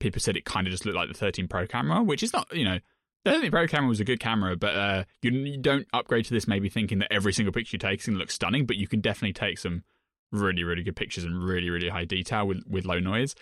[0.00, 2.52] People said it kind of just looked like the 13 Pro camera, which is not
[2.54, 2.78] you know
[3.24, 6.24] I think the Pro camera was a good camera, but uh, you, you, don't upgrade
[6.24, 8.66] to this maybe thinking that every single picture you take is going to look stunning,
[8.66, 9.84] but you can definitely take some
[10.32, 13.34] really, really good pictures in really, really high detail with, with low noise.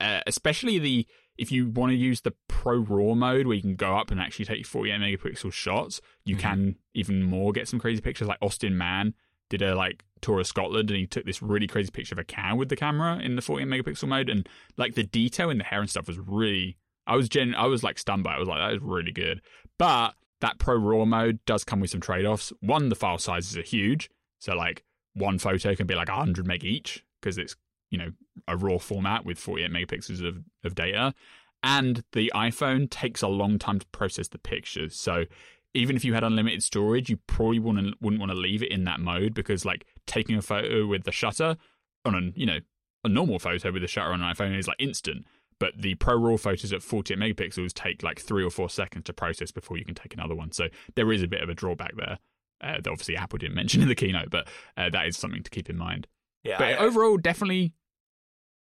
[0.00, 1.06] Uh, especially the
[1.36, 4.20] if you want to use the pro raw mode where you can go up and
[4.20, 6.42] actually take 48 megapixel shots you mm-hmm.
[6.42, 9.14] can even more get some crazy pictures like austin mann
[9.50, 12.24] did a like tour of scotland and he took this really crazy picture of a
[12.24, 15.64] cow with the camera in the 48 megapixel mode and like the detail in the
[15.64, 18.36] hair and stuff was really I was gen I was like stunned by it.
[18.36, 19.42] I was like, that is really good.
[19.78, 22.52] But that pro raw mode does come with some trade-offs.
[22.60, 24.10] One, the file sizes are huge.
[24.38, 27.56] So like one photo can be like 100 meg each because it's,
[27.90, 28.10] you know,
[28.48, 31.14] a raw format with 48 megapixels of, of data.
[31.62, 34.96] And the iPhone takes a long time to process the pictures.
[34.98, 35.24] So
[35.72, 38.84] even if you had unlimited storage, you probably wouldn't, wouldn't want to leave it in
[38.84, 41.56] that mode because like taking a photo with the shutter
[42.04, 42.58] on a, you know,
[43.02, 45.24] a normal photo with the shutter on an iPhone is like instant
[45.58, 49.12] but the pro raw photos at 48 megapixels take like three or four seconds to
[49.12, 51.96] process before you can take another one so there is a bit of a drawback
[51.96, 52.18] there
[52.60, 55.50] uh, that obviously apple didn't mention in the keynote but uh, that is something to
[55.50, 56.06] keep in mind
[56.42, 57.72] yeah but I, overall definitely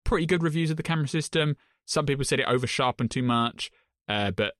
[0.04, 3.70] pretty good reviews of the camera system some people said it over sharpened too much
[4.08, 4.54] uh, but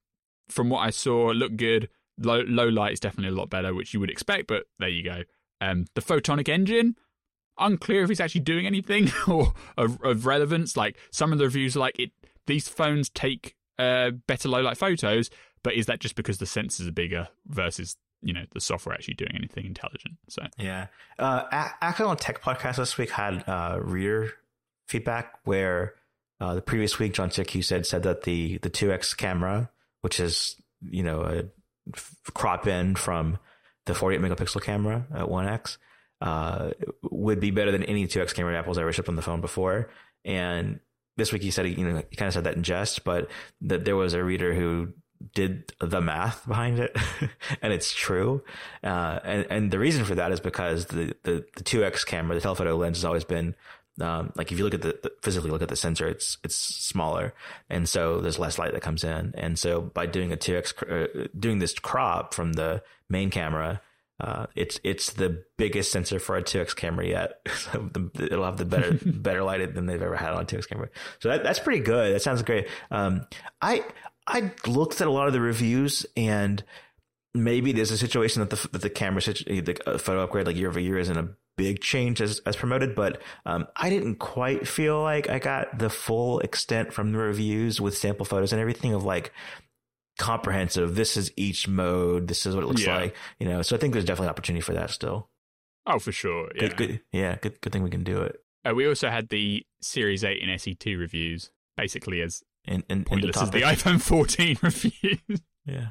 [0.48, 1.88] from what i saw it looked good
[2.18, 5.02] low, low light is definitely a lot better which you would expect but there you
[5.02, 5.22] go
[5.60, 6.94] um, the photonic engine
[7.60, 10.76] unclear if it's actually doing anything or of, of, relevance.
[10.76, 12.12] Like some of the reviews are like it
[12.48, 15.30] these phones take uh, better low light photos,
[15.62, 19.14] but is that just because the sensors are bigger versus you know the software actually
[19.14, 20.14] doing anything intelligent?
[20.28, 20.88] So yeah,
[21.20, 21.44] uh,
[21.80, 24.32] Accidental Tech Podcast this week had uh, reader
[24.88, 25.94] feedback where
[26.40, 29.70] uh, the previous week John Siracusa said said that the the two X camera,
[30.00, 31.42] which is you know a
[31.94, 33.38] f- crop in from
[33.86, 35.78] the 48 megapixel camera at 1x
[36.20, 36.70] uh,
[37.10, 39.88] would be better than any 2x camera Apple's ever shipped on the phone before.
[40.26, 40.80] And
[41.18, 43.28] this week he said he, you know he kind of said that in jest, but
[43.60, 44.94] that there was a reader who
[45.34, 46.96] did the math behind it,
[47.62, 48.42] and it's true.
[48.82, 52.40] Uh, and and the reason for that is because the the two X camera, the
[52.40, 53.54] telephoto lens, has always been
[54.00, 56.54] um, like if you look at the, the, physically look at the sensor, it's it's
[56.54, 57.34] smaller,
[57.68, 59.34] and so there's less light that comes in.
[59.36, 63.80] And so by doing a two X uh, doing this crop from the main camera
[64.20, 67.34] uh, it's it's the biggest sensor for a 2x camera yet.
[67.56, 70.68] so the, it'll have the better better lighted than they've ever had on a 2x
[70.68, 70.88] camera.
[71.20, 72.14] So that, that's pretty good.
[72.14, 72.68] That sounds great.
[72.90, 73.26] Um,
[73.62, 73.84] I
[74.26, 76.62] I looked at a lot of the reviews and
[77.34, 80.68] maybe there's a situation that the that the camera the uh, photo upgrade like year
[80.68, 85.00] over year isn't a big change as as promoted, but um, I didn't quite feel
[85.00, 89.04] like I got the full extent from the reviews with sample photos and everything of
[89.04, 89.30] like
[90.18, 90.94] comprehensive.
[90.94, 92.26] This is each mode.
[92.28, 92.96] This is what it looks yeah.
[92.98, 93.16] like.
[93.38, 95.30] You know, so I think there's definitely opportunity for that still.
[95.86, 96.50] Oh, for sure.
[96.54, 96.60] Yeah.
[96.60, 97.36] Good, good, yeah.
[97.40, 98.36] Good, good thing we can do it.
[98.68, 103.34] Uh, we also had the Series 8 and SE2 reviews, basically as and, and, pointless
[103.40, 105.40] is the as the iPhone 14 reviews.
[105.64, 105.86] Yeah.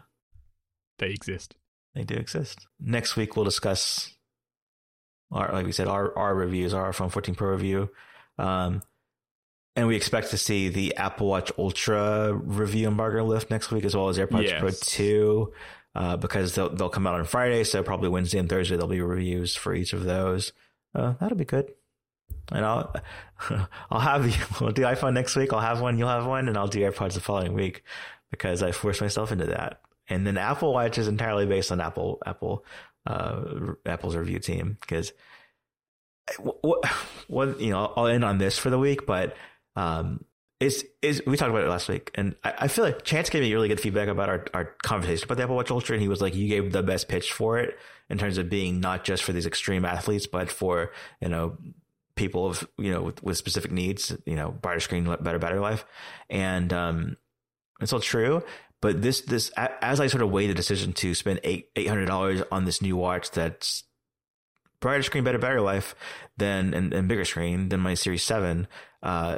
[0.99, 1.55] They exist.
[1.95, 2.67] They do exist.
[2.79, 4.13] Next week, we'll discuss
[5.31, 7.89] our, like we said, our, our reviews, our iPhone 14 Pro review.
[8.37, 8.81] Um,
[9.77, 13.95] and we expect to see the Apple Watch Ultra review embargo lift next week, as
[13.95, 14.59] well as AirPods yes.
[14.59, 15.53] Pro 2,
[15.93, 17.63] uh, because they'll, they'll come out on Friday.
[17.63, 20.51] So probably Wednesday and Thursday, there'll be reviews for each of those.
[20.95, 21.71] Uh, that'll be good.
[22.51, 22.91] And I'll,
[23.91, 24.31] I'll have the
[24.71, 25.53] the iPhone next week.
[25.53, 27.83] I'll have one, you'll have one, and I'll do AirPods the following week
[28.31, 29.81] because I forced myself into that.
[30.09, 32.65] And then Apple Watch is entirely based on Apple, Apple,
[33.05, 33.43] uh,
[33.85, 35.13] Apple's review team because
[36.39, 36.63] what,
[37.27, 39.37] what, you know, I'll end on this for the week, but
[39.77, 40.25] um,
[40.59, 43.43] is is we talked about it last week, and I, I, feel like Chance gave
[43.43, 46.07] me really good feedback about our, our conversation about the Apple Watch Ultra, and he
[46.09, 47.77] was like, "You gave the best pitch for it
[48.09, 50.91] in terms of being not just for these extreme athletes, but for
[51.21, 51.59] you know
[52.15, 55.85] people of you know with, with specific needs, you know, brighter screen, better battery life,"
[56.27, 57.17] and um,
[57.79, 58.43] it's all true.
[58.81, 62.05] But this this as I sort of weigh the decision to spend eight eight hundred
[62.07, 63.83] dollars on this new watch that's
[64.79, 65.93] brighter screen, better battery life
[66.35, 68.67] than and, and bigger screen than my Series Seven.
[69.03, 69.37] Uh,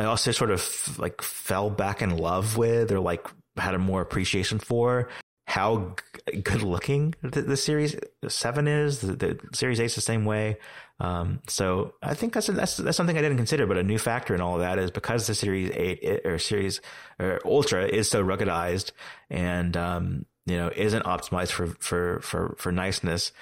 [0.00, 3.26] I also sort of like fell back in love with, or like
[3.58, 5.10] had a more appreciation for
[5.46, 5.94] how
[6.30, 7.96] g- good looking the, the, series
[8.28, 9.00] seven is.
[9.00, 10.56] The, the series eight's the same way.
[11.00, 14.34] Um, so I think that's, that's that's something I didn't consider, but a new factor
[14.34, 16.80] in all of that is because the series eight or series
[17.18, 18.92] or ultra is so ruggedized
[19.28, 23.32] and um, you know isn't optimized for for for for niceness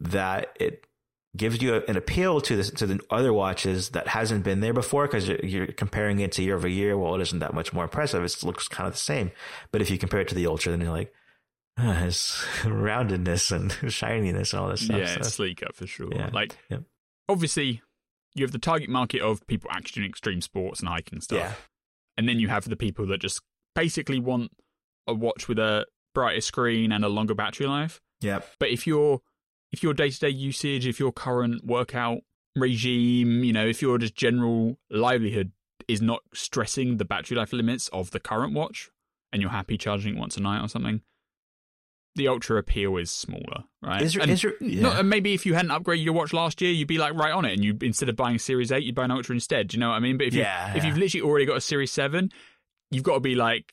[0.00, 0.84] that it
[1.36, 4.72] gives you a, an appeal to this to the other watches that hasn't been there
[4.72, 6.96] before because you're, you're, comparing it to year over year.
[6.96, 8.24] Well, it isn't that much more impressive.
[8.24, 9.30] It looks kind of the same.
[9.70, 11.12] But if you compare it to the Ultra, then you're like,
[11.76, 14.96] has ah, it's roundedness and shininess and all this stuff.
[14.98, 16.08] Yeah, so, it's sleeker for sure.
[16.12, 16.30] Yeah.
[16.32, 16.78] Like, yeah.
[17.28, 17.82] obviously,
[18.34, 21.38] you have the target market of people actually doing extreme sports and hiking stuff.
[21.38, 21.52] Yeah.
[22.16, 23.42] And then you have the people that just
[23.76, 24.50] basically want
[25.06, 28.00] a watch with a brighter screen and a longer battery life.
[28.20, 28.40] Yeah.
[28.58, 29.20] But if you're
[29.72, 32.18] if your day to day usage, if your current workout
[32.56, 35.52] regime, you know, if your just general livelihood
[35.86, 38.90] is not stressing the battery life limits of the current watch
[39.32, 41.02] and you're happy charging it once a night or something,
[42.16, 44.02] the ultra appeal is smaller, right?
[44.02, 44.82] Is there, and, is there, yeah.
[44.82, 47.32] not, and maybe if you hadn't upgraded your watch last year, you'd be like right
[47.32, 49.68] on it, and you instead of buying Series Eight, you'd buy an Ultra instead.
[49.68, 50.18] Do you know what I mean?
[50.18, 50.38] But if yeah,
[50.68, 50.78] you, yeah.
[50.78, 52.30] if you've literally already got a Series Seven,
[52.90, 53.72] you've got to be like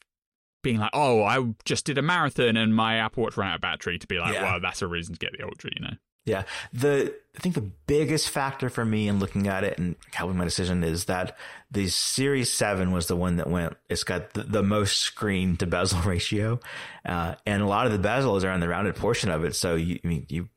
[0.66, 3.62] being like, oh, I just did a marathon and my Apple Watch ran out of
[3.62, 4.42] battery to be like, yeah.
[4.42, 5.94] well, that's a reason to get the Ultra, you know?
[6.26, 6.42] Yeah.
[6.74, 10.44] The, I think the biggest factor for me in looking at it and helping my
[10.44, 11.38] decision is that
[11.70, 15.68] the Series 7 was the one that went, it's got the, the most screen to
[15.68, 16.60] bezel ratio.
[17.06, 19.56] Uh, and a lot of the bezels are on the rounded portion of it.
[19.56, 20.50] So you, I mean, you,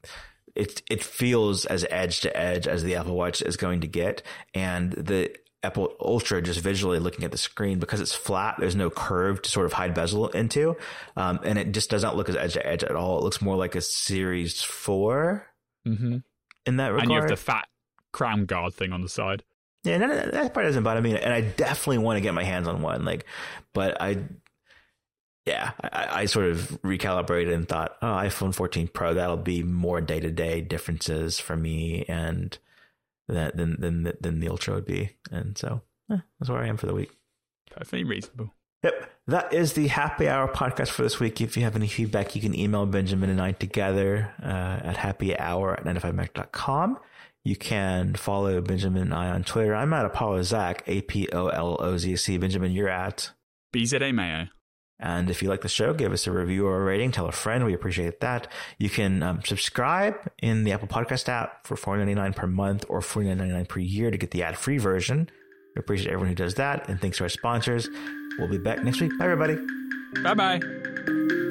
[0.55, 4.23] it, it feels as edge to edge as the Apple Watch is going to get.
[4.55, 8.57] And the Apple Ultra just visually looking at the screen because it's flat.
[8.59, 10.77] There's no curve to sort of hide bezel into,
[11.17, 13.19] um, and it just does not look as edge to edge at all.
[13.19, 15.47] It looks more like a Series 4
[15.87, 16.17] mm-hmm.
[16.67, 17.03] in that regard.
[17.03, 17.67] And you have the fat
[18.13, 19.43] crown guard thing on the side.
[19.83, 22.69] Yeah, that, that part doesn't bother me, and I definitely want to get my hands
[22.69, 23.05] on one.
[23.05, 23.27] Like,
[23.73, 24.19] but I,
[25.45, 30.01] yeah, I, I sort of recalibrated and thought, oh, iPhone 14 Pro, that'll be more
[30.01, 32.59] day to day differences for me, and
[33.35, 35.11] that than than than the Ultra would be.
[35.31, 37.11] And so eh, that's where I am for the week.
[37.71, 38.55] Perfectly reasonable.
[38.83, 39.11] Yep.
[39.27, 41.41] That is the happy hour podcast for this week.
[41.41, 45.79] If you have any feedback, you can email Benjamin and I together uh, at happyhour
[45.81, 46.99] at 9to5mac.com.
[47.45, 49.75] You can follow Benjamin and I on Twitter.
[49.75, 52.39] I'm at Apollo Zac, A P O L O Z C.
[52.39, 53.33] Benjamin, you're at
[53.75, 54.47] BZA Mayo.
[55.01, 57.13] And if you like the show, give us a review or a rating.
[57.13, 57.65] Tell a friend.
[57.65, 58.49] We appreciate that.
[58.79, 63.69] You can um, subscribe in the Apple Podcast app for $4.99 per month or $49.99
[63.69, 65.31] per year to get the ad free version.
[65.77, 66.89] We appreciate everyone who does that.
[66.89, 67.89] And thanks to our sponsors.
[68.39, 69.17] We'll be back next week.
[69.19, 69.57] Bye, everybody.
[70.23, 71.48] Bye bye.